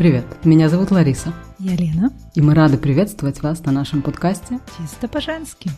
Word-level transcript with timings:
Привет, 0.00 0.24
меня 0.46 0.70
зовут 0.70 0.92
Лариса. 0.92 1.34
Я 1.58 1.76
Лена. 1.76 2.10
И 2.34 2.40
мы 2.40 2.54
рады 2.54 2.78
приветствовать 2.78 3.42
вас 3.42 3.62
на 3.66 3.70
нашем 3.70 4.00
подкасте 4.00 4.58
«Чисто 4.78 5.08
по-женски». 5.08 5.68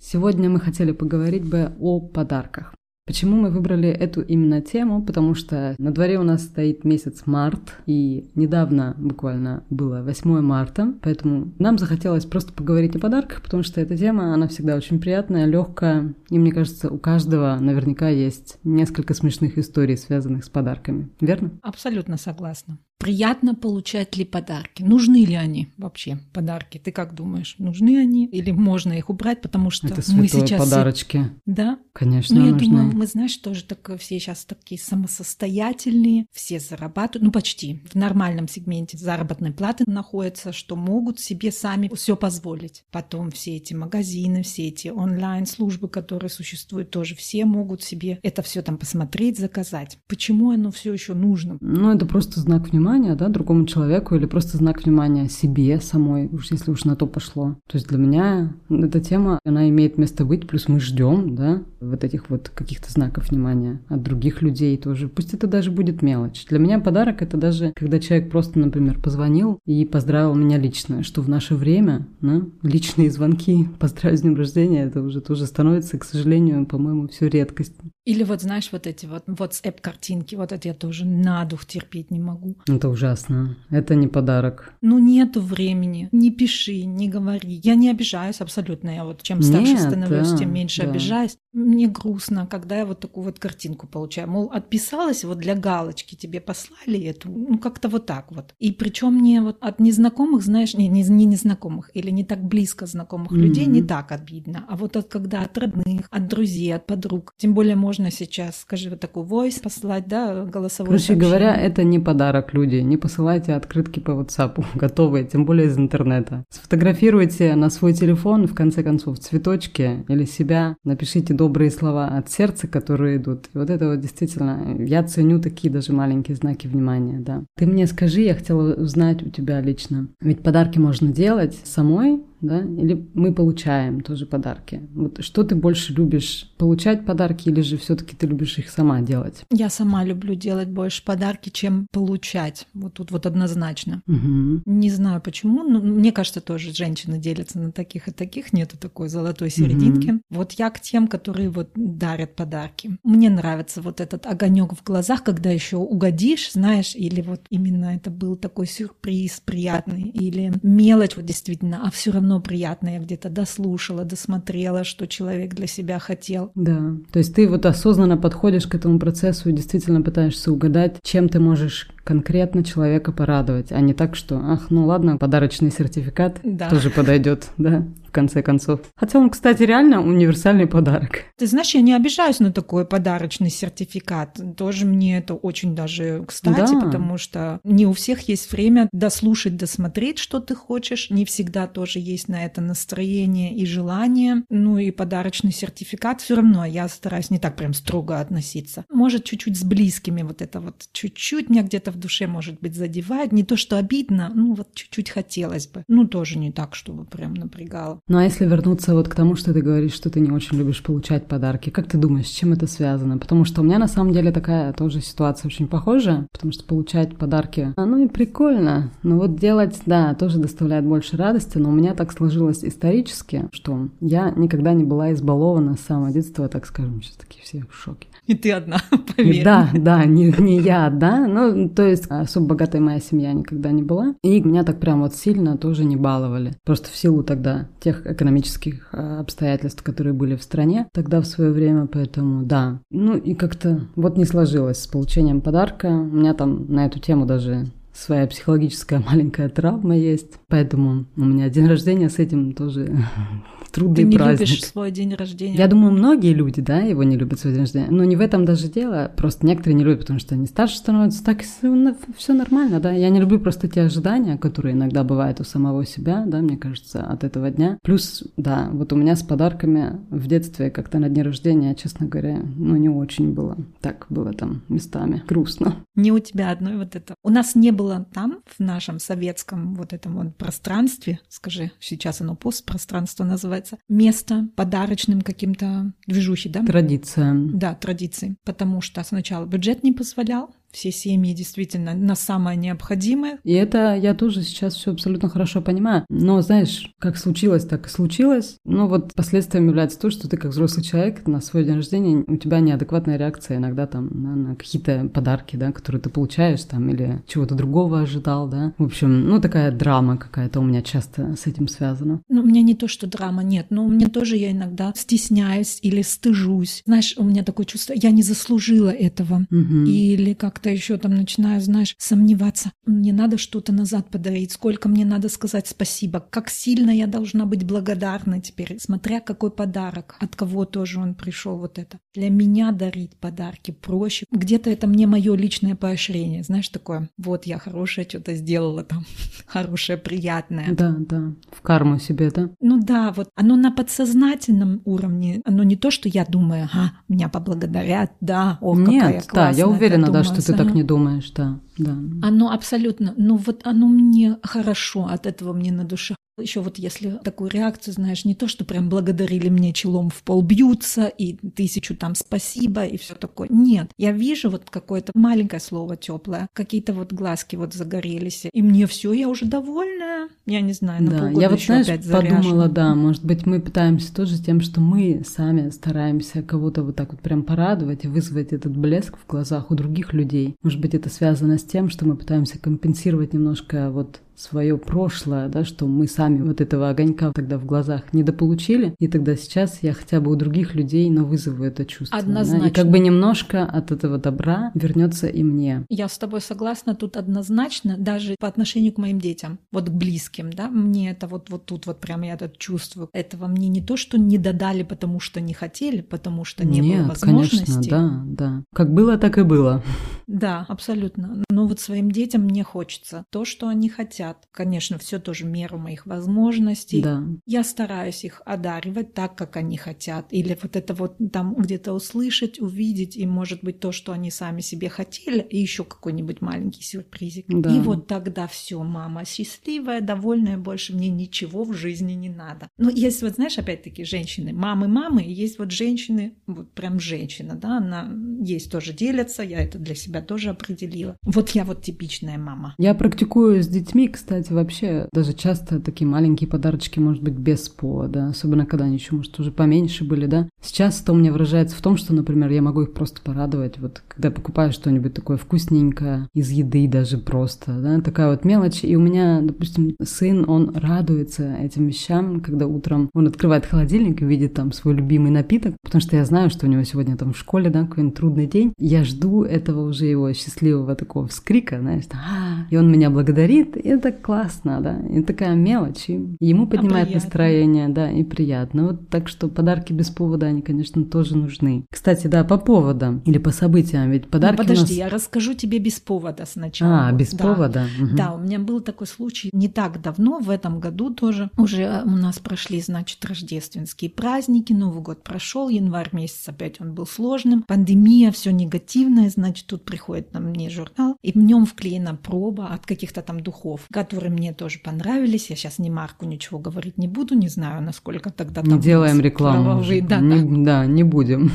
Сегодня 0.00 0.48
мы 0.48 0.60
хотели 0.60 0.92
поговорить 0.92 1.44
бы 1.46 1.76
о 1.78 2.00
подарках. 2.00 2.72
Почему 3.08 3.36
мы 3.36 3.48
выбрали 3.48 3.88
эту 3.88 4.20
именно 4.20 4.60
тему? 4.60 5.02
Потому 5.02 5.34
что 5.34 5.74
на 5.78 5.92
дворе 5.92 6.18
у 6.18 6.24
нас 6.24 6.42
стоит 6.42 6.84
месяц 6.84 7.22
март, 7.24 7.78
и 7.86 8.30
недавно 8.34 8.94
буквально 8.98 9.64
было 9.70 10.02
8 10.02 10.42
марта, 10.42 10.92
поэтому 11.00 11.50
нам 11.58 11.78
захотелось 11.78 12.26
просто 12.26 12.52
поговорить 12.52 12.96
о 12.96 12.98
подарках, 12.98 13.40
потому 13.40 13.62
что 13.62 13.80
эта 13.80 13.96
тема, 13.96 14.34
она 14.34 14.46
всегда 14.46 14.76
очень 14.76 15.00
приятная, 15.00 15.46
легкая, 15.46 16.12
и 16.28 16.38
мне 16.38 16.52
кажется, 16.52 16.90
у 16.90 16.98
каждого 16.98 17.56
наверняка 17.58 18.10
есть 18.10 18.58
несколько 18.62 19.14
смешных 19.14 19.56
историй, 19.56 19.96
связанных 19.96 20.44
с 20.44 20.50
подарками. 20.50 21.08
Верно? 21.18 21.52
Абсолютно 21.62 22.18
согласна. 22.18 22.76
Приятно 22.98 23.54
получать 23.54 24.16
ли 24.16 24.24
подарки? 24.24 24.82
Нужны 24.82 25.24
ли 25.24 25.34
они 25.34 25.68
вообще, 25.78 26.18
подарки? 26.32 26.78
Ты 26.78 26.90
как 26.90 27.14
думаешь, 27.14 27.54
нужны 27.58 27.96
они 27.96 28.26
или 28.26 28.50
можно 28.50 28.92
их 28.92 29.08
убрать, 29.08 29.40
потому 29.40 29.70
что 29.70 29.86
Это 29.86 30.02
мы 30.12 30.26
сейчас... 30.26 30.60
подарочки. 30.60 31.30
Да? 31.46 31.78
Конечно, 31.92 32.36
Ну, 32.38 32.46
я 32.46 32.52
нужны. 32.52 32.66
думаю, 32.66 32.96
мы, 32.96 33.06
знаешь, 33.06 33.36
тоже 33.36 33.62
так, 33.64 33.88
все 33.98 34.18
сейчас 34.18 34.44
такие 34.44 34.80
самосостоятельные, 34.80 36.26
все 36.32 36.58
зарабатывают, 36.58 37.24
ну, 37.26 37.30
почти, 37.32 37.82
в 37.88 37.94
нормальном 37.94 38.48
сегменте 38.48 38.98
заработной 38.98 39.52
платы 39.52 39.84
находятся, 39.86 40.52
что 40.52 40.74
могут 40.74 41.20
себе 41.20 41.52
сами 41.52 41.88
все 41.94 42.16
позволить. 42.16 42.84
Потом 42.90 43.30
все 43.30 43.56
эти 43.56 43.74
магазины, 43.74 44.42
все 44.42 44.68
эти 44.68 44.88
онлайн-службы, 44.88 45.88
которые 45.88 46.30
существуют, 46.30 46.90
тоже 46.90 47.14
все 47.14 47.44
могут 47.44 47.82
себе 47.82 48.18
это 48.22 48.42
все 48.42 48.62
там 48.62 48.76
посмотреть, 48.76 49.38
заказать. 49.38 49.98
Почему 50.08 50.50
оно 50.50 50.72
все 50.72 50.92
еще 50.92 51.14
нужно? 51.14 51.58
Ну, 51.60 51.94
это 51.94 52.04
просто 52.06 52.40
знак 52.40 52.68
внимания, 52.70 52.87
да, 52.96 53.28
другому 53.28 53.66
человеку 53.66 54.14
или 54.14 54.26
просто 54.26 54.56
знак 54.56 54.84
внимания 54.84 55.28
себе 55.28 55.80
самой, 55.80 56.28
уж 56.32 56.50
если 56.50 56.70
уж 56.70 56.84
на 56.84 56.96
то 56.96 57.06
пошло. 57.06 57.56
То 57.66 57.76
есть 57.76 57.88
для 57.88 57.98
меня 57.98 58.52
эта 58.70 59.00
тема, 59.00 59.38
она 59.44 59.68
имеет 59.68 59.98
место 59.98 60.24
быть, 60.24 60.46
плюс 60.46 60.68
мы 60.68 60.80
ждем, 60.80 61.34
да, 61.34 61.62
вот 61.80 62.04
этих 62.04 62.30
вот 62.30 62.48
каких-то 62.48 62.90
знаков 62.90 63.30
внимания 63.30 63.80
от 63.88 64.02
других 64.02 64.42
людей 64.42 64.76
тоже. 64.76 65.08
Пусть 65.08 65.34
это 65.34 65.46
даже 65.46 65.70
будет 65.70 66.02
мелочь. 66.02 66.46
Для 66.46 66.58
меня 66.58 66.80
подарок 66.80 67.22
это 67.22 67.36
даже, 67.36 67.72
когда 67.76 68.00
человек 68.00 68.30
просто, 68.30 68.58
например, 68.58 69.00
позвонил 69.00 69.58
и 69.66 69.84
поздравил 69.84 70.34
меня 70.34 70.58
лично, 70.58 71.02
что 71.02 71.22
в 71.22 71.28
наше 71.28 71.54
время, 71.54 72.06
да, 72.20 72.42
личные 72.62 73.10
звонки, 73.10 73.68
поздравить 73.78 74.20
с 74.20 74.22
днем 74.22 74.36
рождения, 74.36 74.84
это 74.84 75.02
уже 75.02 75.20
тоже 75.20 75.46
становится, 75.46 75.98
к 75.98 76.04
сожалению, 76.04 76.66
по-моему, 76.66 77.08
все 77.08 77.28
редкость. 77.28 77.74
Или 78.04 78.22
вот, 78.22 78.40
знаешь, 78.40 78.70
вот 78.72 78.86
эти 78.86 79.04
вот 79.06 79.24
WhatsApp-картинки, 79.28 80.34
вот 80.34 80.52
это 80.52 80.68
я 80.68 80.74
тоже 80.74 81.04
на 81.04 81.44
дух 81.44 81.66
терпеть 81.66 82.10
не 82.10 82.20
могу. 82.20 82.56
Это 82.78 82.90
ужасно. 82.90 83.56
Это 83.70 83.96
не 83.96 84.06
подарок. 84.06 84.72
Ну, 84.82 85.00
нету 85.00 85.40
времени. 85.40 86.08
Не 86.12 86.30
пиши, 86.30 86.84
не 86.84 87.08
говори. 87.08 87.60
Я 87.64 87.74
не 87.74 87.90
обижаюсь 87.90 88.40
абсолютно. 88.40 88.90
Я 88.90 89.04
вот 89.04 89.22
чем 89.22 89.42
старше 89.42 89.72
Нет, 89.72 89.80
становлюсь, 89.80 90.30
да, 90.30 90.38
тем 90.38 90.54
меньше 90.54 90.82
да. 90.82 90.90
обижаюсь. 90.90 91.36
Мне 91.58 91.88
грустно, 91.88 92.46
когда 92.46 92.76
я 92.78 92.86
вот 92.86 93.00
такую 93.00 93.24
вот 93.24 93.38
картинку 93.38 93.86
получаю. 93.86 94.30
Мол, 94.30 94.50
отписалась 94.52 95.24
вот 95.24 95.38
для 95.38 95.54
галочки, 95.54 96.14
тебе 96.14 96.40
послали 96.40 97.00
эту. 97.00 97.28
Ну, 97.28 97.58
как-то 97.58 97.88
вот 97.88 98.06
так 98.06 98.26
вот. 98.30 98.54
И 98.58 98.72
причем 98.72 99.14
мне 99.14 99.42
вот 99.42 99.56
от 99.60 99.80
незнакомых, 99.80 100.42
знаешь, 100.42 100.74
не, 100.74 100.88
не, 100.88 101.02
не 101.02 101.24
незнакомых 101.24 101.90
или 101.94 102.10
не 102.10 102.24
так 102.24 102.44
близко 102.44 102.86
знакомых 102.86 103.32
людей 103.32 103.64
Мгм. 103.64 103.72
не 103.72 103.82
так 103.82 104.12
обидно. 104.12 104.64
А 104.68 104.76
вот 104.76 104.96
от, 104.96 105.08
когда 105.08 105.42
от 105.42 105.58
родных, 105.58 106.06
от 106.10 106.28
друзей, 106.28 106.74
от 106.74 106.86
подруг. 106.86 107.34
Тем 107.36 107.54
более 107.54 107.76
можно 107.76 108.10
сейчас, 108.10 108.60
скажи, 108.60 108.90
вот 108.90 109.00
такой 109.00 109.24
voice 109.24 109.60
послать, 109.62 110.06
да, 110.06 110.44
голосовой 110.44 110.92
Короче 110.92 111.14
говоря, 111.14 111.54
это 111.56 111.82
не 111.82 111.98
подарок, 111.98 112.54
люди. 112.54 112.76
Не 112.76 112.96
посылайте 112.96 113.54
открытки 113.54 113.98
по 114.00 114.12
WhatsApp, 114.12 114.64
готовые, 114.74 115.24
тем 115.24 115.44
более 115.44 115.66
из 115.66 115.76
интернета. 115.76 116.44
Сфотографируйте 116.50 117.54
на 117.56 117.70
свой 117.70 117.92
телефон, 117.94 118.46
в 118.46 118.54
конце 118.54 118.82
концов, 118.82 119.18
цветочки 119.18 120.04
или 120.08 120.24
себя. 120.24 120.76
Напишите 120.84 121.34
добрые 121.48 121.70
слова 121.70 122.08
от 122.08 122.30
сердца, 122.30 122.68
которые 122.68 123.16
идут. 123.16 123.46
И 123.54 123.58
вот 123.58 123.70
это 123.70 123.88
вот 123.88 124.00
действительно, 124.00 124.76
я 124.78 125.02
ценю 125.02 125.40
такие 125.40 125.72
даже 125.72 125.94
маленькие 125.94 126.36
знаки 126.36 126.66
внимания, 126.66 127.20
да. 127.20 127.42
Ты 127.56 127.66
мне 127.66 127.86
скажи, 127.86 128.20
я 128.20 128.34
хотела 128.34 128.74
узнать 128.74 129.26
у 129.26 129.30
тебя 129.30 129.58
лично. 129.62 130.08
Ведь 130.20 130.42
подарки 130.42 130.78
можно 130.78 131.10
делать 131.10 131.58
самой, 131.64 132.22
да, 132.40 132.60
или 132.60 133.06
мы 133.14 133.32
получаем 133.32 134.00
тоже 134.00 134.26
подарки. 134.26 134.82
Вот 134.94 135.22
что 135.24 135.44
ты 135.44 135.54
больше 135.54 135.92
любишь, 135.92 136.52
получать 136.58 137.04
подарки 137.04 137.48
или 137.48 137.60
же 137.60 137.76
все-таки 137.76 138.16
ты 138.16 138.26
любишь 138.26 138.58
их 138.58 138.70
сама 138.70 139.00
делать? 139.00 139.44
Я 139.50 139.70
сама 139.70 140.04
люблю 140.04 140.34
делать 140.34 140.68
больше 140.68 141.04
подарки, 141.04 141.50
чем 141.50 141.86
получать. 141.92 142.66
Вот 142.74 142.94
тут 142.94 143.10
вот 143.10 143.26
однозначно. 143.26 144.02
Угу. 144.06 144.62
Не 144.66 144.90
знаю 144.90 145.20
почему, 145.20 145.62
но 145.62 145.80
мне 145.80 146.12
кажется, 146.12 146.40
тоже 146.40 146.72
женщины 146.72 147.18
делятся 147.18 147.58
на 147.58 147.72
таких 147.72 148.08
и 148.08 148.12
таких, 148.12 148.52
нету 148.52 148.76
такой 148.78 149.08
золотой 149.08 149.50
серединки. 149.50 150.20
Вот 150.30 150.52
я 150.52 150.70
к 150.70 150.80
тем, 150.80 151.08
которые 151.08 151.50
вот 151.50 151.70
дарят 151.74 152.36
подарки. 152.36 152.98
Мне 153.02 153.30
нравится 153.30 153.80
вот 153.80 154.00
этот 154.00 154.26
огонек 154.26 154.72
в 154.72 154.82
глазах, 154.84 155.24
когда 155.24 155.50
еще 155.50 155.76
угодишь, 155.76 156.52
знаешь, 156.52 156.94
или 156.94 157.20
вот 157.20 157.40
именно 157.50 157.96
это 157.96 158.10
был 158.10 158.36
такой 158.36 158.66
сюрприз 158.66 159.42
приятный, 159.44 160.02
или 160.02 160.52
мелочь 160.62 161.16
вот 161.16 161.24
действительно, 161.24 161.82
а 161.84 161.90
все 161.90 162.10
равно 162.10 162.27
приятно, 162.40 162.94
я 162.94 162.98
где-то 163.00 163.30
дослушала, 163.30 164.04
досмотрела, 164.04 164.84
что 164.84 165.06
человек 165.06 165.54
для 165.54 165.66
себя 165.66 165.98
хотел. 165.98 166.52
Да, 166.54 166.94
то 167.12 167.18
есть 167.18 167.34
ты 167.34 167.48
вот 167.48 167.66
осознанно 167.66 168.16
подходишь 168.16 168.66
к 168.66 168.74
этому 168.74 168.98
процессу 168.98 169.48
и 169.48 169.52
действительно 169.52 170.02
пытаешься 170.02 170.52
угадать, 170.52 170.96
чем 171.02 171.28
ты 171.28 171.40
можешь 171.40 171.90
конкретно 172.08 172.64
человека 172.64 173.12
порадовать, 173.12 173.70
а 173.70 173.78
не 173.82 173.92
так, 173.92 174.16
что, 174.16 174.38
ах, 174.38 174.70
ну 174.70 174.86
ладно, 174.86 175.18
подарочный 175.18 175.70
сертификат 175.70 176.40
Да. 176.42 176.70
тоже 176.70 176.88
подойдет, 176.88 177.50
да, 177.58 177.86
в 178.06 178.10
конце 178.10 178.40
концов. 178.42 178.80
Хотя 178.96 179.18
он, 179.18 179.28
кстати, 179.28 179.62
реально 179.64 180.00
универсальный 180.02 180.66
подарок. 180.66 181.24
Ты 181.36 181.46
знаешь, 181.46 181.74
я 181.74 181.82
не 181.82 181.92
обижаюсь 181.92 182.40
на 182.40 182.50
такой 182.50 182.86
подарочный 182.86 183.50
сертификат. 183.50 184.40
Тоже 184.56 184.86
мне 184.86 185.18
это 185.18 185.34
очень 185.34 185.74
даже 185.74 186.24
кстати, 186.26 186.72
Да. 186.72 186.80
потому 186.80 187.18
что 187.18 187.60
не 187.62 187.84
у 187.86 187.92
всех 187.92 188.26
есть 188.30 188.50
время 188.50 188.88
дослушать, 188.92 189.56
досмотреть, 189.58 190.16
что 190.18 190.40
ты 190.40 190.54
хочешь. 190.54 191.10
Не 191.10 191.26
всегда 191.26 191.66
тоже 191.66 191.98
есть 191.98 192.28
на 192.28 192.42
это 192.42 192.62
настроение 192.62 193.54
и 193.54 193.66
желание. 193.66 194.44
Ну 194.48 194.78
и 194.78 194.90
подарочный 194.90 195.52
сертификат 195.52 196.22
все 196.22 196.36
равно 196.36 196.64
я 196.64 196.88
стараюсь 196.88 197.28
не 197.30 197.38
так 197.38 197.54
прям 197.56 197.74
строго 197.74 198.18
относиться. 198.18 198.86
Может, 198.90 199.24
чуть-чуть 199.24 199.58
с 199.58 199.62
близкими 199.62 200.22
вот 200.22 200.40
это 200.40 200.60
вот 200.60 200.86
чуть-чуть 200.92 201.50
меня 201.50 201.62
где-то 201.62 201.92
в 201.98 202.00
душе, 202.00 202.26
может 202.26 202.60
быть, 202.60 202.76
задевает. 202.76 203.32
Не 203.32 203.42
то, 203.42 203.56
что 203.56 203.76
обидно, 203.76 204.30
ну 204.34 204.54
вот 204.54 204.72
чуть-чуть 204.74 205.10
хотелось 205.10 205.66
бы. 205.66 205.82
Ну 205.88 206.06
тоже 206.06 206.38
не 206.38 206.52
так, 206.52 206.74
чтобы 206.74 207.04
прям 207.04 207.34
напрягало. 207.34 208.00
Ну 208.08 208.18
а 208.18 208.24
если 208.24 208.46
вернуться 208.46 208.94
вот 208.94 209.08
к 209.08 209.14
тому, 209.14 209.34
что 209.36 209.52
ты 209.52 209.60
говоришь, 209.60 209.92
что 209.92 210.10
ты 210.10 210.20
не 210.20 210.30
очень 210.30 210.56
любишь 210.56 210.82
получать 210.82 211.26
подарки, 211.26 211.70
как 211.70 211.88
ты 211.88 211.98
думаешь, 211.98 212.26
с 212.26 212.30
чем 212.30 212.52
это 212.52 212.66
связано? 212.66 213.18
Потому 213.18 213.44
что 213.44 213.60
у 213.60 213.64
меня 213.64 213.78
на 213.78 213.88
самом 213.88 214.12
деле 214.12 214.30
такая 214.30 214.72
тоже 214.72 215.00
ситуация 215.00 215.48
очень 215.48 215.66
похожая, 215.66 216.26
потому 216.32 216.52
что 216.52 216.64
получать 216.64 217.16
подарки, 217.16 217.74
а, 217.76 217.84
ну 217.84 218.04
и 218.04 218.08
прикольно, 218.08 218.92
но 219.02 219.16
вот 219.16 219.36
делать, 219.36 219.80
да, 219.86 220.14
тоже 220.14 220.38
доставляет 220.38 220.84
больше 220.84 221.16
радости, 221.16 221.58
но 221.58 221.70
у 221.70 221.72
меня 221.72 221.94
так 221.94 222.12
сложилось 222.12 222.64
исторически, 222.64 223.48
что 223.52 223.88
я 224.00 224.30
никогда 224.30 224.72
не 224.72 224.84
была 224.84 225.12
избалована 225.12 225.76
с 225.76 225.80
самого 225.80 226.12
детства, 226.12 226.48
так 226.48 226.66
скажем, 226.66 227.02
сейчас 227.02 227.16
такие 227.16 227.42
все 227.42 227.64
в 227.68 227.74
шоке. 227.74 228.08
И 228.26 228.34
ты 228.34 228.52
одна, 228.52 228.78
поверь. 229.16 229.42
Да, 229.42 229.70
да, 229.74 230.04
не, 230.04 230.34
не 230.38 230.60
я, 230.60 230.90
да. 230.90 231.26
Ну, 231.26 231.68
то 231.68 231.82
есть 231.88 232.06
особо 232.08 232.48
богатая 232.48 232.80
моя 232.80 233.00
семья 233.00 233.32
никогда 233.32 233.70
не 233.70 233.82
была. 233.82 234.14
И 234.22 234.40
меня 234.40 234.64
так 234.64 234.80
прям 234.80 235.02
вот 235.02 235.14
сильно 235.14 235.56
тоже 235.56 235.84
не 235.84 235.96
баловали. 235.96 236.54
Просто 236.64 236.90
в 236.90 236.96
силу 236.96 237.22
тогда 237.22 237.68
тех 237.80 238.06
экономических 238.06 238.88
а, 238.92 239.20
обстоятельств, 239.20 239.82
которые 239.82 240.12
были 240.12 240.36
в 240.36 240.42
стране 240.42 240.88
тогда 240.92 241.20
в 241.20 241.26
свое 241.26 241.50
время, 241.50 241.86
поэтому 241.86 242.44
да. 242.44 242.80
Ну 242.90 243.16
и 243.16 243.34
как-то 243.34 243.82
вот 243.96 244.16
не 244.16 244.24
сложилось 244.24 244.82
с 244.82 244.86
получением 244.86 245.40
подарка. 245.40 245.86
У 245.86 246.04
меня 246.04 246.34
там 246.34 246.66
на 246.72 246.86
эту 246.86 246.98
тему 247.00 247.26
даже 247.26 247.66
своя 247.98 248.26
психологическая 248.26 249.00
маленькая 249.00 249.48
травма 249.48 249.96
есть. 249.96 250.38
Поэтому 250.48 251.06
у 251.16 251.24
меня 251.24 251.48
день 251.48 251.66
рождения 251.66 252.08
с 252.08 252.18
этим 252.18 252.52
тоже 252.52 253.04
трудный 253.72 253.96
Ты 253.96 254.04
не 254.04 254.16
праздник. 254.16 254.48
любишь 254.48 254.64
свой 254.64 254.90
день 254.90 255.14
рождения? 255.14 255.56
Я 255.56 255.66
думаю, 255.66 255.92
многие 255.92 256.32
люди, 256.32 256.62
да, 256.62 256.78
его 256.78 257.02
не 257.02 257.16
любят 257.16 257.40
свой 257.40 257.52
день 257.52 257.62
рождения. 257.62 257.88
Но 257.90 258.04
не 258.04 258.16
в 258.16 258.20
этом 258.20 258.44
даже 258.44 258.68
дело. 258.68 259.10
Просто 259.16 259.46
некоторые 259.46 259.74
не 259.74 259.84
любят, 259.84 260.00
потому 260.00 260.18
что 260.18 260.34
они 260.34 260.46
старше 260.46 260.76
становятся. 260.76 261.24
Так 261.24 261.42
все 261.42 262.32
нормально, 262.32 262.80
да. 262.80 262.92
Я 262.92 263.10
не 263.10 263.20
люблю 263.20 263.40
просто 263.40 263.68
те 263.68 263.82
ожидания, 263.82 264.36
которые 264.38 264.74
иногда 264.74 265.04
бывают 265.04 265.40
у 265.40 265.44
самого 265.44 265.84
себя, 265.84 266.24
да, 266.26 266.40
мне 266.40 266.56
кажется, 266.56 267.02
от 267.02 267.24
этого 267.24 267.50
дня. 267.50 267.78
Плюс, 267.82 268.24
да, 268.36 268.68
вот 268.72 268.92
у 268.92 268.96
меня 268.96 269.16
с 269.16 269.22
подарками 269.22 270.00
в 270.10 270.26
детстве 270.26 270.70
как-то 270.70 270.98
на 270.98 271.08
дне 271.08 271.22
рождения, 271.22 271.74
честно 271.74 272.06
говоря, 272.06 272.40
ну, 272.56 272.76
не 272.76 272.88
очень 272.88 273.32
было. 273.32 273.56
Так 273.80 274.06
было 274.08 274.32
там 274.32 274.62
местами 274.68 275.22
грустно. 275.28 275.76
Не 275.94 276.12
у 276.12 276.18
тебя 276.18 276.50
одной 276.50 276.76
вот 276.76 276.94
это. 276.94 277.14
У 277.24 277.30
нас 277.30 277.54
не 277.54 277.70
было 277.70 277.87
было 277.88 278.04
там, 278.12 278.42
в 278.46 278.60
нашем 278.60 278.98
советском 278.98 279.74
вот 279.74 279.92
этом 279.92 280.14
вот 280.14 280.36
пространстве, 280.36 281.20
скажи, 281.28 281.72
сейчас 281.80 282.20
оно 282.20 282.34
постпространство 282.34 283.24
называется, 283.24 283.78
место 283.88 284.48
подарочным 284.56 285.22
каким-то 285.22 285.92
движухи, 286.06 286.48
да? 286.48 286.64
Традиция. 286.64 287.34
Да, 287.34 287.74
традиции. 287.74 288.36
Потому 288.44 288.80
что 288.80 289.02
сначала 289.04 289.46
бюджет 289.46 289.82
не 289.82 289.92
позволял, 289.92 290.54
все 290.70 290.90
семьи 290.90 291.32
действительно 291.34 291.94
на 291.94 292.14
самое 292.14 292.56
необходимое. 292.56 293.38
И 293.44 293.52
это 293.52 293.94
я 293.94 294.14
тоже 294.14 294.42
сейчас 294.42 294.74
все 294.74 294.92
абсолютно 294.92 295.28
хорошо 295.28 295.60
понимаю. 295.60 296.04
Но 296.08 296.40
знаешь, 296.42 296.92
как 296.98 297.16
случилось, 297.16 297.64
так 297.64 297.86
и 297.86 297.90
случилось. 297.90 298.56
Но 298.64 298.88
вот 298.88 299.14
последствием 299.14 299.66
является 299.68 299.98
то, 299.98 300.10
что 300.10 300.28
ты 300.28 300.36
как 300.36 300.50
взрослый 300.52 300.84
человек 300.84 301.26
на 301.26 301.40
свой 301.40 301.64
день 301.64 301.76
рождения, 301.76 302.24
у 302.26 302.36
тебя 302.36 302.60
неадекватная 302.60 303.16
реакция 303.16 303.56
иногда 303.56 303.86
там 303.86 304.08
на, 304.22 304.36
на 304.36 304.56
какие-то 304.56 305.08
подарки, 305.12 305.56
да, 305.56 305.72
которые 305.72 306.02
ты 306.02 306.10
получаешь 306.10 306.62
там 306.62 306.88
или 306.90 307.22
чего-то 307.26 307.54
другого 307.54 308.00
ожидал, 308.00 308.48
да. 308.48 308.74
В 308.78 308.84
общем, 308.84 309.28
ну 309.28 309.40
такая 309.40 309.72
драма 309.72 310.16
какая-то 310.16 310.60
у 310.60 310.64
меня 310.64 310.82
часто 310.82 311.36
с 311.36 311.46
этим 311.46 311.68
связана. 311.68 312.22
Ну, 312.28 312.42
у 312.42 312.44
меня 312.44 312.62
не 312.62 312.74
то, 312.74 312.88
что 312.88 313.06
драма, 313.06 313.42
нет, 313.42 313.66
но 313.70 313.84
у 313.84 313.88
меня 313.88 314.08
тоже 314.08 314.36
я 314.36 314.50
иногда 314.50 314.92
стесняюсь 314.94 315.78
или 315.82 316.02
стыжусь. 316.02 316.82
Знаешь, 316.86 317.14
у 317.16 317.24
меня 317.24 317.42
такое 317.42 317.66
чувство, 317.66 317.94
я 317.96 318.10
не 318.10 318.22
заслужила 318.22 318.90
этого. 318.90 319.46
Угу. 319.50 319.84
Или 319.86 320.34
как 320.34 320.57
как-то 320.58 320.70
еще 320.70 320.96
там 320.96 321.14
начинаю, 321.14 321.60
знаешь, 321.60 321.94
сомневаться. 321.98 322.72
Мне 322.84 323.12
надо 323.12 323.38
что-то 323.38 323.72
назад 323.72 324.10
подарить, 324.10 324.50
сколько 324.50 324.88
мне 324.88 325.04
надо 325.04 325.28
сказать 325.28 325.68
спасибо, 325.68 326.18
как 326.18 326.50
сильно 326.50 326.90
я 326.90 327.06
должна 327.06 327.46
быть 327.46 327.64
благодарна 327.64 328.40
теперь, 328.40 328.76
смотря 328.80 329.20
какой 329.20 329.52
подарок, 329.52 330.16
от 330.18 330.34
кого 330.34 330.64
тоже 330.64 330.98
он 330.98 331.14
пришел 331.14 331.58
вот 331.58 331.78
это. 331.78 332.00
Для 332.12 332.28
меня 332.28 332.72
дарить 332.72 333.16
подарки 333.16 333.70
проще. 333.70 334.26
Где-то 334.32 334.68
это 334.68 334.88
мне 334.88 335.06
мое 335.06 335.36
личное 335.36 335.76
поощрение, 335.76 336.42
знаешь, 336.42 336.68
такое, 336.68 337.08
вот 337.16 337.46
я 337.46 337.58
хорошее 337.58 338.04
что-то 338.08 338.34
сделала 338.34 338.82
там, 338.82 339.04
хорошее, 339.46 339.96
приятное. 339.96 340.72
Да, 340.72 340.96
да, 340.98 341.34
в 341.52 341.62
карму 341.62 342.00
себе, 342.00 342.32
да? 342.32 342.50
Ну 342.60 342.82
да, 342.82 343.12
вот 343.12 343.28
оно 343.36 343.54
на 343.54 343.70
подсознательном 343.70 344.82
уровне, 344.84 345.40
оно 345.44 345.62
не 345.62 345.76
то, 345.76 345.92
что 345.92 346.08
я 346.08 346.24
думаю, 346.24 346.68
а, 346.74 346.90
меня 347.06 347.28
поблагодарят, 347.28 348.10
да, 348.20 348.58
о, 348.60 348.74
Нет, 348.74 349.26
какая 349.26 349.52
да, 349.52 349.56
я 349.56 349.68
уверена, 349.68 350.10
да, 350.10 350.24
что 350.24 350.47
ты 350.52 350.64
так 350.64 350.74
не 350.74 350.82
думаешь, 350.82 351.30
да, 351.30 351.58
да. 351.78 351.96
Оно 352.22 352.50
абсолютно, 352.50 353.14
ну 353.16 353.36
вот 353.36 353.66
оно 353.66 353.88
мне 353.88 354.36
хорошо, 354.42 355.06
от 355.06 355.26
этого 355.26 355.52
мне 355.52 355.72
на 355.72 355.84
душе 355.84 356.14
еще 356.40 356.60
вот 356.60 356.78
если 356.78 357.18
такую 357.22 357.50
реакцию, 357.50 357.94
знаешь, 357.94 358.24
не 358.24 358.34
то, 358.34 358.48
что 358.48 358.64
прям 358.64 358.88
благодарили 358.88 359.48
мне 359.48 359.72
челом 359.72 360.10
в 360.10 360.22
пол 360.22 360.42
бьются 360.42 361.06
и 361.06 361.34
тысячу 361.34 361.96
там 361.96 362.14
спасибо 362.14 362.84
и 362.84 362.96
все 362.96 363.14
такое. 363.14 363.48
Нет, 363.50 363.90
я 363.96 364.12
вижу 364.12 364.50
вот 364.50 364.70
какое-то 364.70 365.12
маленькое 365.14 365.60
слово 365.60 365.96
теплое, 365.96 366.48
какие-то 366.52 366.92
вот 366.92 367.12
глазки 367.12 367.56
вот 367.56 367.74
загорелись, 367.74 368.46
и 368.52 368.62
мне 368.62 368.86
все, 368.86 369.12
я 369.12 369.28
уже 369.28 369.46
довольная. 369.46 370.28
Я 370.46 370.60
не 370.60 370.72
знаю, 370.72 371.02
на 371.02 371.10
да, 371.10 371.28
я 371.30 371.50
вот, 371.50 371.60
знаешь, 371.60 371.88
опять 371.88 372.10
подумала, 372.10 372.68
да, 372.68 372.94
может 372.94 373.24
быть, 373.24 373.46
мы 373.46 373.60
пытаемся 373.60 374.14
тоже 374.14 374.42
тем, 374.42 374.60
что 374.60 374.80
мы 374.80 375.22
сами 375.26 375.70
стараемся 375.70 376.42
кого-то 376.42 376.82
вот 376.82 376.96
так 376.96 377.12
вот 377.12 377.20
прям 377.20 377.42
порадовать 377.42 378.04
и 378.04 378.08
вызвать 378.08 378.52
этот 378.52 378.76
блеск 378.76 379.16
в 379.18 379.26
глазах 379.26 379.70
у 379.70 379.74
других 379.74 380.12
людей. 380.12 380.56
Может 380.62 380.80
быть, 380.80 380.94
это 380.94 381.10
связано 381.10 381.58
с 381.58 381.64
тем, 381.64 381.90
что 381.90 382.06
мы 382.06 382.16
пытаемся 382.16 382.58
компенсировать 382.58 383.32
немножко 383.32 383.90
вот 383.90 384.20
свое 384.40 384.78
прошлое, 384.78 385.48
да, 385.48 385.64
что 385.64 385.86
мы 385.86 386.06
сами 386.06 386.42
вот 386.42 386.60
этого 386.60 386.88
огонька 386.88 387.32
тогда 387.34 387.58
в 387.58 387.64
глазах 387.64 388.12
недополучили, 388.12 388.94
и 388.98 389.08
тогда 389.08 389.36
сейчас 389.36 389.82
я 389.82 389.92
хотя 389.92 390.20
бы 390.20 390.30
у 390.30 390.36
других 390.36 390.74
людей, 390.74 391.08
но 391.10 391.24
вызову 391.24 391.64
это 391.64 391.84
чувство. 391.84 392.18
Однозначно. 392.18 392.64
Да, 392.64 392.68
и 392.68 392.72
как 392.72 392.90
бы 392.90 392.98
немножко 392.98 393.64
от 393.64 393.90
этого 393.90 394.18
добра 394.18 394.70
вернется 394.74 395.26
и 395.26 395.42
мне. 395.42 395.84
Я 395.88 396.08
с 396.08 396.18
тобой 396.18 396.40
согласна 396.40 396.94
тут 396.94 397.16
однозначно, 397.16 397.96
даже 397.98 398.36
по 398.38 398.48
отношению 398.48 398.92
к 398.92 398.98
моим 398.98 399.20
детям, 399.20 399.58
вот 399.72 399.88
к 399.88 399.92
близким, 399.92 400.52
да, 400.52 400.68
мне 400.68 401.10
это 401.10 401.26
вот, 401.26 401.50
вот 401.50 401.66
тут 401.66 401.86
вот 401.86 402.00
прямо 402.00 402.26
я 402.26 402.34
это 402.34 402.50
чувствую. 402.56 403.08
Этого 403.12 403.46
мне 403.46 403.68
не 403.68 403.80
то, 403.80 403.96
что 403.96 404.18
не 404.18 404.38
додали, 404.38 404.82
потому 404.82 405.20
что 405.20 405.40
не 405.40 405.54
хотели, 405.54 406.00
потому 406.00 406.44
что 406.44 406.64
не 406.64 406.80
Нет, 406.80 406.98
было 406.98 407.08
возможности. 407.08 407.90
конечно, 407.90 408.24
да, 408.26 408.46
да. 408.46 408.64
Как 408.74 408.92
было, 408.92 409.18
так 409.18 409.38
и 409.38 409.42
было. 409.42 409.82
Да, 410.26 410.66
абсолютно. 410.68 411.42
Но 411.50 411.66
вот 411.66 411.80
своим 411.80 412.10
детям 412.10 412.42
мне 412.42 412.62
хочется 412.62 413.24
то, 413.30 413.44
что 413.44 413.68
они 413.68 413.88
хотят 413.88 414.27
хотят. 414.28 414.48
Конечно, 414.52 414.98
все 414.98 415.18
тоже 415.18 415.46
меру 415.46 415.78
моих 415.78 416.06
возможностей. 416.06 417.02
Да. 417.02 417.24
Я 417.46 417.64
стараюсь 417.64 418.24
их 418.24 418.42
одаривать 418.44 419.14
так, 419.14 419.36
как 419.36 419.56
они 419.56 419.76
хотят. 419.76 420.26
Или 420.30 420.56
вот 420.60 420.76
это 420.76 420.94
вот 420.94 421.16
там 421.32 421.54
где-то 421.54 421.92
услышать, 421.92 422.60
увидеть, 422.60 423.16
и 423.16 423.26
может 423.26 423.62
быть 423.62 423.80
то, 423.80 423.92
что 423.92 424.12
они 424.12 424.30
сами 424.30 424.60
себе 424.60 424.88
хотели, 424.88 425.40
и 425.40 425.58
еще 425.58 425.84
какой-нибудь 425.84 426.40
маленький 426.40 426.82
сюрпризик. 426.82 427.46
Да. 427.48 427.74
И 427.74 427.80
вот 427.80 428.06
тогда 428.06 428.46
все, 428.46 428.82
мама 428.82 429.24
счастливая, 429.24 430.00
довольная, 430.00 430.58
больше 430.58 430.94
мне 430.94 431.08
ничего 431.08 431.64
в 431.64 431.72
жизни 431.72 432.12
не 432.12 432.28
надо. 432.28 432.68
Но 432.78 432.90
есть 432.90 433.22
вот, 433.22 433.34
знаешь, 433.34 433.58
опять-таки 433.58 434.04
женщины, 434.04 434.52
мамы-мамы, 434.52 435.22
есть 435.22 435.58
вот 435.58 435.70
женщины, 435.70 436.34
вот 436.46 436.72
прям 436.72 437.00
женщина, 437.00 437.54
да, 437.54 437.78
она 437.78 438.10
есть 438.40 438.70
тоже 438.70 438.92
делятся, 438.92 439.42
я 439.42 439.60
это 439.62 439.78
для 439.78 439.94
себя 439.94 440.22
тоже 440.22 440.50
определила. 440.50 441.16
Вот 441.22 441.50
я 441.50 441.64
вот 441.64 441.82
типичная 441.82 442.38
мама. 442.38 442.74
Я 442.78 442.94
практикую 442.94 443.62
с 443.62 443.68
детьми, 443.68 444.08
кстати, 444.18 444.52
вообще 444.52 445.08
даже 445.12 445.32
часто 445.32 445.78
такие 445.78 446.08
маленькие 446.08 446.48
подарочки, 446.48 446.98
может 446.98 447.22
быть, 447.22 447.34
без 447.34 447.68
повода, 447.68 448.26
особенно 448.26 448.66
когда 448.66 448.86
они 448.86 448.96
еще, 448.96 449.14
может, 449.14 449.38
уже 449.38 449.52
поменьше 449.52 450.04
были, 450.04 450.26
да. 450.26 450.48
Сейчас 450.60 451.00
это 451.00 451.12
у 451.12 451.16
меня 451.16 451.32
выражается 451.32 451.76
в 451.76 451.80
том, 451.80 451.96
что, 451.96 452.12
например, 452.12 452.50
я 452.50 452.60
могу 452.60 452.82
их 452.82 452.94
просто 452.94 453.20
порадовать, 453.22 453.78
вот 453.78 454.02
когда 454.08 454.32
покупаю 454.32 454.72
что-нибудь 454.72 455.14
такое 455.14 455.36
вкусненькое, 455.36 456.28
из 456.34 456.50
еды 456.50 456.88
даже 456.88 457.16
просто, 457.16 457.78
да, 457.80 458.00
такая 458.00 458.30
вот 458.30 458.44
мелочь. 458.44 458.82
И 458.82 458.96
у 458.96 459.00
меня, 459.00 459.40
допустим, 459.40 459.94
сын, 460.02 460.44
он 460.50 460.72
радуется 460.74 461.54
этим 461.54 461.86
вещам, 461.86 462.40
когда 462.40 462.66
утром 462.66 463.10
он 463.14 463.28
открывает 463.28 463.66
холодильник 463.66 464.20
и 464.20 464.24
видит 464.24 464.54
там 464.54 464.72
свой 464.72 464.94
любимый 464.94 465.30
напиток, 465.30 465.76
потому 465.84 466.02
что 466.02 466.16
я 466.16 466.24
знаю, 466.24 466.50
что 466.50 466.66
у 466.66 466.68
него 466.68 466.82
сегодня 466.82 467.16
там 467.16 467.32
в 467.32 467.38
школе, 467.38 467.70
да, 467.70 467.86
какой-нибудь 467.86 468.16
трудный 468.16 468.48
день. 468.48 468.72
Я 468.78 469.04
жду 469.04 469.44
этого 469.44 469.88
уже 469.88 470.06
его 470.06 470.32
счастливого 470.32 470.96
такого 470.96 471.28
вскрика, 471.28 471.78
знаешь, 471.78 472.04
а, 472.12 472.66
и 472.68 472.76
он 472.76 472.90
меня 472.90 473.10
благодарит, 473.10 473.76
и 473.76 473.88
это 473.88 474.07
классно, 474.12 474.80
да, 474.80 474.98
и 475.08 475.22
такая 475.22 475.54
мелочь, 475.54 476.08
и 476.08 476.36
ему 476.40 476.66
поднимает 476.66 477.10
а 477.10 477.14
настроение, 477.14 477.88
да, 477.88 478.10
и 478.10 478.22
приятно. 478.24 478.88
Вот 478.88 479.08
так 479.08 479.28
что 479.28 479.48
подарки 479.48 479.92
без 479.92 480.10
повода, 480.10 480.46
они, 480.46 480.62
конечно, 480.62 481.04
тоже 481.04 481.36
нужны. 481.36 481.84
Кстати, 481.90 482.26
да, 482.26 482.44
по 482.44 482.58
поводам 482.58 483.20
или 483.24 483.38
по 483.38 483.50
событиям, 483.50 484.10
ведь 484.10 484.28
подарки 484.28 484.58
ну, 484.58 484.64
Подожди, 484.64 484.82
нас... 484.82 484.90
я 484.90 485.08
расскажу 485.08 485.54
тебе 485.54 485.78
без 485.78 486.00
повода 486.00 486.44
сначала. 486.46 487.08
А, 487.08 487.12
без 487.12 487.32
да. 487.32 487.44
повода? 487.44 487.86
Угу. 488.00 488.16
Да, 488.16 488.32
у 488.34 488.38
меня 488.38 488.58
был 488.58 488.80
такой 488.80 489.06
случай 489.06 489.50
не 489.52 489.68
так 489.68 490.00
давно, 490.00 490.38
в 490.38 490.50
этом 490.50 490.80
году 490.80 491.10
тоже. 491.10 491.50
Уже 491.56 492.02
у 492.04 492.10
нас 492.10 492.38
прошли, 492.38 492.80
значит, 492.80 493.24
рождественские 493.24 494.10
праздники, 494.10 494.72
Новый 494.72 495.02
год 495.02 495.22
прошел, 495.22 495.68
январь 495.68 496.10
месяц 496.12 496.48
опять 496.48 496.80
он 496.80 496.94
был 496.94 497.06
сложным, 497.06 497.62
пандемия, 497.62 498.30
все 498.30 498.50
негативное, 498.50 499.28
значит, 499.30 499.66
тут 499.66 499.84
приходит 499.84 500.32
на 500.32 500.40
мне 500.40 500.70
журнал, 500.70 501.16
и 501.22 501.32
в 501.32 501.36
нем 501.36 501.66
вклеена 501.66 502.14
проба 502.14 502.68
от 502.68 502.86
каких-то 502.86 503.22
там 503.22 503.40
духов, 503.40 503.86
которые 504.02 504.30
мне 504.30 504.52
тоже 504.52 504.78
понравились. 504.78 505.50
Я 505.50 505.56
сейчас 505.56 505.78
ни 505.78 505.90
марку, 505.90 506.26
ничего 506.26 506.58
говорить 506.58 506.98
не 506.98 507.08
буду, 507.08 507.34
не 507.34 507.48
знаю, 507.48 507.82
насколько 507.82 508.30
тогда 508.30 508.62
там... 508.62 508.74
Не 508.74 508.80
делаем 508.80 509.20
рекламу. 509.20 509.82
да, 510.02 510.20
не, 510.20 510.64
да. 510.64 510.80
да, 510.80 510.86
не 510.86 511.04
будем. 511.04 511.50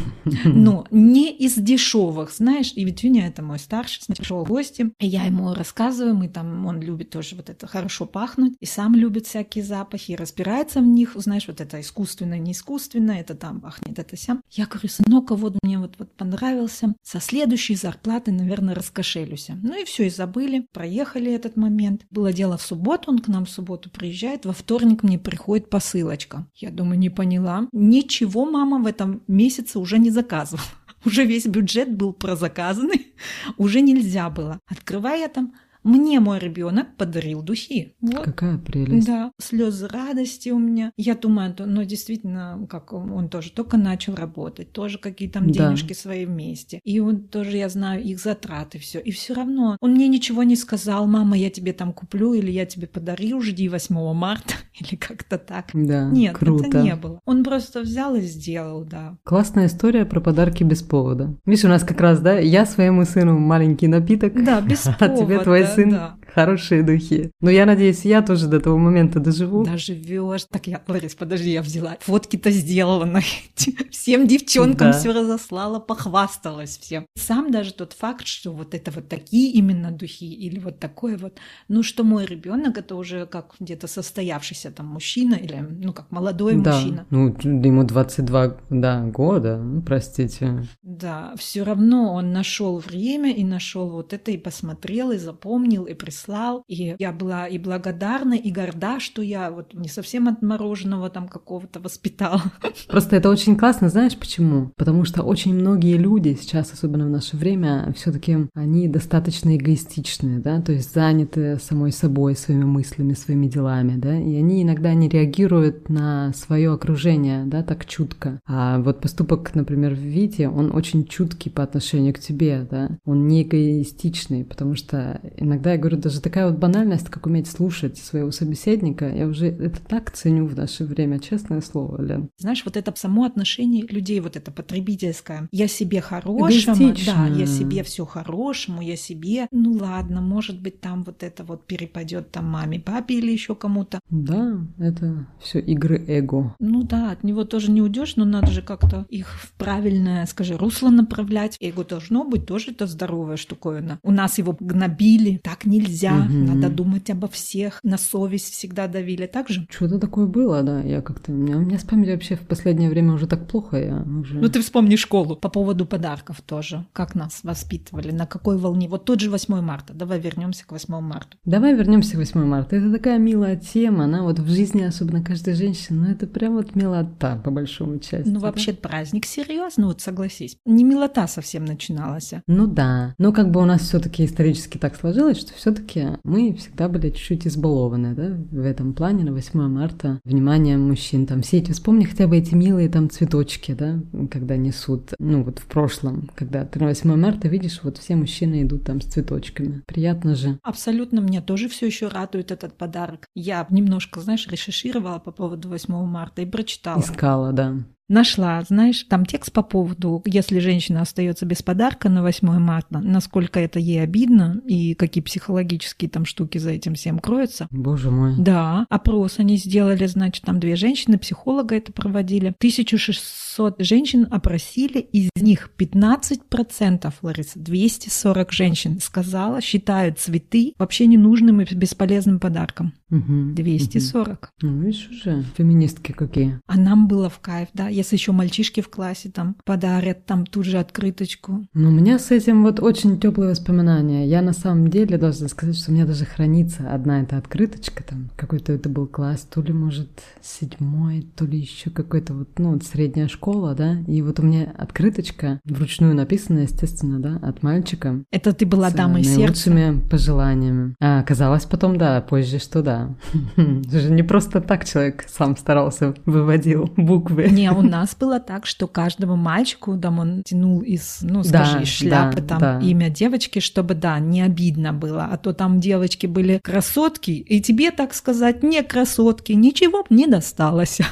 Но 0.45 0.85
не 0.91 1.31
из 1.31 1.55
дешевых, 1.55 2.31
знаешь, 2.31 2.73
и 2.75 2.83
ведь 2.83 3.03
Витюня 3.03 3.27
это 3.27 3.41
мой 3.41 3.59
старший, 3.59 4.01
пришел 4.07 4.43
в 4.43 4.47
гости, 4.47 4.91
и 4.99 5.07
я 5.07 5.25
ему 5.25 5.53
рассказываю, 5.53 6.15
мы 6.15 6.29
там, 6.29 6.65
он 6.65 6.79
любит 6.79 7.09
тоже 7.09 7.35
вот 7.35 7.49
это 7.49 7.67
хорошо 7.67 8.05
пахнуть, 8.05 8.53
и 8.59 8.65
сам 8.65 8.95
любит 8.95 9.25
всякие 9.27 9.63
запахи, 9.63 10.11
и 10.11 10.15
разбирается 10.15 10.79
в 10.79 10.85
них, 10.85 11.13
знаешь, 11.15 11.47
вот 11.47 11.61
это 11.61 11.81
искусственное, 11.81 12.39
не 12.39 12.51
искусственное, 12.51 13.19
это 13.19 13.35
там 13.35 13.61
пахнет, 13.61 13.99
это 13.99 14.15
сям. 14.15 14.41
Я 14.51 14.65
говорю, 14.65 14.89
сынок, 14.89 15.31
а 15.31 15.35
вот 15.35 15.57
мне 15.63 15.79
вот, 15.79 15.95
вот 15.97 16.11
понравился, 16.13 16.93
со 17.03 17.19
следующей 17.19 17.75
зарплаты, 17.75 18.31
наверное, 18.31 18.75
раскошелюсь. 18.75 19.47
Ну 19.61 19.81
и 19.81 19.85
все, 19.85 20.07
и 20.07 20.09
забыли, 20.09 20.67
проехали 20.71 21.31
этот 21.31 21.57
момент. 21.57 22.05
Было 22.23 22.31
дело 22.31 22.57
в 22.57 22.61
субботу, 22.61 23.11
он 23.11 23.19
к 23.19 23.27
нам 23.27 23.43
в 23.43 23.49
субботу 23.49 23.89
приезжает, 23.89 24.45
во 24.45 24.53
вторник 24.53 25.03
мне 25.03 25.19
приходит 25.19 25.69
посылочка. 25.69 26.47
Я 26.55 26.71
думаю, 26.71 26.97
не 26.97 27.09
поняла. 27.09 27.67
Ничего 27.73 28.45
мама 28.45 28.81
в 28.81 28.87
этом 28.87 29.23
месяце 29.27 29.77
уже 29.77 29.99
не 29.99 30.09
заказывала. 30.09 30.65
Уже 31.05 31.25
весь 31.25 31.45
бюджет 31.47 31.93
был 31.93 32.13
прозаказанный, 32.13 33.07
уже 33.57 33.81
нельзя 33.81 34.29
было. 34.29 34.61
Открывая 34.67 35.27
там 35.27 35.53
мне 35.83 36.19
мой 36.19 36.39
ребенок 36.39 36.95
подарил 36.97 37.41
духи. 37.41 37.95
Вот. 38.01 38.23
Какая 38.23 38.57
прелесть. 38.57 39.07
Да, 39.07 39.31
слезы 39.39 39.87
радости 39.87 40.49
у 40.49 40.59
меня. 40.59 40.91
Я 40.97 41.15
думаю, 41.15 41.53
но 41.59 41.65
ну, 41.65 41.83
действительно, 41.83 42.65
как 42.69 42.93
он 42.93 43.29
тоже 43.29 43.51
только 43.51 43.77
начал 43.77 44.15
работать, 44.15 44.71
тоже 44.71 44.97
какие-то 44.97 45.33
там 45.33 45.51
да. 45.51 45.67
денежки 45.67 45.93
свои 45.93 46.25
вместе. 46.25 46.79
И 46.83 46.99
он 46.99 47.21
тоже, 47.21 47.57
я 47.57 47.69
знаю, 47.69 48.03
их 48.03 48.19
затраты, 48.19 48.79
все. 48.79 48.99
И 48.99 49.11
все 49.11 49.33
равно 49.33 49.77
он 49.81 49.93
мне 49.93 50.07
ничего 50.07 50.43
не 50.43 50.55
сказал, 50.55 51.07
мама, 51.07 51.37
я 51.37 51.49
тебе 51.49 51.73
там 51.73 51.91
куплю, 51.91 52.33
или 52.33 52.51
я 52.51 52.65
тебе 52.65 52.87
подарю, 52.87 53.41
жди 53.41 53.67
8 53.67 54.13
марта, 54.13 54.53
или 54.79 54.95
как-то 54.95 55.37
так. 55.37 55.71
Да, 55.73 56.09
Нет, 56.09 56.37
круто. 56.37 56.67
это 56.67 56.81
не 56.81 56.95
было. 56.95 57.19
Он 57.25 57.43
просто 57.43 57.81
взял 57.81 58.15
и 58.15 58.21
сделал, 58.21 58.85
да. 58.85 59.17
Классная 59.23 59.65
история 59.65 60.05
про 60.05 60.21
подарки 60.21 60.63
без 60.63 60.81
повода. 60.81 61.35
Видишь, 61.45 61.65
у 61.65 61.69
нас 61.69 61.83
как 61.83 61.99
раз, 61.99 62.19
да, 62.19 62.37
я 62.37 62.65
своему 62.65 63.05
сыну 63.05 63.37
маленький 63.39 63.87
напиток, 63.87 64.43
да, 64.43 64.61
без 64.61 64.87
а 64.99 65.09
тебе 65.09 65.39
твой 65.39 65.65
сын, 65.75 65.89
да. 65.89 66.15
Хорошие 66.33 66.83
духи. 66.83 67.31
Но 67.41 67.49
я 67.49 67.65
надеюсь, 67.65 68.05
я 68.05 68.21
тоже 68.21 68.47
до 68.47 68.59
того 68.59 68.77
момента 68.77 69.19
доживу. 69.19 69.63
Доживешь. 69.63 70.45
Так 70.49 70.67
я, 70.67 70.81
Ларис, 70.87 71.15
подожди, 71.15 71.51
я 71.51 71.61
взяла. 71.61 71.97
Фотки-то 72.01 72.51
сделала 72.51 73.05
на 73.13 73.19
эти. 73.19 73.75
Всем 73.91 74.27
девчонкам 74.27 74.91
да. 74.91 74.99
все 74.99 75.11
разослала, 75.11 75.79
похвасталась 75.79 76.77
всем. 76.77 77.05
Сам 77.15 77.51
даже 77.51 77.73
тот 77.73 77.93
факт, 77.93 78.25
что 78.25 78.51
вот 78.51 78.73
это 78.73 78.91
вот 78.91 79.07
такие 79.07 79.51
именно 79.51 79.91
духи 79.91 80.33
или 80.33 80.59
вот 80.59 80.79
такое 80.79 81.17
вот, 81.17 81.37
ну 81.67 81.83
что 81.83 82.03
мой 82.03 82.25
ребенок 82.25 82.77
это 82.77 82.95
уже 82.95 83.25
как 83.25 83.55
где-то 83.59 83.87
состоявшийся 83.87 84.71
там 84.71 84.87
мужчина 84.87 85.35
или 85.35 85.55
ну 85.55 85.93
как 85.93 86.11
молодой 86.11 86.55
да. 86.55 86.73
мужчина. 86.73 87.05
Ну 87.09 87.27
ему 87.27 87.83
22 87.83 88.57
да, 88.69 89.01
года, 89.03 89.57
ну, 89.57 89.81
простите. 89.81 90.65
Да, 90.81 91.33
все 91.37 91.63
равно 91.63 92.13
он 92.13 92.31
нашел 92.31 92.77
время 92.79 93.31
и 93.31 93.43
нашел 93.43 93.89
вот 93.89 94.13
это 94.13 94.31
и 94.31 94.37
посмотрел 94.37 95.11
и 95.11 95.17
запомнил 95.17 95.85
и 95.85 95.93
прислал. 95.93 96.22
И 96.67 96.95
я 96.99 97.11
была 97.11 97.47
и 97.47 97.57
благодарна, 97.57 98.33
и 98.33 98.51
горда, 98.51 98.99
что 98.99 99.21
я 99.21 99.51
вот 99.51 99.73
не 99.73 99.89
совсем 99.89 100.27
от 100.27 100.41
мороженого 100.41 101.09
там 101.09 101.27
какого-то 101.27 101.79
воспитала. 101.79 102.41
Просто 102.87 103.15
это 103.15 103.29
очень 103.29 103.55
классно, 103.55 103.89
знаешь 103.89 104.17
почему? 104.17 104.71
Потому 104.77 105.05
что 105.05 105.23
очень 105.23 105.53
многие 105.53 105.97
люди 105.97 106.37
сейчас, 106.39 106.73
особенно 106.73 107.05
в 107.05 107.09
наше 107.09 107.37
время, 107.37 107.93
все-таки 107.95 108.37
они 108.53 108.87
достаточно 108.87 109.55
эгоистичные, 109.55 110.39
да, 110.39 110.61
то 110.61 110.71
есть 110.71 110.93
заняты 110.93 111.57
самой 111.59 111.91
собой, 111.91 112.35
своими 112.35 112.63
мыслями, 112.63 113.13
своими 113.13 113.47
делами, 113.47 113.95
да, 113.97 114.17
и 114.17 114.35
они 114.35 114.63
иногда 114.63 114.93
не 114.93 115.09
реагируют 115.09 115.89
на 115.89 116.33
свое 116.33 116.71
окружение, 116.71 117.45
да, 117.45 117.63
так 117.63 117.85
чутко. 117.85 118.39
А 118.45 118.79
вот 118.79 119.01
поступок, 119.01 119.55
например, 119.55 119.93
Вити, 119.93 120.43
он 120.43 120.75
очень 120.75 121.05
чуткий 121.05 121.51
по 121.51 121.63
отношению 121.63 122.13
к 122.13 122.19
тебе, 122.19 122.67
да, 122.69 122.97
он 123.05 123.27
не 123.27 123.43
эгоистичный, 123.43 124.43
потому 124.43 124.75
что 124.75 125.21
иногда, 125.37 125.73
я 125.73 125.77
говорю, 125.77 125.97
даже 125.97 126.12
такая 126.21 126.49
вот 126.49 126.59
банальность, 126.59 127.09
как 127.09 127.25
уметь 127.25 127.47
слушать 127.47 127.97
своего 127.97 128.31
собеседника, 128.31 129.09
я 129.09 129.27
уже 129.27 129.47
это 129.47 129.81
так 129.81 130.11
ценю 130.11 130.45
в 130.47 130.55
наше 130.55 130.85
время, 130.85 131.19
честное 131.19 131.61
слово, 131.61 132.01
Лен. 132.01 132.29
Знаешь, 132.37 132.63
вот 132.65 132.77
это 132.77 132.93
само 132.95 133.25
отношение 133.25 133.85
людей, 133.85 134.19
вот 134.19 134.35
это 134.35 134.51
потребительское, 134.51 135.47
я 135.51 135.67
себе 135.67 136.01
хорошему, 136.01 136.93
да, 137.05 137.27
я 137.27 137.45
себе 137.45 137.83
все 137.83 138.05
хорошему, 138.05 138.81
я 138.81 138.95
себе, 138.95 139.47
ну 139.51 139.73
ладно, 139.73 140.21
может 140.21 140.61
быть, 140.61 140.81
там 140.81 141.03
вот 141.03 141.23
это 141.23 141.43
вот 141.43 141.65
перепадет 141.65 142.31
там 142.31 142.45
маме, 142.45 142.79
папе 142.79 143.15
или 143.15 143.31
еще 143.31 143.55
кому-то. 143.55 143.99
Да, 144.09 144.59
это 144.77 145.27
все 145.39 145.59
игры 145.59 146.03
эго. 146.07 146.55
Ну 146.59 146.83
да, 146.83 147.11
от 147.11 147.23
него 147.23 147.43
тоже 147.43 147.71
не 147.71 147.81
уйдешь, 147.81 148.15
но 148.15 148.25
надо 148.25 148.51
же 148.51 148.61
как-то 148.61 149.05
их 149.09 149.27
в 149.27 149.53
правильное, 149.57 150.25
скажи, 150.25 150.57
русло 150.57 150.89
направлять. 150.89 151.57
Эго 151.59 151.83
должно 151.83 152.23
быть 152.23 152.45
тоже 152.45 152.71
это 152.71 152.87
здоровая 152.87 153.37
штуковина. 153.37 153.99
У 154.03 154.11
нас 154.11 154.37
его 154.37 154.55
гнобили, 154.59 155.39
так 155.43 155.65
нельзя, 155.65 155.92
угу. 156.25 156.33
надо 156.33 156.69
думать 156.69 157.09
обо 157.09 157.27
всех, 157.27 157.79
на 157.83 157.97
совесть 157.97 158.53
всегда 158.53 158.87
давили, 158.87 159.25
так 159.25 159.49
же? 159.49 159.67
Что-то 159.69 159.99
такое 159.99 160.25
было, 160.25 160.63
да, 160.63 160.81
я 160.81 161.01
как-то, 161.01 161.31
у 161.31 161.35
меня, 161.35 161.57
у 161.57 161.61
меня 161.61 161.79
с 161.79 161.83
памятью 161.83 162.13
вообще 162.13 162.35
в 162.35 162.41
последнее 162.41 162.89
время 162.89 163.13
уже 163.13 163.27
так 163.27 163.47
плохо, 163.47 163.77
я 163.77 164.03
уже... 164.19 164.39
Ну 164.39 164.49
ты 164.49 164.61
вспомни 164.61 164.95
школу 164.95 165.35
по 165.35 165.49
поводу 165.49 165.85
подарков 165.85 166.41
тоже, 166.41 166.85
как 166.93 167.15
нас 167.15 167.41
воспитывали, 167.43 168.11
на 168.11 168.25
какой 168.25 168.57
волне, 168.57 168.87
вот 168.87 169.05
тот 169.05 169.19
же 169.19 169.29
8 169.29 169.61
марта, 169.61 169.93
давай 169.93 170.19
вернемся 170.19 170.65
к 170.65 170.71
8 170.71 170.99
марта. 170.99 171.37
Давай 171.45 171.75
вернемся 171.75 172.13
к 172.13 172.17
8 172.17 172.43
марта, 172.43 172.75
это 172.75 172.91
такая 172.91 173.17
милая 173.17 173.55
тема, 173.55 174.05
она 174.05 174.23
вот 174.23 174.39
в 174.39 174.49
жизни, 174.49 174.83
особенно 174.83 175.23
каждой 175.23 175.53
женщины, 175.53 176.05
ну 176.05 176.11
это 176.11 176.27
прям 176.27 176.53
вот 176.53 176.75
милота, 176.75 177.41
по 177.43 177.51
большому 177.51 177.99
части. 177.99 178.29
Ну 178.29 178.39
вообще 178.39 178.73
праздник 178.73 179.25
серьезно, 179.25 179.87
вот 179.87 180.01
согласись, 180.01 180.57
не 180.65 180.83
милота 180.83 181.27
совсем 181.27 181.65
начиналась. 181.65 182.33
Ну 182.47 182.67
да, 182.67 183.15
но 183.17 183.31
как 183.31 183.51
бы 183.51 183.61
у 183.61 183.65
нас 183.65 183.81
все-таки 183.81 184.25
исторически 184.25 184.77
так 184.77 184.95
сложилось, 184.95 185.39
что 185.39 185.53
все-таки 185.83 186.19
мы 186.23 186.53
всегда 186.53 186.87
были 186.87 187.09
чуть-чуть 187.09 187.47
избалованы, 187.47 188.13
да, 188.13 188.37
в 188.51 188.65
этом 188.65 188.93
плане 188.93 189.23
на 189.23 189.33
8 189.33 189.67
марта 189.67 190.19
внимание 190.23 190.77
мужчин. 190.77 191.25
Там 191.25 191.41
все 191.41 191.57
эти, 191.57 191.71
вспомни 191.71 192.05
хотя 192.05 192.27
бы 192.27 192.37
эти 192.37 192.55
милые 192.55 192.89
там 192.89 193.09
цветочки, 193.09 193.73
да, 193.73 193.99
когда 194.31 194.57
несут, 194.57 195.13
ну 195.19 195.43
вот 195.43 195.59
в 195.59 195.65
прошлом, 195.65 196.29
когда 196.35 196.65
ты 196.65 196.79
на 196.79 196.87
8 196.87 197.15
марта 197.15 197.47
видишь, 197.47 197.81
вот 197.83 197.97
все 197.97 198.15
мужчины 198.15 198.63
идут 198.63 198.85
там 198.85 199.01
с 199.01 199.05
цветочками. 199.05 199.83
Приятно 199.85 200.35
же. 200.35 200.59
Абсолютно, 200.63 201.19
меня 201.19 201.41
тоже 201.41 201.69
все 201.69 201.85
еще 201.85 202.07
радует 202.07 202.51
этот 202.51 202.77
подарок. 202.77 203.25
Я 203.35 203.65
немножко, 203.69 204.21
знаешь, 204.21 204.47
решишировала 204.47 205.19
по 205.19 205.31
поводу 205.31 205.69
8 205.69 205.93
марта 206.05 206.41
и 206.41 206.45
прочитала. 206.45 206.99
Искала, 206.99 207.51
да. 207.51 207.75
Нашла, 208.13 208.61
знаешь, 208.61 209.05
там 209.09 209.25
текст 209.25 209.51
по 209.51 209.63
поводу, 209.63 210.21
если 210.25 210.59
женщина 210.59 211.01
остается 211.01 211.47
без 211.47 211.63
подарка 211.63 212.09
на 212.09 212.21
8 212.21 212.47
марта, 212.59 212.99
насколько 212.99 213.59
это 213.59 213.79
ей 213.79 214.03
обидно 214.03 214.61
и 214.67 214.93
какие 214.93 215.23
психологические 215.23 216.11
там 216.11 216.23
штуки 216.23 216.59
за 216.59 216.69
этим 216.69 216.93
всем 216.93 217.17
кроются. 217.17 217.65
Боже 217.71 218.11
мой. 218.11 218.35
Да, 218.37 218.85
опрос 218.91 219.39
они 219.39 219.57
сделали, 219.57 220.05
значит, 220.05 220.45
там 220.45 220.59
две 220.59 220.75
женщины, 220.75 221.17
психолога 221.17 221.75
это 221.75 221.91
проводили. 221.91 222.53
1600 222.59 223.77
женщин 223.79 224.27
опросили, 224.29 224.99
из 224.99 225.29
них 225.35 225.71
15%, 225.75 227.11
Лариса, 227.23 227.57
240 227.57 228.51
женщин 228.51 228.99
сказала, 228.99 229.59
считают 229.59 230.19
цветы 230.19 230.75
вообще 230.77 231.07
ненужным 231.07 231.61
и 231.61 231.73
бесполезным 231.73 232.39
подарком. 232.39 232.93
Угу, 233.09 233.53
240. 233.55 234.51
Угу. 234.61 234.71
Ну, 234.71 234.81
видишь 234.81 235.09
уже, 235.09 235.43
феминистки 235.55 236.11
какие. 236.11 236.59
А 236.67 236.77
нам 236.77 237.07
было 237.07 237.29
в 237.29 237.39
кайф, 237.39 237.69
да, 237.73 237.87
если 238.03 238.15
еще 238.17 238.31
мальчишки 238.31 238.81
в 238.81 238.89
классе 238.89 239.29
там 239.29 239.55
подарят 239.65 240.25
там 240.25 240.45
тут 240.45 240.65
же 240.65 240.77
открыточку. 240.77 241.65
Ну, 241.73 241.89
у 241.89 241.91
меня 241.91 242.19
с 242.19 242.31
этим 242.31 242.63
вот 242.63 242.79
очень 242.79 243.19
теплые 243.19 243.51
воспоминания. 243.51 244.27
Я 244.27 244.41
на 244.41 244.53
самом 244.53 244.89
деле 244.89 245.17
должна 245.17 245.47
сказать, 245.47 245.77
что 245.77 245.91
у 245.91 245.93
меня 245.93 246.05
даже 246.05 246.25
хранится 246.25 246.93
одна 246.93 247.21
эта 247.21 247.37
открыточка 247.37 248.03
там. 248.03 248.29
Какой-то 248.35 248.73
это 248.73 248.89
был 248.89 249.07
класс, 249.07 249.47
то 249.49 249.61
ли, 249.61 249.73
может, 249.73 250.21
седьмой, 250.41 251.27
то 251.35 251.45
ли 251.45 251.57
еще 251.57 251.89
какой-то 251.89 252.33
вот, 252.33 252.49
ну, 252.59 252.73
вот 252.73 252.83
средняя 252.83 253.27
школа, 253.27 253.73
да. 253.73 253.99
И 254.07 254.21
вот 254.21 254.39
у 254.39 254.43
меня 254.43 254.73
открыточка 254.77 255.59
вручную 255.63 256.15
написана, 256.15 256.59
естественно, 256.59 257.19
да, 257.19 257.39
от 257.47 257.63
мальчика. 257.63 258.23
Это 258.31 258.53
ты 258.53 258.65
была 258.65 258.91
дамой 258.91 259.23
сердца? 259.23 259.71
пожеланиями. 260.09 260.95
А 260.99 261.19
оказалось 261.19 261.65
потом, 261.65 261.97
да, 261.97 262.21
позже, 262.21 262.59
что 262.59 262.81
да, 262.81 263.15
да. 263.57 264.09
Не 264.09 264.23
просто 264.23 264.61
так 264.61 264.85
человек 264.85 265.25
сам 265.27 265.55
старался, 265.57 266.15
выводил 266.25 266.91
буквы. 266.97 267.49
Не, 267.49 267.71
у 267.83 267.89
нас 267.89 268.15
было 268.15 268.39
так, 268.39 268.65
что 268.65 268.87
каждому 268.87 269.35
мальчику 269.35 269.97
там 269.97 270.19
он 270.19 270.43
тянул 270.43 270.81
из, 270.81 271.19
ну, 271.21 271.43
скажи, 271.43 271.79
да, 271.79 271.85
шляпы 271.85 272.41
да, 272.41 272.47
там 272.47 272.59
да. 272.59 272.79
имя 272.79 273.09
девочки, 273.09 273.59
чтобы, 273.59 273.93
да, 273.93 274.19
не 274.19 274.41
обидно 274.41 274.93
было. 274.93 275.25
А 275.31 275.37
то 275.37 275.53
там 275.53 275.79
девочки 275.79 276.25
были 276.27 276.59
красотки, 276.63 277.31
и 277.31 277.61
тебе, 277.61 277.91
так 277.91 278.13
сказать, 278.13 278.63
не 278.63 278.81
красотки, 278.83 279.51
ничего 279.51 280.05
не 280.09 280.27
досталось. 280.27 280.99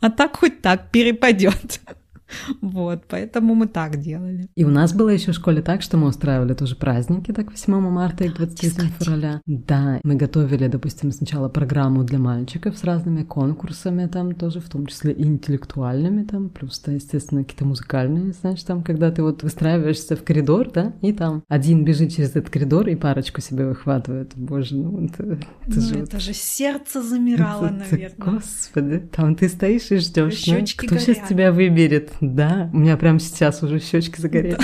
А 0.00 0.10
так 0.10 0.36
хоть 0.36 0.60
так 0.60 0.90
перепадет. 0.90 1.80
Вот, 2.60 3.04
поэтому 3.08 3.54
мы 3.54 3.66
так 3.66 4.00
делали. 4.00 4.48
И 4.54 4.64
у 4.64 4.70
нас 4.70 4.92
было 4.92 5.08
еще 5.08 5.32
в 5.32 5.34
школе 5.34 5.62
так, 5.62 5.82
что 5.82 5.96
мы 5.96 6.08
устраивали 6.08 6.54
тоже 6.54 6.76
праздники, 6.76 7.32
так 7.32 7.50
8 7.50 7.80
марта 7.90 8.24
и 8.24 8.28
23 8.28 8.88
февраля. 8.98 9.40
Да, 9.46 10.00
мы 10.02 10.14
готовили, 10.14 10.68
допустим, 10.68 11.12
сначала 11.12 11.48
программу 11.48 12.04
для 12.04 12.18
мальчиков 12.18 12.76
с 12.76 12.84
разными 12.84 13.22
конкурсами 13.22 14.06
там 14.06 14.34
тоже, 14.34 14.60
в 14.60 14.68
том 14.68 14.86
числе 14.86 15.12
и 15.12 15.22
интеллектуальными 15.22 16.24
там, 16.24 16.48
плюс, 16.48 16.80
да, 16.84 16.92
естественно, 16.92 17.42
какие-то 17.42 17.64
музыкальные, 17.64 18.32
знаешь, 18.32 18.62
там, 18.62 18.82
когда 18.82 19.10
ты 19.10 19.22
вот 19.22 19.42
выстраиваешься 19.42 20.16
в 20.16 20.24
коридор, 20.24 20.70
да, 20.70 20.92
и 21.00 21.12
там 21.12 21.42
один 21.48 21.84
бежит 21.84 22.14
через 22.14 22.30
этот 22.30 22.50
коридор 22.50 22.88
и 22.88 22.96
парочку 22.96 23.40
себе 23.40 23.66
выхватывает. 23.66 24.32
Боже, 24.36 24.76
ну 24.76 25.04
это, 25.04 25.22
это 25.22 25.40
ну, 25.66 25.80
же... 25.80 25.94
это 25.98 26.12
вот... 26.12 26.22
же 26.22 26.32
сердце 26.32 27.02
замирало, 27.02 27.66
это, 27.66 27.74
наверное. 27.90 28.34
Господи, 28.34 28.98
там 28.98 29.34
ты 29.34 29.48
стоишь 29.48 29.90
и 29.90 29.96
ждешь, 29.96 30.46
ну, 30.46 30.64
кто 30.76 30.86
горят. 30.88 31.02
сейчас 31.02 31.28
тебя 31.28 31.52
выберет? 31.52 32.12
Да, 32.22 32.70
у 32.72 32.78
меня 32.78 32.96
прямо 32.96 33.18
сейчас 33.18 33.64
уже 33.64 33.80
щечки 33.80 34.20
загорелись. 34.20 34.58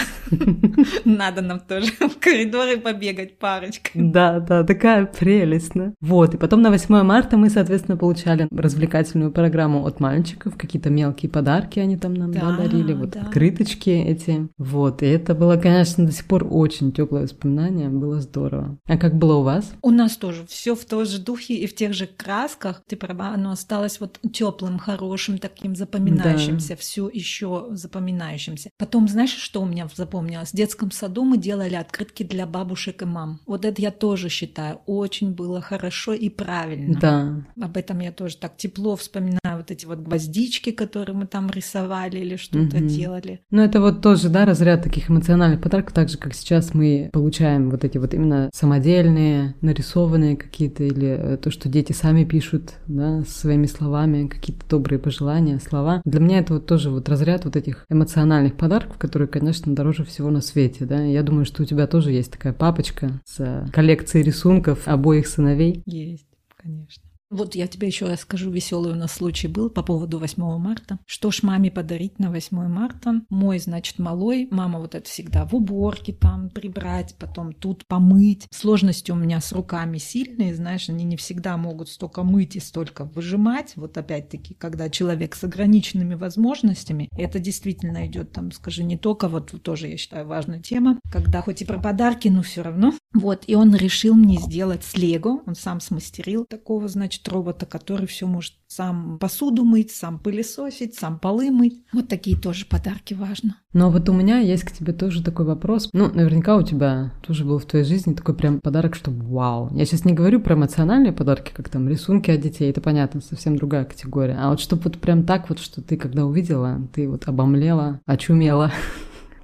Надо 1.05 1.43
нам 1.43 1.59
тоже 1.59 1.91
в 1.91 2.21
коридоры 2.21 2.79
побегать 2.79 3.37
парочкой. 3.39 4.01
Да, 4.01 4.39
да, 4.39 4.63
такая 4.63 5.07
прелесть, 5.07 5.73
да. 5.75 5.93
Вот, 6.01 6.35
и 6.35 6.37
потом 6.37 6.63
на 6.63 6.71
8 6.71 7.03
марта 7.03 7.37
мы, 7.37 7.51
соответственно, 7.51 7.97
получали 7.97 8.47
развлекательную 8.53 9.33
программу 9.33 9.85
от 9.87 9.99
мальчиков, 9.99 10.57
какие-то 10.57 10.89
мелкие 10.89 11.31
подарки 11.31 11.81
они 11.81 11.97
там 11.97 12.15
нам 12.15 12.31
да, 12.31 12.57
дарили, 12.57 12.93
вот 12.93 13.11
да. 13.11 13.23
открыточки 13.23 13.91
эти. 13.91 14.49
Вот, 14.57 15.03
и 15.03 15.07
это 15.07 15.35
было, 15.35 15.57
конечно, 15.57 16.07
до 16.07 16.13
сих 16.13 16.27
пор 16.27 16.47
очень 16.49 16.93
теплое 16.93 17.23
воспоминание, 17.23 17.89
было 17.89 18.21
здорово. 18.21 18.79
А 18.87 18.97
как 18.97 19.17
было 19.17 19.35
у 19.35 19.43
вас? 19.43 19.73
У 19.83 19.91
нас 19.91 20.17
тоже 20.17 20.47
все 20.47 20.77
в 20.77 20.85
том 20.85 21.05
же 21.05 21.19
духе 21.19 21.55
и 21.55 21.67
в 21.67 21.75
тех 21.75 21.93
же 21.93 22.07
красках. 22.07 22.83
Ты 22.87 22.95
права, 22.95 23.31
оно 23.35 23.51
осталось 23.51 23.99
вот 23.99 24.21
теплым, 24.33 24.79
хорошим, 24.79 25.39
таким 25.39 25.75
запоминающимся, 25.75 26.71
да. 26.71 26.77
все 26.77 27.09
еще 27.09 27.48
еще 27.49 27.77
запоминающимся. 27.77 28.71
Потом, 28.79 29.09
знаешь, 29.09 29.35
что 29.35 29.63
у 29.63 29.67
меня 29.67 29.89
запомнилось? 29.95 30.51
В 30.51 30.57
детском 30.57 30.91
саду 30.91 31.25
мы 31.25 31.39
делали 31.39 31.75
открытки 31.75 32.23
для 32.23 32.47
бабушек 32.47 33.03
и 33.03 33.05
мам. 33.05 33.41
Вот 33.47 33.65
это 33.65 33.81
я 33.81 33.91
тоже 33.91 34.29
считаю 34.29 34.81
очень 34.87 35.33
было 35.33 35.61
хорошо 35.61 36.13
и 36.13 36.29
правильно. 36.29 36.99
Да. 37.01 37.65
Об 37.65 37.77
этом 37.77 38.01
я 38.01 38.13
тоже 38.13 38.37
так 38.37 38.57
тепло 38.57 38.97
вспоминаю. 38.97 39.39
Вот 39.45 39.71
эти 39.71 39.87
вот 39.87 39.99
гвоздички, 39.99 40.71
которые 40.71 41.17
мы 41.17 41.27
там 41.27 41.51
рисовали 41.51 42.19
или 42.19 42.37
что-то 42.37 42.79
угу. 42.79 42.87
делали. 42.87 43.41
Ну, 43.51 43.63
это 43.63 43.81
вот 43.81 44.03
тоже, 44.03 44.29
да, 44.29 44.45
разряд 44.45 44.83
таких 44.83 45.11
эмоциональных 45.11 45.61
подарков, 45.61 45.95
так 45.95 46.09
же, 46.09 46.19
как 46.19 46.35
сейчас 46.35 46.75
мы 46.75 47.11
получаем 47.13 47.71
вот 47.71 47.85
эти 47.85 47.99
вот 47.99 48.15
именно 48.15 48.51
самодельные, 48.53 49.55
нарисованные 49.61 50.37
какие-то, 50.37 50.85
или 50.85 51.09
э, 51.09 51.37
то, 51.37 51.51
что 51.51 51.69
дети 51.69 51.93
сами 51.93 52.25
пишут, 52.25 52.75
да, 52.87 53.23
своими 53.25 53.67
словами, 53.67 54.29
какие-то 54.29 54.67
добрые 54.69 54.99
пожелания, 54.99 55.59
слова. 55.59 56.03
Для 56.05 56.21
меня 56.21 56.39
это 56.39 56.55
вот 56.55 56.67
тоже 56.67 56.91
вот 56.91 57.09
разряд 57.09 57.38
вот 57.45 57.57
этих 57.57 57.85
эмоциональных 57.89 58.57
подарков, 58.57 58.99
которые, 58.99 59.29
конечно, 59.29 59.75
дороже 59.75 60.05
всего 60.05 60.31
на 60.31 60.41
свете, 60.41 60.85
да. 60.85 61.03
Я 61.03 61.23
думаю, 61.23 61.45
что 61.45 61.63
у 61.63 61.67
тебя 61.67 61.87
тоже 61.87 62.13
есть 62.13 62.33
такая 62.33 62.53
папочка 62.53 63.21
с 63.25 63.67
коллекцией 63.73 64.25
рисунков 64.25 64.87
обоих 64.87 65.27
сыновей. 65.27 65.83
Есть, 65.87 66.29
конечно. 66.57 67.08
Вот 67.31 67.55
я 67.55 67.67
тебе 67.67 67.89
еще 67.89 68.07
расскажу, 68.07 68.51
веселый 68.51 68.93
у 68.93 68.95
нас 68.95 69.13
случай 69.13 69.49
был 69.49 69.69
по 69.69 69.83
поводу 69.83 70.19
8 70.19 70.43
марта. 70.59 70.99
Что 71.05 71.31
ж 71.31 71.43
маме 71.43 71.71
подарить 71.71 72.19
на 72.19 72.31
8 72.31 72.69
марта? 72.69 73.21
Мой, 73.29 73.59
значит, 73.59 73.99
малой, 73.99 74.49
мама 74.51 74.79
вот 74.79 74.95
это 74.95 75.07
всегда 75.07 75.45
в 75.45 75.55
уборке 75.55 76.15
там 76.15 76.49
прибрать, 76.49 77.17
потом 77.19 77.53
тут 77.53 77.87
помыть. 77.87 78.47
Сложности 78.51 79.11
у 79.11 79.15
меня 79.15 79.43
с 79.43 79.53
руками 79.53 79.99
сильные, 79.99 80.55
знаешь, 80.55 80.89
они 80.89 81.05
не 81.05 81.19
всегда 81.19 81.59
могут 81.59 81.91
столько 81.91 82.23
мыть 82.23 82.57
и 82.57 82.61
столько 82.61 83.05
выжимать. 83.05 83.75
Вот 83.77 83.99
опять-таки, 83.99 84.55
когда 84.55 84.89
человек 84.89 85.35
с 85.35 85.45
ограниченными 85.45 86.15
возможностями, 86.15 87.11
это 87.13 87.41
действительно 87.41 88.07
идет 88.07 88.33
там, 88.33 88.53
скажи, 88.53 88.83
не 88.83 88.97
только, 88.97 89.29
вот 89.29 89.53
тоже, 89.63 89.89
я 89.89 89.99
считаю, 89.99 90.27
важная 90.27 90.61
тема, 90.61 90.99
когда 91.13 91.43
хоть 91.43 91.61
и 91.61 91.67
про 91.67 91.79
подарки, 91.79 92.29
но 92.29 92.41
все 92.41 92.63
равно. 92.63 92.95
Вот, 93.13 93.45
и 93.47 93.55
он 93.55 93.75
решил 93.75 94.15
мне 94.15 94.39
сделать 94.39 94.83
с 94.83 94.97
Лего, 94.97 95.43
он 95.47 95.55
сам 95.55 95.81
смастерил 95.81 96.47
такого, 96.47 96.89
значит, 96.89 97.18
значит, 97.19 97.29
робота, 97.29 97.67
который 97.67 98.07
все 98.07 98.27
может 98.27 98.55
сам 98.67 99.19
посуду 99.19 99.65
мыть, 99.65 99.91
сам 99.91 100.19
пылесосить, 100.19 100.95
сам 100.95 101.19
полы 101.19 101.51
мыть. 101.51 101.83
Вот 101.93 102.09
такие 102.09 102.37
тоже 102.37 102.67
подарки 102.67 103.15
важно. 103.15 103.57
Но 103.73 103.91
вот 103.91 104.09
у 104.09 104.13
меня 104.13 104.39
есть 104.39 104.65
к 104.65 104.73
тебе 104.73 104.93
тоже 104.93 105.23
такой 105.23 105.47
вопрос. 105.47 105.89
Ну, 105.93 106.13
наверняка 106.13 106.57
у 106.57 106.63
тебя 106.63 107.13
тоже 107.27 107.45
был 107.45 107.59
в 107.59 107.67
твоей 107.67 107.85
жизни 107.85 108.15
такой 108.15 108.35
прям 108.35 108.61
подарок, 108.61 108.95
что 108.95 109.11
вау. 109.11 109.71
Я 109.75 109.85
сейчас 109.85 110.05
не 110.05 110.13
говорю 110.13 110.41
про 110.41 110.55
эмоциональные 110.55 111.13
подарки, 111.13 111.53
как 111.55 111.69
там 111.69 111.89
рисунки 111.89 112.31
от 112.31 112.41
детей, 112.41 112.71
это 112.71 112.81
понятно, 112.81 113.21
совсем 113.21 113.57
другая 113.57 113.85
категория. 113.85 114.37
А 114.39 114.51
вот 114.51 114.61
чтобы 114.61 114.83
вот 114.85 114.99
прям 114.99 115.25
так 115.25 115.49
вот, 115.49 115.59
что 115.59 115.83
ты 115.83 115.97
когда 115.97 116.25
увидела, 116.25 116.81
ты 116.93 117.09
вот 117.09 117.29
обомлела, 117.29 118.01
очумела. 118.07 118.73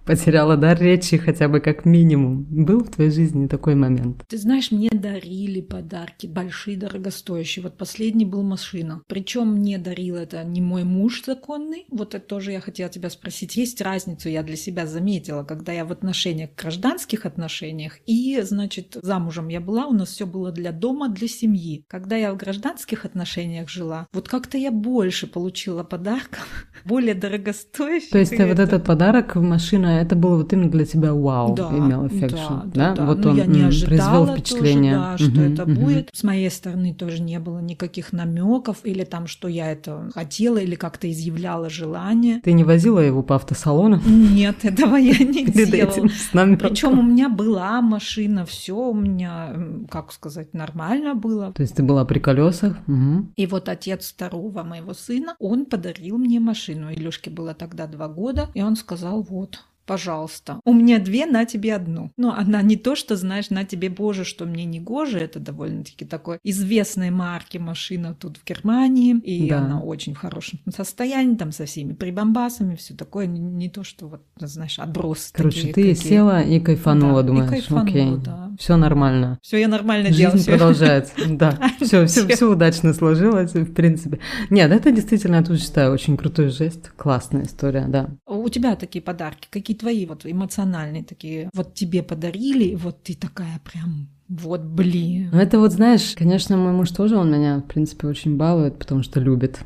Потеряла 0.05 0.57
дар 0.57 0.81
речи 0.81 1.17
хотя 1.17 1.49
бы 1.49 1.61
как 1.61 1.85
минимум. 1.85 2.47
Был 2.51 2.85
в 2.85 2.91
твоей 2.91 3.11
жизни 3.11 3.47
такой 3.47 3.75
момент? 3.75 4.25
Ты 4.29 4.39
знаешь, 4.39 4.71
мне 4.71 4.91
дарили 4.91 5.61
подарки 5.61 6.27
большие, 6.27 6.77
дорогостоящие. 6.77 7.63
Вот 7.63 7.77
последний 7.77 8.25
был 8.25 8.43
машина. 8.43 9.03
Причем 9.07 9.53
мне 9.55 9.79
дарил 9.79 10.17
это 10.17 10.45
не 10.45 10.61
мой 10.61 10.85
муж 10.85 11.23
законный. 11.25 11.87
Вот 11.91 12.15
это 12.15 12.27
тоже 12.27 12.53
я 12.53 12.61
хотела 12.61 12.91
тебя 12.91 13.11
спросить. 13.11 13.57
Есть 13.57 13.81
разницу, 13.81 14.29
я 14.29 14.43
для 14.43 14.57
себя 14.57 14.87
заметила, 14.87 15.45
когда 15.45 15.73
я 15.73 15.85
в 15.85 15.93
отношениях, 15.93 16.51
гражданских 16.57 17.27
отношениях, 17.27 17.99
и, 18.07 18.41
значит, 18.43 18.97
замужем 19.03 19.49
я 19.49 19.61
была, 19.61 19.87
у 19.87 19.93
нас 19.93 20.11
все 20.11 20.27
было 20.27 20.53
для 20.53 20.73
дома, 20.73 21.09
для 21.09 21.29
семьи. 21.29 21.85
Когда 21.89 22.17
я 22.17 22.33
в 22.33 22.37
гражданских 22.37 23.05
отношениях 23.05 23.69
жила, 23.69 24.07
вот 24.13 24.29
как-то 24.29 24.59
я 24.59 24.71
больше 24.71 25.27
получила 25.27 25.83
подарков, 25.83 26.47
более 26.85 27.15
дорогостоящих. 27.15 28.11
То 28.11 28.19
есть 28.19 28.39
вот 28.39 28.59
этот 28.59 28.85
подарок, 28.85 29.35
машина 29.37 29.94
это 30.01 30.17
было 30.17 30.37
вот 30.37 30.53
именно 30.53 30.71
для 30.71 30.85
тебя 30.85 31.13
вау, 31.13 31.55
да, 31.55 31.69
имел 31.71 32.07
эффект, 32.07 32.35
да, 32.35 32.63
да, 32.67 32.95
да, 32.95 33.07
Вот 33.07 33.19
Но 33.19 33.31
он 33.31 33.37
я 33.37 33.47
не 33.47 33.63
ожидала 33.63 34.27
произвел 34.27 34.37
впечатление. 34.37 34.95
Тоже, 34.95 35.05
да, 35.05 35.19
что 35.19 35.41
угу, 35.41 35.53
это 35.53 35.63
угу. 35.65 35.73
будет. 35.73 36.11
С 36.13 36.23
моей 36.23 36.51
стороны 36.51 36.95
тоже 36.95 37.23
не 37.23 37.39
было 37.39 37.59
никаких 37.59 38.13
намеков 38.13 38.79
или 38.85 39.05
там, 39.05 39.27
что 39.27 39.49
я 39.49 39.73
это 39.73 40.11
хотела 40.15 40.59
или 40.59 40.75
как-то 40.75 41.11
изъявляла 41.11 41.71
желание. 41.71 42.41
Ты 42.41 42.53
не 42.53 42.65
возила 42.65 43.01
его 43.01 43.23
по 43.23 43.37
автосалону? 43.37 44.01
Нет, 44.07 44.65
этого 44.65 44.97
я 44.97 45.19
не 45.19 45.47
Перед 45.47 45.71
делала. 45.71 45.91
Этим 45.91 46.09
с 46.09 46.33
нами 46.33 46.57
Причем 46.57 46.99
у 46.99 47.03
меня 47.03 47.29
была 47.29 47.81
машина, 47.81 48.45
все 48.47 48.75
у 48.75 48.95
меня, 48.95 49.55
как 49.91 50.13
сказать, 50.13 50.55
нормально 50.55 51.15
было. 51.15 51.53
То 51.53 51.63
есть 51.63 51.77
ты 51.77 51.83
была 51.83 52.05
при 52.05 52.19
колесах? 52.19 52.77
Угу. 52.87 53.33
И 53.37 53.47
вот 53.47 53.69
отец 53.69 54.11
второго 54.11 54.63
моего 54.63 54.95
сына, 54.95 55.37
он 55.39 55.67
подарил 55.67 56.19
мне 56.19 56.41
машину. 56.41 56.93
Илюшке 56.93 57.31
было 57.31 57.55
тогда 57.55 57.87
два 57.87 58.09
года, 58.09 58.51
и 58.55 58.63
он 58.63 58.77
сказал, 58.77 59.23
вот, 59.23 59.65
пожалуйста. 59.87 60.61
У 60.65 60.73
меня 60.73 60.99
две, 60.99 61.27
на 61.27 61.45
тебе 61.45 61.75
одну. 61.75 62.11
Но 62.17 62.35
она 62.35 62.63
не 62.63 62.77
то, 62.77 62.95
что, 62.95 63.17
знаешь, 63.17 63.51
на 63.51 63.65
тебе, 63.65 63.91
боже, 63.91 64.25
что 64.25 64.45
мне 64.47 64.65
не 64.65 64.81
гоже, 64.81 65.19
это 65.19 65.39
довольно-таки 65.39 66.05
такой 66.05 66.39
известной 66.43 67.11
марки 67.11 67.59
машина 67.59 68.15
тут 68.15 68.39
в 68.39 68.45
Германии, 68.45 69.17
и 69.19 69.49
да. 69.49 69.59
она 69.59 69.81
очень 69.81 70.15
в 70.15 70.19
хорошем 70.19 70.61
состоянии, 70.75 71.37
там 71.37 71.53
со 71.53 71.67
всеми 71.67 71.93
прибамбасами, 71.93 72.77
все 72.77 72.95
такое, 72.95 73.27
не, 73.27 73.41
не 73.41 73.69
то, 73.69 73.85
что 73.85 74.09
вот, 74.09 74.23
знаешь, 74.39 74.79
отброс. 74.79 75.31
Короче, 75.33 75.69
такие, 75.69 75.75
ты 75.75 75.95
какие... 75.95 76.11
села 76.11 76.43
и 76.43 76.61
кайфанула, 76.61 77.23
да, 77.23 77.29
думаешь, 77.29 77.49
и 77.49 77.51
кайфанула, 77.51 77.85
окей, 77.85 78.17
да. 78.25 78.51
все 78.59 78.77
нормально. 78.77 79.39
Все 79.43 79.59
я 79.59 79.69
нормально 79.69 80.09
Жизнь 80.09 80.19
делала. 80.19 80.45
продолжается, 80.45 81.13
да, 81.29 81.59
все, 81.81 82.07
все, 82.07 82.27
все 82.29 82.51
удачно 82.51 82.93
сложилось, 82.93 83.55
в 83.55 83.73
принципе. 83.73 84.21
Нет, 84.51 84.71
это 84.71 84.91
действительно, 84.91 85.37
я 85.37 85.43
тоже 85.43 85.61
считаю, 85.61 85.93
очень 85.93 86.17
крутой 86.17 86.49
жест, 86.49 86.93
классная 86.97 87.45
история, 87.45 87.87
да. 87.89 88.11
У 88.27 88.49
тебя 88.49 88.77
такие 88.77 89.03
подарки, 89.03 89.49
какие 89.51 89.74
твои 89.75 90.07
вот 90.07 90.25
эмоциональные 90.25 91.05
такие, 91.05 91.51
вот 91.55 91.75
тебе 91.75 92.03
подарили, 92.03 92.75
вот 92.75 93.03
ты 93.03 93.15
такая 93.15 93.61
прям 93.65 94.09
вот, 94.29 94.63
блин. 94.63 95.29
Ну, 95.33 95.39
это 95.39 95.59
вот, 95.59 95.73
знаешь, 95.73 96.15
конечно, 96.17 96.57
мой 96.57 96.73
муж 96.73 96.91
тоже, 96.91 97.17
он 97.17 97.31
меня, 97.31 97.59
в 97.59 97.65
принципе, 97.65 98.07
очень 98.07 98.37
балует, 98.37 98.79
потому 98.79 99.03
что 99.03 99.21
любит. 99.21 99.61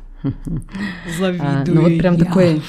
Завидую 1.17 1.49
а, 1.49 1.63
Ну, 1.65 1.81
вот 1.81 1.97
прям 1.97 2.15
я. 2.15 2.25
такой... 2.25 2.61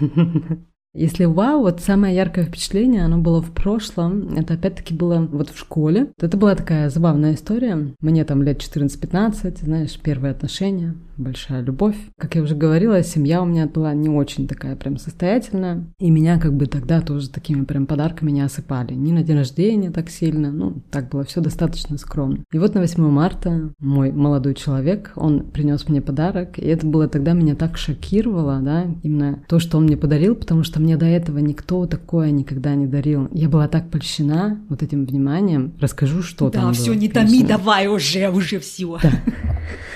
Если 0.94 1.26
вау, 1.26 1.60
вот 1.60 1.80
самое 1.80 2.16
яркое 2.16 2.46
впечатление, 2.46 3.04
оно 3.04 3.18
было 3.18 3.42
в 3.42 3.52
прошлом, 3.52 4.34
это 4.36 4.54
опять-таки 4.54 4.94
было 4.94 5.20
вот 5.20 5.50
в 5.50 5.58
школе. 5.58 6.10
Это 6.18 6.36
была 6.36 6.54
такая 6.54 6.88
забавная 6.88 7.34
история. 7.34 7.94
Мне 8.00 8.24
там 8.24 8.42
лет 8.42 8.58
14-15, 8.60 9.64
знаешь, 9.64 9.98
первые 10.00 10.32
отношения, 10.32 10.96
большая 11.18 11.62
любовь. 11.62 11.96
Как 12.16 12.34
я 12.36 12.42
уже 12.42 12.54
говорила, 12.54 13.02
семья 13.02 13.42
у 13.42 13.44
меня 13.44 13.66
была 13.66 13.92
не 13.92 14.08
очень 14.08 14.46
такая 14.48 14.76
прям 14.76 14.96
состоятельная. 14.96 15.86
И 15.98 16.10
меня 16.10 16.38
как 16.38 16.54
бы 16.54 16.66
тогда 16.66 17.00
тоже 17.00 17.28
такими 17.28 17.64
прям 17.64 17.86
подарками 17.86 18.30
не 18.30 18.40
осыпали. 18.40 18.94
Ни 18.94 19.12
на 19.12 19.22
день 19.22 19.36
рождения 19.36 19.90
так 19.90 20.08
сильно, 20.08 20.50
ну, 20.50 20.82
так 20.90 21.10
было 21.10 21.24
все 21.24 21.40
достаточно 21.40 21.98
скромно. 21.98 22.44
И 22.52 22.58
вот 22.58 22.74
на 22.74 22.80
8 22.80 23.02
марта 23.10 23.72
мой 23.78 24.12
молодой 24.12 24.54
человек, 24.54 25.12
он 25.16 25.50
принес 25.50 25.88
мне 25.88 26.00
подарок, 26.00 26.58
и 26.58 26.66
это 26.66 26.86
было 26.86 27.08
тогда 27.08 27.32
меня 27.32 27.54
так 27.54 27.76
шокировало, 27.76 28.60
да, 28.60 28.86
именно 29.02 29.42
то, 29.48 29.58
что 29.58 29.78
он 29.78 29.84
мне 29.84 29.96
подарил, 29.96 30.34
потому 30.34 30.62
что 30.62 30.80
мне 30.80 30.96
до 30.96 31.06
этого 31.06 31.38
никто 31.38 31.86
такое 31.86 32.30
никогда 32.30 32.74
не 32.74 32.86
дарил. 32.86 33.28
Я 33.32 33.48
была 33.48 33.68
так 33.68 33.90
польщена 33.90 34.60
вот 34.68 34.82
этим 34.82 35.04
вниманием. 35.04 35.74
Расскажу, 35.80 36.22
что 36.22 36.50
да, 36.50 36.62
там 36.62 36.74
все, 36.74 36.92
было, 36.92 37.00
не 37.00 37.08
томи, 37.08 37.42
давай 37.42 37.88
уже, 37.88 38.28
уже 38.30 38.60
все. 38.60 38.98
Да. 39.02 39.12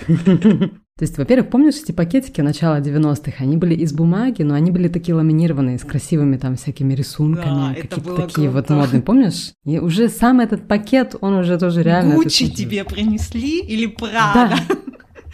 То 0.99 1.05
есть, 1.05 1.17
во-первых, 1.17 1.49
помнишь 1.49 1.77
эти 1.83 1.91
пакетики 1.93 2.43
начала 2.43 2.79
90-х? 2.79 3.33
Они 3.39 3.57
были 3.57 3.75
из 3.75 3.93
бумаги, 3.93 4.43
но 4.43 4.55
они 4.55 4.71
были 4.71 4.89
такие 4.89 5.15
ламинированные, 5.15 5.79
с 5.79 5.83
красивыми 5.83 6.37
там 6.37 6.57
всякими 6.57 6.93
рисунками, 6.95 7.45
Да, 7.45 7.75
какие-то 7.75 8.17
такие 8.17 8.51
вот 8.51 8.67
круто. 8.67 8.75
модные, 8.81 9.03
помнишь? 9.03 9.53
И 9.65 9.79
уже 9.79 10.09
сам 10.11 10.41
этот 10.41 10.69
пакет, 10.69 11.17
он 11.21 11.35
уже 11.35 11.59
тоже 11.59 11.83
реально... 11.83 12.17
Гуччи 12.17 12.51
тебе 12.51 12.85
принесли 12.85 13.61
или 13.61 13.87
Да, 13.87 13.93
Прада? 13.97 14.57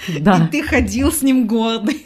да. 0.21 0.47
И 0.47 0.51
ты 0.53 0.62
ходил 0.62 1.11
с 1.11 1.23
ним 1.23 1.47
гордый. 1.49 2.01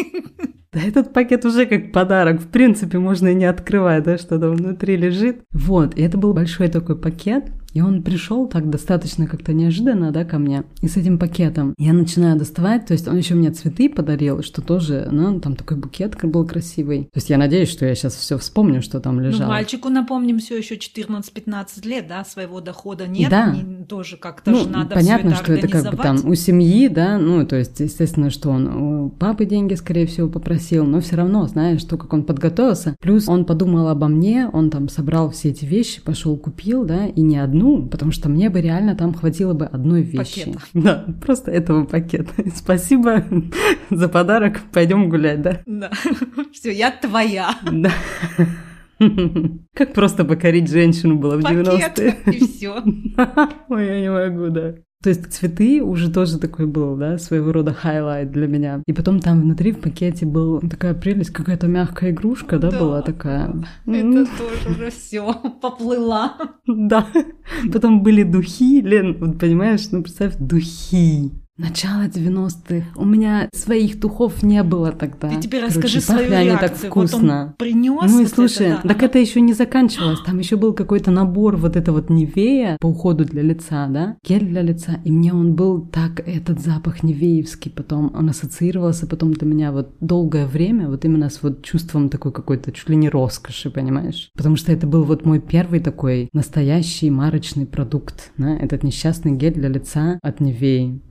Да 0.73 0.81
этот 0.81 1.13
пакет 1.13 1.45
уже 1.45 1.67
как 1.67 1.93
подарок, 1.93 2.41
в 2.41 2.49
принципе, 2.49 2.99
можно 2.99 3.29
и 3.29 3.35
не 3.35 3.45
открывать, 3.45 4.05
да, 4.05 4.17
что 4.17 4.39
там 4.39 4.57
внутри 4.57 4.97
лежит. 4.97 5.43
Вот, 5.53 5.99
и 5.99 6.03
это 6.03 6.17
был 6.17 6.33
большой 6.33 6.69
такой 6.69 6.99
пакет, 6.99 7.53
и 7.73 7.81
он 7.81 8.03
пришел 8.03 8.47
так 8.47 8.71
достаточно 8.71 9.27
как-то 9.27 9.53
неожиданно, 9.53 10.11
да, 10.13 10.25
ко 10.25 10.39
мне, 10.39 10.65
и 10.81 10.89
с 10.89 10.97
этим 10.97 11.19
пакетом. 11.19 11.75
Я 11.79 11.93
начинаю 11.93 12.39
доставать, 12.39 12.87
то 12.87 12.93
есть 12.93 13.09
он 13.09 13.17
еще 13.17 13.35
мне 13.35 13.51
цветы 13.51 13.89
подарил, 13.89 14.43
что 14.43 14.63
тоже, 14.63 15.09
ну, 15.11 15.41
там 15.41 15.57
такой 15.57 15.77
букет 15.77 16.17
был 16.23 16.47
красивый. 16.47 17.05
То 17.13 17.19
есть 17.19 17.31
я 17.31 17.39
надеюсь, 17.39 17.69
что 17.71 17.87
я 17.87 17.95
сейчас 17.95 18.15
все 18.15 18.37
вспомню, 18.39 18.83
что 18.83 19.01
там 19.01 19.17
Ну, 19.17 19.23
лежало. 19.23 19.49
мальчику, 19.49 19.89
напомним, 19.89 20.39
все 20.39 20.57
еще 20.59 20.77
14-15 20.77 21.85
лет, 21.87 22.07
да, 22.09 22.25
своего 22.25 22.61
дохода 22.61 23.07
нет. 23.07 23.31
Да. 23.31 23.55
не- 23.55 23.85
тоже 23.85 24.17
как-то 24.17 24.51
Ну, 24.51 24.59
же 24.59 24.69
надо 24.69 24.95
понятно, 24.95 25.29
это 25.31 25.37
что 25.37 25.53
это 25.55 25.69
как 25.69 25.91
бы 25.91 25.97
там 25.97 26.19
у 26.25 26.35
семьи, 26.35 26.89
да, 26.89 27.19
ну, 27.19 27.45
то 27.47 27.57
есть, 27.57 27.81
естественно, 27.81 28.31
что 28.31 28.51
он 28.51 28.67
у 28.69 29.09
папы 29.11 29.45
деньги, 29.45 29.75
скорее 29.75 30.07
всего, 30.07 30.29
попросил, 30.29 30.85
но 30.85 31.01
все 31.01 31.17
равно, 31.17 31.47
знаешь, 31.47 31.83
то, 31.85 31.97
как 31.97 32.13
он 32.13 32.23
подготовился, 32.25 32.97
плюс 33.01 33.29
он 33.29 33.45
подумал 33.45 33.89
обо 33.89 34.09
мне, 34.09 34.49
он 34.53 34.71
там 34.71 34.89
собрал 34.89 35.31
все 35.31 35.51
эти 35.51 35.65
вещи, 35.65 36.01
пошел 36.03 36.37
купил, 36.37 36.85
да, 36.85 37.07
и 37.07 37.21
не 37.23 37.39
одну 37.39 37.62
войну, 37.63 37.87
потому 37.89 38.13
что 38.13 38.29
мне 38.29 38.51
бы 38.51 38.61
реально 38.61 38.95
там 38.95 39.15
хватило 39.15 39.55
бы 39.55 39.67
одной 39.67 40.03
вещи. 40.03 40.45
Пакета. 40.45 40.63
Да, 40.75 41.07
просто 41.21 41.51
этого 41.51 41.85
пакета. 41.85 42.33
Спасибо 42.55 43.25
за 43.91 44.09
подарок, 44.09 44.61
пойдем 44.73 45.09
гулять, 45.09 45.43
да? 45.43 45.61
Да. 45.67 45.91
Все, 46.53 46.73
я 46.73 46.91
твоя. 46.91 47.51
Да. 47.71 47.93
Как 49.75 49.95
просто 49.95 50.25
покорить 50.25 50.71
женщину 50.71 51.17
было 51.17 51.37
в 51.37 51.43
Пакет, 51.43 51.99
90-е. 51.99 52.35
и 52.35 52.47
все. 52.47 52.83
Ой, 53.69 53.87
я 53.87 54.01
не 54.01 54.11
могу, 54.11 54.49
да. 54.51 54.75
То 55.03 55.09
есть 55.09 55.33
цветы 55.33 55.83
уже 55.83 56.13
тоже 56.13 56.39
такой 56.39 56.67
был, 56.67 56.97
да, 56.97 57.19
своего 57.19 57.51
рода 57.53 57.73
highlight 57.73 58.31
для 58.31 58.47
меня. 58.47 58.83
И 58.87 58.93
потом 58.93 59.19
там 59.21 59.41
внутри 59.41 59.73
в 59.73 59.79
пакете 59.81 60.27
была 60.27 60.61
такая 60.61 60.95
прелесть, 60.95 61.31
какая-то 61.31 61.67
мягкая 61.67 62.11
игрушка, 62.11 62.59
да, 62.59 62.71
Да. 62.71 62.79
была 62.79 63.03
такая. 63.03 63.49
Это 63.87 63.97
М, 63.99 64.27
тоже 64.27 64.71
уже 64.71 64.91
все 64.91 65.35
поплыла. 65.63 66.35
Да. 66.67 67.07
Потом 67.73 68.03
были 68.03 68.23
духи, 68.23 68.81
Лен, 68.81 69.17
вот 69.19 69.39
понимаешь, 69.41 69.89
ну 69.91 70.03
представь, 70.03 70.37
духи. 70.39 71.33
Начало 71.59 72.05
90-х. 72.05 72.87
У 72.97 73.05
меня 73.05 73.51
своих 73.53 74.01
духов 74.01 74.43
не 74.43 74.63
было 74.63 74.91
тогда. 74.91 75.29
Ты 75.29 75.43
теперь 75.43 75.61
Короче, 75.61 75.77
расскажи 75.77 76.01
свою 76.01 76.21
пахли 76.21 76.35
они 76.35 76.47
реакцию. 76.47 76.71
так 76.71 76.97
Вот 76.97 77.09
вкусно. 77.11 77.45
он 77.49 77.53
принес 77.59 78.11
Ну 78.11 78.21
и 78.21 78.23
вот 78.23 78.33
слушай, 78.33 78.69
это, 78.69 78.81
да. 78.83 78.89
так 78.89 79.03
это 79.03 79.19
еще 79.19 79.43
не 79.43 79.53
заканчивалось. 79.53 80.21
Там 80.25 80.39
еще 80.39 80.57
был 80.57 80.73
какой-то 80.73 81.11
набор 81.11 81.59
вот 81.59 81.77
это 81.77 81.93
вот 81.93 82.09
Невея 82.09 82.79
по 82.81 82.87
уходу 82.87 83.27
для 83.27 83.43
лица, 83.43 83.87
да? 83.89 84.17
Гель 84.27 84.47
для 84.47 84.63
лица. 84.63 85.01
И 85.05 85.13
мне 85.13 85.35
он 85.35 85.55
был 85.55 85.87
так, 85.87 86.27
этот 86.27 86.59
запах 86.59 87.03
Невеевский, 87.03 87.71
потом 87.71 88.11
он 88.17 88.31
ассоциировался 88.31 89.07
потом 89.07 89.35
для 89.35 89.47
меня 89.47 89.73
вот 89.73 89.91
долгое 90.01 90.47
время 90.47 90.89
вот 90.89 91.05
именно 91.05 91.29
с 91.29 91.43
вот 91.43 91.63
чувством 91.63 92.09
такой 92.09 92.33
какой-то 92.33 92.73
чуть 92.73 92.89
ли 92.89 92.97
не 92.97 93.11
роскоши, 93.11 93.71
понимаешь? 93.71 94.31
Потому 94.35 94.57
что 94.57 94.73
это 94.73 94.87
был 94.87 95.05
вот 95.05 95.27
мой 95.27 95.39
первый 95.39 95.81
такой 95.81 96.31
настоящий 96.33 97.11
марочный 97.11 97.67
продукт, 97.67 98.33
да? 98.39 98.57
Этот 98.57 98.85
несчастный 98.85 99.33
гель 99.33 99.53
для 99.53 99.69
лица 99.69 100.19
от 100.23 100.41
Невеи. 100.41 101.03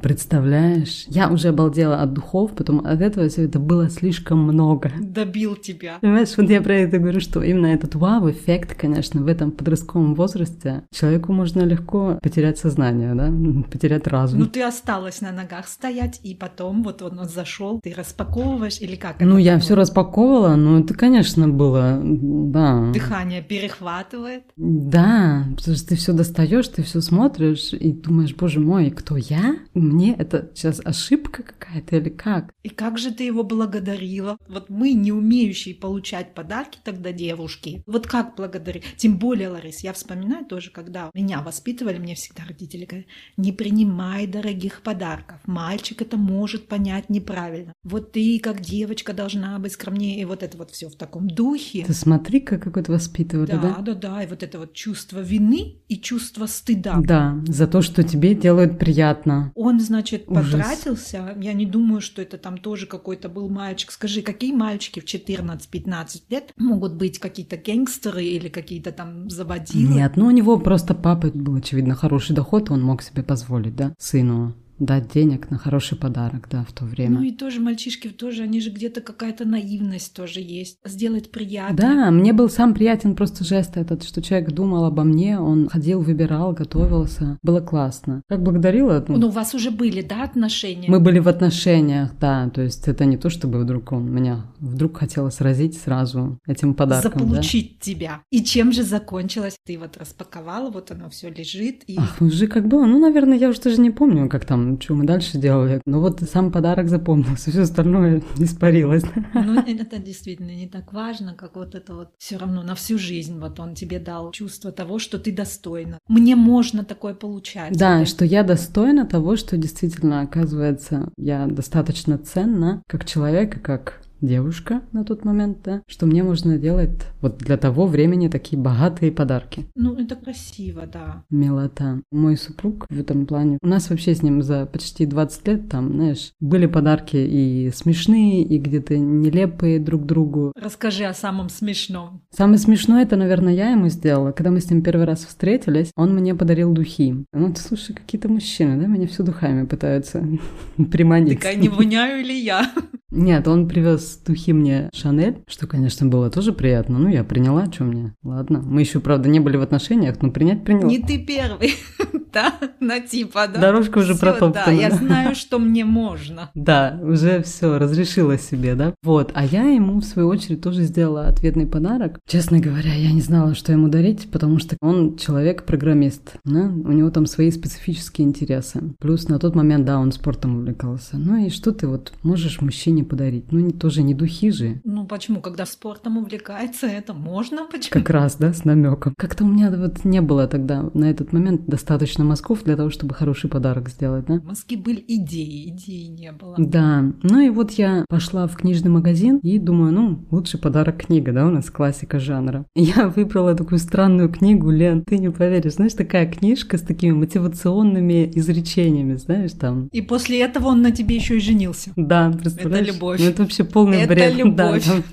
Представляешь? 0.41 1.05
Я 1.07 1.29
уже 1.29 1.49
обалдела 1.49 2.01
от 2.01 2.13
духов, 2.13 2.51
потом 2.55 2.79
от 2.85 3.01
этого 3.01 3.29
все 3.29 3.45
это 3.45 3.59
было 3.59 3.89
слишком 3.89 4.39
много. 4.39 4.91
Добил 4.99 5.55
тебя. 5.55 5.97
Понимаешь, 6.01 6.29
вот 6.35 6.49
я 6.49 6.61
про 6.61 6.75
это 6.75 6.97
говорю, 6.97 7.19
что 7.19 7.41
именно 7.41 7.67
этот 7.67 7.95
вау-эффект, 7.95 8.75
конечно, 8.75 9.21
в 9.21 9.27
этом 9.27 9.51
подростковом 9.51 10.15
возрасте 10.15 10.83
человеку 10.91 11.33
можно 11.33 11.61
легко 11.61 12.19
потерять 12.21 12.57
сознание, 12.57 13.13
да, 13.13 13.31
потерять 13.71 14.07
разум. 14.07 14.39
Ну 14.39 14.45
ты 14.47 14.63
осталась 14.63 15.21
на 15.21 15.31
ногах 15.31 15.67
стоять, 15.67 16.19
и 16.23 16.33
потом 16.33 16.83
вот 16.83 17.01
он 17.01 17.27
зашел, 17.27 17.79
ты 17.81 17.93
распаковываешь 17.93 18.81
или 18.81 18.95
как? 18.95 19.19
Ну, 19.19 19.37
я 19.37 19.53
было? 19.53 19.61
все 19.61 19.75
распаковывала, 19.75 20.55
но 20.55 20.79
это, 20.79 20.93
конечно, 20.93 21.47
было, 21.47 21.99
да. 22.03 22.91
Дыхание 22.91 23.41
перехватывает. 23.41 24.43
Да, 24.57 25.45
потому 25.57 25.77
что 25.77 25.87
ты 25.87 25.95
все 25.95 26.13
достаешь, 26.13 26.67
ты 26.67 26.83
все 26.83 27.01
смотришь 27.01 27.73
и 27.73 27.91
думаешь, 27.91 28.35
боже 28.35 28.59
мой, 28.59 28.89
кто 28.89 29.17
я? 29.17 29.55
Мне 29.73 30.15
это 30.21 30.51
сейчас 30.55 30.81
ошибка 30.83 31.43
какая-то 31.43 31.97
или 31.97 32.09
как? 32.09 32.53
И 32.63 32.69
как 32.69 32.97
же 32.97 33.11
ты 33.11 33.23
его 33.23 33.43
благодарила? 33.43 34.37
Вот 34.47 34.69
мы, 34.69 34.93
не 34.93 35.11
умеющие 35.11 35.75
получать 35.75 36.33
подарки 36.33 36.79
тогда 36.83 37.11
девушки, 37.11 37.83
вот 37.87 38.07
как 38.07 38.35
благодарить? 38.35 38.83
Тем 38.97 39.17
более, 39.17 39.49
Ларис, 39.49 39.79
я 39.79 39.93
вспоминаю 39.93 40.45
тоже, 40.45 40.71
когда 40.71 41.09
меня 41.13 41.41
воспитывали, 41.41 41.97
мне 41.97 42.15
всегда 42.15 42.43
родители 42.47 42.85
говорят, 42.85 43.07
не 43.37 43.51
принимай 43.51 44.27
дорогих 44.27 44.81
подарков. 44.81 45.39
Мальчик 45.45 46.01
это 46.01 46.17
может 46.17 46.67
понять 46.67 47.09
неправильно. 47.09 47.73
Вот 47.83 48.11
ты, 48.11 48.39
как 48.39 48.61
девочка, 48.61 49.13
должна 49.13 49.57
быть 49.59 49.73
скромнее. 49.73 50.21
И 50.21 50.25
вот 50.25 50.43
это 50.43 50.57
вот 50.57 50.71
все 50.71 50.89
в 50.89 50.95
таком 50.95 51.27
духе. 51.29 51.83
Ты 51.85 51.93
смотри, 51.93 52.39
как 52.39 52.63
какой-то 52.63 52.91
воспитывали, 52.91 53.51
Да, 53.51 53.57
да? 53.57 53.81
да, 53.81 53.93
да. 53.93 54.23
И 54.23 54.27
вот 54.27 54.43
это 54.43 54.59
вот 54.59 54.73
чувство 54.73 55.19
вины 55.19 55.77
и 55.87 55.97
чувство 55.97 56.45
стыда. 56.45 56.99
Да, 57.03 57.37
за 57.47 57.67
то, 57.67 57.81
что 57.81 58.03
тебе 58.03 58.35
делают 58.35 58.77
приятно. 58.77 59.51
Он, 59.55 59.79
значит, 59.79 60.10
Ужас. 60.17 60.51
потратился. 60.51 61.35
Я 61.39 61.53
не 61.53 61.65
думаю, 61.65 62.01
что 62.01 62.21
это 62.21 62.37
там 62.37 62.57
тоже 62.57 62.85
какой-то 62.85 63.29
был 63.29 63.49
мальчик. 63.49 63.91
Скажи, 63.91 64.21
какие 64.21 64.53
мальчики 64.53 64.99
в 64.99 65.05
14-15 65.05 66.21
лет 66.29 66.51
могут 66.57 66.95
быть 66.95 67.19
какие-то 67.19 67.57
гангстеры 67.57 68.23
или 68.23 68.49
какие-то 68.49 68.91
там 68.91 69.29
заводилы? 69.29 69.93
Нет, 69.93 70.17
ну 70.17 70.27
у 70.27 70.31
него 70.31 70.59
просто 70.59 70.93
папа 70.93 71.27
был, 71.33 71.55
очевидно, 71.55 71.95
хороший 71.95 72.35
доход, 72.35 72.71
он 72.71 72.81
мог 72.81 73.01
себе 73.01 73.23
позволить, 73.23 73.75
да, 73.75 73.93
сыну 73.97 74.53
дать 74.81 75.13
денег 75.13 75.49
на 75.51 75.57
хороший 75.57 75.97
подарок, 75.97 76.47
да, 76.49 76.65
в 76.67 76.73
то 76.73 76.85
время. 76.85 77.19
Ну 77.19 77.23
и 77.23 77.31
тоже 77.31 77.61
мальчишки 77.61 78.07
тоже, 78.07 78.43
они 78.43 78.59
же 78.59 78.71
где-то 78.71 79.01
какая-то 79.01 79.45
наивность 79.45 80.13
тоже 80.13 80.41
есть. 80.41 80.79
Сделать 80.83 81.31
приятно. 81.31 81.77
Да, 81.77 82.11
мне 82.11 82.33
был 82.33 82.49
сам 82.49 82.73
приятен 82.73 83.15
просто 83.15 83.43
жест 83.43 83.77
этот, 83.77 84.03
что 84.03 84.21
человек 84.21 84.51
думал 84.51 84.85
обо 84.85 85.03
мне, 85.03 85.39
он 85.39 85.69
ходил, 85.69 86.01
выбирал, 86.01 86.53
готовился. 86.53 87.37
Было 87.43 87.61
классно. 87.61 88.23
Как 88.27 88.41
благодарила? 88.41 89.05
ну, 89.07 89.17
Ну, 89.17 89.27
у 89.27 89.31
вас 89.31 89.53
уже 89.53 89.69
были, 89.69 90.01
да, 90.01 90.23
отношения? 90.23 90.89
Мы 90.89 90.99
были 90.99 91.19
в 91.19 91.27
отношениях, 91.27 92.11
да, 92.19 92.49
то 92.49 92.61
есть 92.61 92.87
это 92.87 93.05
не 93.05 93.17
то, 93.17 93.29
чтобы 93.29 93.59
вдруг 93.59 93.91
он 93.91 94.11
меня 94.11 94.45
вдруг 94.59 94.97
хотела 94.97 95.29
сразить 95.29 95.77
сразу 95.77 96.39
этим 96.47 96.73
подарком, 96.73 97.11
да. 97.13 97.19
Заполучить 97.19 97.79
тебя. 97.79 98.21
И 98.31 98.43
чем 98.43 98.71
же 98.71 98.83
закончилось? 98.83 99.57
Ты 99.65 99.77
вот 99.77 99.97
распаковала, 99.97 100.69
вот 100.69 100.91
оно 100.91 101.09
все 101.09 101.29
лежит. 101.29 101.83
И... 101.87 101.97
Ах, 101.97 102.21
уже 102.21 102.47
как 102.47 102.67
было. 102.67 102.85
Ну, 102.85 102.99
наверное, 102.99 103.37
я 103.37 103.49
уже 103.49 103.61
даже 103.61 103.81
не 103.81 103.91
помню, 103.91 104.29
как 104.29 104.45
там, 104.45 104.70
что 104.79 104.93
мы 104.95 105.05
дальше 105.05 105.37
делали. 105.37 105.81
Но 105.85 105.99
вот 105.99 106.21
сам 106.21 106.51
подарок 106.51 106.89
запомнился, 106.89 107.51
все 107.51 107.61
остальное 107.61 108.21
испарилось. 108.37 109.03
Ну, 109.33 109.59
это 109.59 109.97
действительно 109.97 110.51
не 110.51 110.67
так 110.67 110.93
важно, 110.93 111.33
как 111.33 111.55
вот 111.55 111.75
это 111.75 111.93
вот 111.93 112.09
все 112.17 112.37
равно 112.37 112.63
на 112.63 112.75
всю 112.75 112.97
жизнь. 112.97 113.39
Вот 113.39 113.59
он 113.59 113.75
тебе 113.75 113.99
дал 113.99 114.31
чувство 114.31 114.71
того, 114.71 114.99
что 114.99 115.19
ты 115.19 115.31
достойна. 115.31 115.97
Мне 116.07 116.35
можно 116.35 116.83
такое 116.83 117.13
получать. 117.13 117.77
Да, 117.77 117.99
Вот 117.99 118.07
что 118.07 118.25
я 118.25 118.43
достойна 118.43 119.05
того, 119.05 119.35
что 119.35 119.57
действительно, 119.57 120.21
оказывается, 120.21 121.09
я 121.17 121.45
достаточно 121.47 122.17
ценна 122.17 122.83
как 122.87 123.05
человек 123.05 123.57
и 123.57 123.59
как 123.59 124.00
девушка 124.21 124.81
на 124.91 125.03
тот 125.03 125.25
момент, 125.25 125.59
да, 125.63 125.81
что 125.87 126.05
мне 126.05 126.23
можно 126.23 126.57
делать 126.57 126.91
вот 127.21 127.37
для 127.39 127.57
того 127.57 127.87
времени 127.87 128.27
такие 128.27 128.61
богатые 128.61 129.11
подарки. 129.11 129.65
Ну, 129.75 129.95
это 129.95 130.15
красиво, 130.15 130.83
да. 130.91 131.23
Милота. 131.29 132.01
Мой 132.11 132.37
супруг 132.37 132.85
в 132.89 132.99
этом 132.99 133.25
плане. 133.25 133.57
У 133.61 133.67
нас 133.67 133.89
вообще 133.89 134.15
с 134.15 134.21
ним 134.21 134.41
за 134.41 134.65
почти 134.65 135.05
20 135.05 135.47
лет 135.47 135.69
там, 135.69 135.93
знаешь, 135.93 136.31
были 136.39 136.65
подарки 136.65 137.17
и 137.17 137.71
смешные, 137.73 138.43
и 138.43 138.57
где-то 138.57 138.97
нелепые 138.97 139.79
друг 139.79 140.05
другу. 140.05 140.53
Расскажи 140.55 141.05
о 141.05 141.13
самом 141.13 141.49
смешном. 141.49 142.21
Самое 142.31 142.57
смешное 142.57 143.03
это, 143.03 143.15
наверное, 143.15 143.53
я 143.53 143.71
ему 143.71 143.89
сделала. 143.89 144.31
Когда 144.31 144.51
мы 144.51 144.59
с 144.59 144.69
ним 144.69 144.81
первый 144.81 145.05
раз 145.05 145.25
встретились, 145.25 145.91
он 145.95 146.13
мне 146.15 146.35
подарил 146.35 146.71
духи. 146.71 147.25
Ну, 147.33 147.53
ты 147.53 147.61
слушай, 147.61 147.93
какие-то 147.93 148.29
мужчины, 148.29 148.79
да, 148.79 148.87
меня 148.87 149.07
все 149.07 149.23
духами 149.23 149.65
пытаются 149.65 150.25
приманить. 150.91 151.39
Такая, 151.39 151.55
не 151.55 151.69
воняю 151.69 152.23
ли 152.23 152.39
я? 152.39 152.71
Нет, 153.11 153.47
он 153.47 153.67
привез 153.67 154.19
духи 154.25 154.53
мне 154.53 154.89
Шанель, 154.93 155.43
что, 155.47 155.67
конечно, 155.67 156.07
было 156.07 156.29
тоже 156.29 156.53
приятно. 156.53 156.97
Ну, 156.97 157.09
я 157.09 157.23
приняла, 157.23 157.65
что 157.71 157.83
мне. 157.83 158.13
Ладно. 158.23 158.61
Мы 158.65 158.81
еще, 158.81 158.99
правда, 158.99 159.27
не 159.29 159.39
были 159.39 159.57
в 159.57 159.61
отношениях, 159.61 160.21
но 160.21 160.31
принять 160.31 160.63
приняла. 160.63 160.87
Не 160.89 160.99
ты 160.99 161.17
первый, 161.19 161.73
да? 162.33 162.53
На 162.79 162.99
типа, 163.01 163.47
да? 163.53 163.59
Дорожка 163.59 163.99
уже 163.99 164.13
Всё, 164.13 164.25
Да, 164.25 164.31
протоптана, 164.33 164.73
я 164.75 164.89
да. 164.89 164.95
знаю, 164.95 165.35
что 165.35 165.59
мне 165.59 165.83
можно. 165.85 166.49
Да, 166.61 166.99
уже 167.03 167.41
все, 167.43 167.77
разрешила 167.77 168.37
себе, 168.37 168.75
да? 168.75 168.93
Вот, 169.03 169.31
а 169.33 169.45
я 169.45 169.63
ему, 169.63 169.99
в 169.99 170.03
свою 170.05 170.27
очередь, 170.29 170.61
тоже 170.61 170.83
сделала 170.83 171.27
ответный 171.27 171.65
подарок. 171.67 172.19
Честно 172.27 172.59
говоря, 172.59 172.93
я 172.93 173.11
не 173.11 173.21
знала, 173.21 173.55
что 173.55 173.71
ему 173.71 173.87
дарить, 173.89 174.29
потому 174.31 174.59
что 174.59 174.77
он 174.81 175.17
человек-программист, 175.17 176.37
да? 176.45 176.61
У 176.65 176.91
него 176.91 177.09
там 177.09 177.25
свои 177.25 177.51
специфические 177.51 178.27
интересы. 178.27 178.93
Плюс 178.99 179.27
на 179.27 179.39
тот 179.39 179.55
момент, 179.55 179.85
да, 179.85 179.99
он 179.99 180.11
спортом 180.11 180.57
увлекался. 180.57 181.17
Ну 181.17 181.45
и 181.45 181.49
что 181.49 181.71
ты 181.71 181.87
вот 181.87 182.13
можешь 182.23 182.61
мужчине 182.61 183.00
подарить? 183.03 183.51
Ну, 183.51 183.59
не, 183.59 183.71
тоже 183.71 184.03
не 184.03 184.13
духи 184.13 184.51
же. 184.51 184.81
Ну 184.83 185.05
почему, 185.05 185.41
когда 185.41 185.65
спортом 185.65 186.17
увлекается, 186.17 186.87
это 186.87 187.13
можно? 187.13 187.65
Почему? 187.65 187.91
Как 187.91 188.09
раз, 188.09 188.35
да, 188.37 188.53
с 188.53 188.65
намеком. 188.65 189.13
Как-то 189.17 189.43
у 189.43 189.47
меня 189.47 189.71
вот 189.71 190.03
не 190.05 190.21
было 190.21 190.47
тогда 190.47 190.89
на 190.93 191.05
этот 191.05 191.33
момент 191.33 191.65
достаточно 191.65 192.23
мозгов 192.23 192.63
для 192.63 192.75
того, 192.75 192.89
чтобы 192.89 193.13
хороший 193.13 193.49
подарок 193.49 193.89
сделать, 193.89 194.25
да? 194.25 194.41
Москве 194.43 194.77
были 194.77 195.03
идеи, 195.07 195.69
идеи 195.69 196.07
не 196.07 196.31
было. 196.31 196.55
Да, 196.57 197.03
ну 197.23 197.39
и 197.39 197.49
вот 197.49 197.71
я 197.71 198.05
пошла 198.09 198.47
в 198.47 198.55
книжный 198.55 198.91
магазин 198.91 199.37
и 199.37 199.59
думаю, 199.59 199.93
ну, 199.93 200.25
лучший 200.31 200.59
подарок 200.59 201.05
книга, 201.05 201.31
да, 201.31 201.47
у 201.47 201.49
нас 201.49 201.69
классика 201.69 202.19
жанра. 202.19 202.65
Я 202.75 203.07
выбрала 203.07 203.55
такую 203.55 203.79
странную 203.79 204.29
книгу, 204.29 204.69
Лен, 204.69 205.03
ты 205.03 205.17
не 205.17 205.31
поверишь, 205.31 205.73
знаешь, 205.73 205.93
такая 205.93 206.29
книжка 206.29 206.77
с 206.77 206.81
такими 206.81 207.11
мотивационными 207.11 208.31
изречениями, 208.35 209.15
знаешь, 209.15 209.53
там. 209.53 209.87
И 209.91 210.01
после 210.01 210.41
этого 210.41 210.67
он 210.67 210.81
на 210.81 210.91
тебе 210.91 211.15
еще 211.15 211.37
и 211.37 211.39
женился. 211.39 211.91
Да, 211.95 212.31
представляешь? 212.31 212.89
Это 212.89 212.90
любовь. 212.91 213.19
Ну, 213.19 213.25
это 213.25 213.43
вообще 213.43 213.63
полный 213.63 214.01
Это 214.01 214.13
бред. 214.13 214.33
Да, 214.55 214.71
любовь. 214.71 214.85
там, 214.85 215.03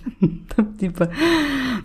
там 0.55 0.75
типа, 0.75 1.13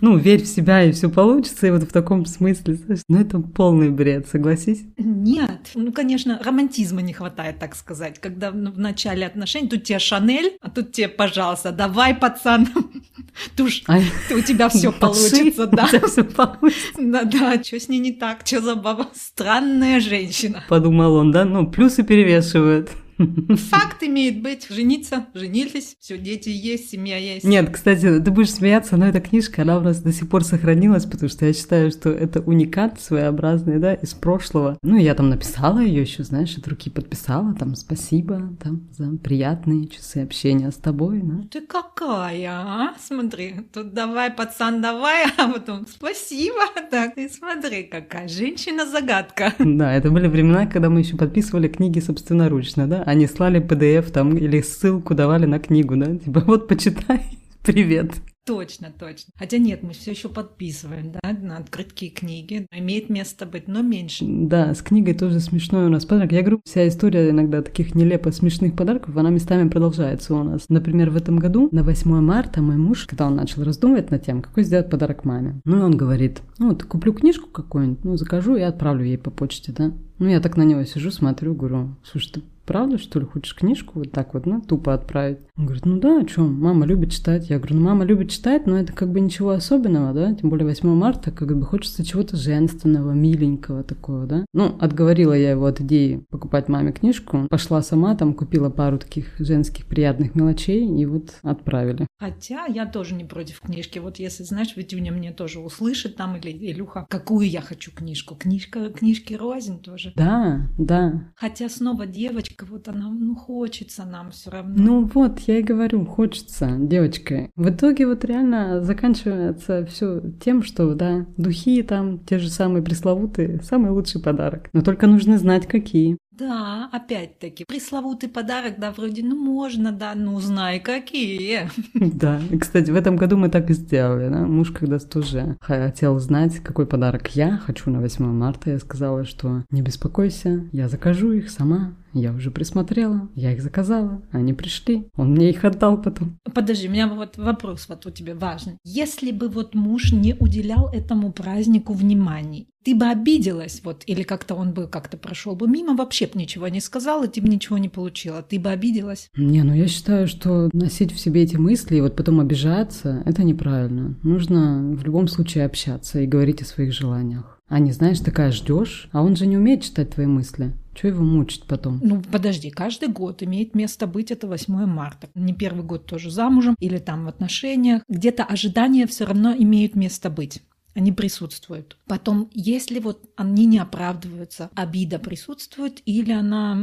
ну, 0.02 0.18
верь 0.18 0.44
в 0.44 0.48
себя, 0.48 0.84
и 0.84 0.92
все 0.92 1.10
получится, 1.10 1.68
и 1.68 1.72
вот 1.72 1.84
в 1.84 1.92
таком 1.92 2.26
смысле, 2.26 2.76
знаешь, 2.76 3.02
ну, 3.08 3.20
это 3.20 3.40
полный 3.40 3.90
бред, 3.90 4.28
согласись? 4.28 4.84
Нет, 4.98 5.72
ну, 5.76 5.92
конечно, 5.92 6.40
романтизма 6.44 7.02
не 7.02 7.14
хватает, 7.14 7.60
так 7.60 7.76
сказать. 7.76 8.20
Когда 8.20 8.52
в 8.52 8.80
начале 8.80 9.26
отношений, 9.26 9.68
тут 9.68 9.84
тебе 9.84 10.00
Шанель, 10.00 10.58
а 10.62 10.70
тут 10.70 10.92
тебе, 10.92 11.08
пожалуйста, 11.08 11.72
давай, 11.72 12.16
пацан, 12.16 12.68
Туш, 13.56 13.84
а... 13.88 14.00
у 14.32 14.42
тебя 14.42 14.70
все 14.70 14.92
получится, 15.00 15.68
да. 15.68 15.88
все 15.88 16.24
получится. 16.24 17.00
Да, 17.00 17.24
да, 17.24 17.64
что 17.64 17.80
с 17.80 17.90
ней 17.90 18.00
не 18.00 18.12
так, 18.12 18.46
что 18.46 18.62
за 18.62 18.76
баба? 18.76 19.08
Странная 19.14 20.00
женщина. 20.00 20.64
Подумал 20.70 21.16
он, 21.16 21.32
да? 21.32 21.46
Ну, 21.46 21.70
плюсы 21.70 22.04
перевешивают. 22.04 22.90
Факт 23.70 24.04
имеет 24.04 24.42
быть. 24.42 24.68
Жениться, 24.70 25.28
женились, 25.34 25.96
все, 26.00 26.18
дети 26.18 26.50
есть, 26.50 26.90
семья 26.90 27.18
есть. 27.18 27.46
Нет, 27.46 27.70
кстати, 27.70 28.20
ты 28.20 28.32
будешь 28.32 28.52
смеяться, 28.52 28.98
но 28.98 29.08
эта 29.08 29.22
книжка, 29.22 29.62
она 29.62 29.78
у 29.78 29.82
нас 29.82 30.02
до 30.02 30.12
сих 30.12 30.30
пор 30.30 30.44
сохранилась, 30.44 31.06
потому 31.06 31.30
что 31.30 31.46
я 31.46 31.54
считаю, 31.54 31.92
что 31.92 32.10
это 32.10 32.42
уникат 32.42 33.02
своеобразный, 33.02 33.80
да, 33.80 33.94
из 33.94 34.14
прошлого. 34.14 34.78
Ну, 34.82 34.98
я 34.98 35.16
там 35.16 35.30
написала 35.30 35.80
ее 35.80 36.02
еще, 36.02 36.24
знаешь, 36.24 36.58
от 36.58 36.68
руки 36.68 36.90
подписала, 36.90 37.54
там, 37.54 37.76
спасибо, 37.76 38.56
там, 38.62 38.90
за 38.92 39.10
приятные 39.18 39.88
часы 39.88 40.18
общения 40.18 40.72
с 40.72 40.76
тобой, 40.76 41.22
да. 41.24 41.44
Ты 41.52 41.62
какая, 41.62 42.52
а? 42.52 42.94
Смотри, 43.00 43.56
тут 43.72 43.94
давай, 43.94 44.32
пацан, 44.32 44.82
давай, 44.82 45.26
а 45.38 45.48
потом 45.50 45.86
спасибо, 45.88 46.62
так, 46.90 47.18
и 47.18 47.30
смотри, 47.30 47.84
какая 47.84 48.28
женщина-загадка. 48.28 49.54
Да, 49.74 49.92
это 49.92 50.12
были 50.12 50.28
времена, 50.28 50.68
когда 50.68 50.90
мы 50.90 51.00
еще 51.00 51.18
подписывали 51.18 51.68
книги 51.68 52.00
собственноручно, 52.00 52.88
да, 52.88 53.03
они 53.06 53.28
слали 53.28 53.62
PDF 53.62 54.12
там 54.12 54.38
или 54.38 54.62
ссылку 54.62 55.16
давали 55.16 55.46
на 55.46 55.60
книгу, 55.60 55.96
да, 55.96 56.18
типа 56.18 56.42
вот 56.42 56.68
почитай, 56.68 57.22
привет. 57.64 58.12
Точно, 58.46 58.92
точно. 59.00 59.32
Хотя 59.38 59.58
нет, 59.58 59.84
мы 59.84 59.94
все 59.94 60.12
еще 60.12 60.28
подписываем, 60.28 61.14
да, 61.14 61.32
на 61.32 61.58
открытки 61.58 62.10
книги. 62.10 62.68
Имеет 62.76 63.10
место 63.10 63.46
быть, 63.46 63.70
но 63.70 63.82
меньше. 63.82 64.26
Да, 64.28 64.74
с 64.74 64.82
книгой 64.82 65.14
тоже 65.14 65.40
смешной 65.40 65.86
у 65.86 65.90
нас 65.90 66.04
подарок. 66.06 66.34
Я 66.34 66.42
говорю, 66.42 66.60
вся 66.66 66.86
история 66.86 67.30
иногда 67.30 67.62
таких 67.62 67.96
нелепо 67.96 68.32
смешных 68.32 68.76
подарков, 68.76 69.16
она 69.16 69.30
местами 69.30 69.70
продолжается 69.70 70.36
у 70.36 70.44
нас. 70.44 70.68
Например, 70.68 71.10
в 71.10 71.16
этом 71.16 71.40
году 71.40 71.70
на 71.72 71.84
8 71.84 72.20
марта 72.20 72.62
мой 72.62 72.76
муж, 72.76 73.06
когда 73.06 73.28
он 73.28 73.36
начал 73.36 73.64
раздумывать 73.64 74.12
над 74.12 74.26
тем, 74.26 74.42
какой 74.42 74.64
сделать 74.64 74.90
подарок 74.90 75.24
маме, 75.24 75.62
ну 75.64 75.78
и 75.78 75.82
он 75.82 75.96
говорит, 75.96 76.42
ну 76.60 76.70
вот 76.70 76.84
куплю 76.84 77.14
книжку 77.14 77.50
какую-нибудь, 77.50 78.04
ну 78.04 78.18
закажу 78.18 78.58
и 78.58 78.62
отправлю 78.62 79.06
ей 79.06 79.18
по 79.18 79.32
почте, 79.32 79.72
да. 79.72 79.94
Ну 80.20 80.28
я 80.28 80.42
так 80.42 80.58
на 80.58 80.64
него 80.64 80.84
сижу, 80.84 81.12
смотрю, 81.12 81.56
говорю, 81.56 81.96
слушай, 82.04 82.34
ты 82.34 82.42
правда, 82.66 82.98
что 82.98 83.20
ли, 83.20 83.26
хочешь 83.26 83.56
книжку 83.56 84.00
вот 84.00 84.12
так 84.12 84.34
вот, 84.34 84.46
ну, 84.46 84.62
тупо 84.62 84.94
отправить? 84.94 85.40
Он 85.56 85.66
говорит, 85.66 85.86
ну 85.86 86.00
да, 86.00 86.28
что, 86.28 86.42
мама 86.42 86.88
любит 86.88 87.12
читать. 87.12 87.48
Я 87.48 87.60
говорю, 87.60 87.76
ну, 87.76 87.82
мама 87.82 88.06
любит 88.06 88.32
читать, 88.32 88.66
но 88.66 88.76
это 88.76 88.92
как 88.92 89.12
бы 89.12 89.20
ничего 89.20 89.52
особенного, 89.52 90.12
да, 90.12 90.34
тем 90.34 90.50
более 90.50 90.66
8 90.66 90.90
марта, 90.90 91.30
как 91.30 91.56
бы 91.56 91.64
хочется 91.64 92.04
чего-то 92.04 92.38
женственного, 92.38 93.12
миленького 93.12 93.84
такого, 93.84 94.26
да. 94.26 94.46
Ну, 94.52 94.76
отговорила 94.80 95.34
я 95.34 95.52
его 95.52 95.68
от 95.68 95.80
идеи 95.80 96.26
покупать 96.32 96.70
маме 96.70 96.92
книжку, 96.92 97.48
пошла 97.52 97.84
сама, 97.84 98.16
там 98.16 98.34
купила 98.34 98.72
пару 98.72 98.98
таких 98.98 99.36
женских 99.38 99.86
приятных 99.86 100.34
мелочей 100.34 100.88
и 100.88 101.06
вот 101.06 101.36
отправили. 101.44 102.08
Хотя 102.18 102.66
я 102.66 102.88
тоже 102.88 103.14
не 103.14 103.24
против 103.24 103.60
книжки, 103.60 104.00
вот 104.00 104.18
если, 104.18 104.42
знаешь, 104.42 104.76
Витюня 104.76 105.12
мне 105.12 105.32
тоже 105.32 105.60
услышит 105.60 106.16
там 106.16 106.36
или 106.36 106.50
Илюха, 106.50 107.06
какую 107.08 107.48
я 107.48 107.62
хочу 107.62 107.92
книжку, 107.92 108.34
книжка, 108.34 108.90
книжки 108.90 109.36
рознь 109.36 109.80
тоже. 109.80 110.14
Да, 110.16 110.68
да. 110.80 111.32
Хотя 111.36 111.70
снова 111.70 112.08
девочка, 112.08 112.66
вот 112.68 112.88
она, 112.88 113.12
ну, 113.12 113.36
хочется 113.36 114.04
нам 114.04 114.32
все 114.32 114.50
равно. 114.50 114.74
Ну 114.76 115.12
вот, 115.14 115.43
я 115.48 115.60
и 115.60 115.64
говорю, 115.64 116.06
хочется, 116.06 116.76
девочка. 116.80 117.50
В 117.56 117.70
итоге 117.70 118.08
вот 118.08 118.26
реально 118.26 118.82
заканчивается 118.82 119.86
все 119.86 120.22
тем, 120.44 120.64
что, 120.64 120.94
да, 120.94 121.26
духи 121.38 121.82
там, 121.84 122.20
те 122.20 122.40
же 122.40 122.50
самые 122.50 122.84
пресловутые, 122.84 123.62
самый 123.62 123.92
лучший 123.92 124.22
подарок. 124.22 124.70
Но 124.74 124.82
только 124.82 125.08
нужно 125.08 125.38
знать, 125.38 125.68
какие. 125.68 126.18
Да, 126.38 126.90
опять-таки, 126.92 127.64
пресловутый 127.64 128.28
подарок, 128.28 128.76
да, 128.80 128.92
вроде, 128.92 129.24
ну 129.24 129.36
можно, 129.36 129.92
да, 129.92 130.14
ну 130.16 130.40
знай 130.40 130.80
какие. 130.80 131.70
Да, 131.94 132.40
и, 132.50 132.58
кстати, 132.58 132.90
в 132.90 132.96
этом 132.96 133.18
году 133.18 133.38
мы 133.38 133.50
так 133.50 133.70
и 133.70 133.74
сделали, 133.74 134.30
да, 134.30 134.40
муж 134.40 134.72
когда 134.72 134.98
тоже 134.98 135.58
хотел 135.62 136.18
знать, 136.20 136.60
какой 136.60 136.88
подарок 136.88 137.36
я 137.36 137.58
хочу 137.58 137.92
на 137.92 138.00
8 138.00 138.26
марта, 138.26 138.72
я 138.72 138.80
сказала, 138.80 139.26
что 139.26 139.64
не 139.70 139.82
беспокойся, 139.82 140.68
я 140.72 140.90
закажу 140.90 141.32
их 141.34 141.50
сама, 141.52 141.96
я 142.14 142.32
уже 142.32 142.52
присмотрела, 142.52 143.30
я 143.36 143.54
их 143.54 143.62
заказала, 143.62 144.22
они 144.32 144.54
пришли, 144.54 145.08
он 145.16 145.32
мне 145.32 145.50
их 145.50 145.64
отдал 145.64 146.02
потом. 146.02 146.40
Подожди, 146.54 146.88
у 146.88 146.92
меня 146.92 147.08
вот 147.08 147.38
вопрос 147.38 147.88
вот 147.90 148.06
у 148.06 148.12
тебя 148.12 148.36
важный. 148.36 148.78
Если 148.84 149.32
бы 149.32 149.50
вот 149.50 149.76
муж 149.76 150.12
не 150.12 150.34
уделял 150.34 150.90
этому 150.92 151.32
празднику 151.32 151.94
внимания, 151.94 152.66
ты 152.84 152.96
бы 152.96 153.08
обиделась, 153.08 153.82
вот, 153.84 154.04
или 154.06 154.24
как-то 154.24 154.56
он 154.56 154.74
бы 154.74 154.88
как-то 154.88 155.18
прошел 155.18 155.56
бы 155.56 155.68
мимо, 155.68 155.96
вообще 155.96 156.28
бы 156.28 156.40
ничего 156.40 156.68
не 156.68 156.80
сказал, 156.80 157.24
и 157.24 157.28
ты 157.28 157.42
бы 157.42 157.48
ничего 157.48 157.78
не 157.78 157.90
получила. 157.90 158.42
Ты 158.42 158.60
бы 158.60 158.70
обиделась? 158.70 159.30
Не, 159.36 159.64
ну 159.64 159.74
я 159.74 159.88
считаю, 159.88 160.28
что 160.28 160.70
носить 160.74 161.12
в 161.12 161.20
себе 161.20 161.44
эти 161.44 161.56
мысли 161.56 161.98
и 161.98 162.02
вот 162.02 162.16
потом 162.16 162.40
обижаться, 162.40 163.24
это 163.26 163.44
неправильно. 163.44 164.16
Нужно 164.24 164.96
в 164.96 165.04
любом 165.04 165.28
случае 165.28 165.66
общаться 165.66 166.20
и 166.20 166.28
говорить 166.28 166.62
о 166.62 166.66
своих 166.66 166.94
желаниях. 166.94 167.60
А 167.68 167.80
не 167.80 167.92
знаешь, 167.92 168.20
такая 168.20 168.52
ждешь, 168.52 169.10
а 169.12 169.24
он 169.24 169.36
же 169.36 169.48
не 169.48 169.58
умеет 169.58 169.84
читать 169.84 170.12
твои 170.12 170.28
мысли. 170.28 170.74
Чего 170.94 171.10
его 171.10 171.24
мучить 171.24 171.64
потом? 171.64 172.00
Ну, 172.04 172.22
подожди, 172.32 172.70
каждый 172.70 173.10
год 173.10 173.42
имеет 173.42 173.74
место 173.74 174.06
быть 174.06 174.30
это 174.30 174.48
8 174.48 174.86
марта. 174.86 175.28
Не 175.34 175.54
первый 175.54 175.84
год 175.84 176.06
тоже 176.06 176.30
замужем 176.30 176.76
или 176.80 177.00
там 177.00 177.26
в 177.26 177.30
отношениях. 177.30 178.04
Где-то 178.08 178.44
ожидания 178.44 179.08
все 179.08 179.26
равно 179.26 179.56
имеют 179.58 179.96
место 179.96 180.30
быть 180.30 180.62
они 180.96 181.12
присутствуют. 181.12 181.98
Потом, 182.08 182.50
если 182.54 183.00
вот 183.00 183.22
они 183.36 183.66
не 183.66 183.80
оправдываются, 183.80 184.70
обида 184.76 185.20
присутствует 185.20 186.02
или 186.06 186.32
она, 186.32 186.78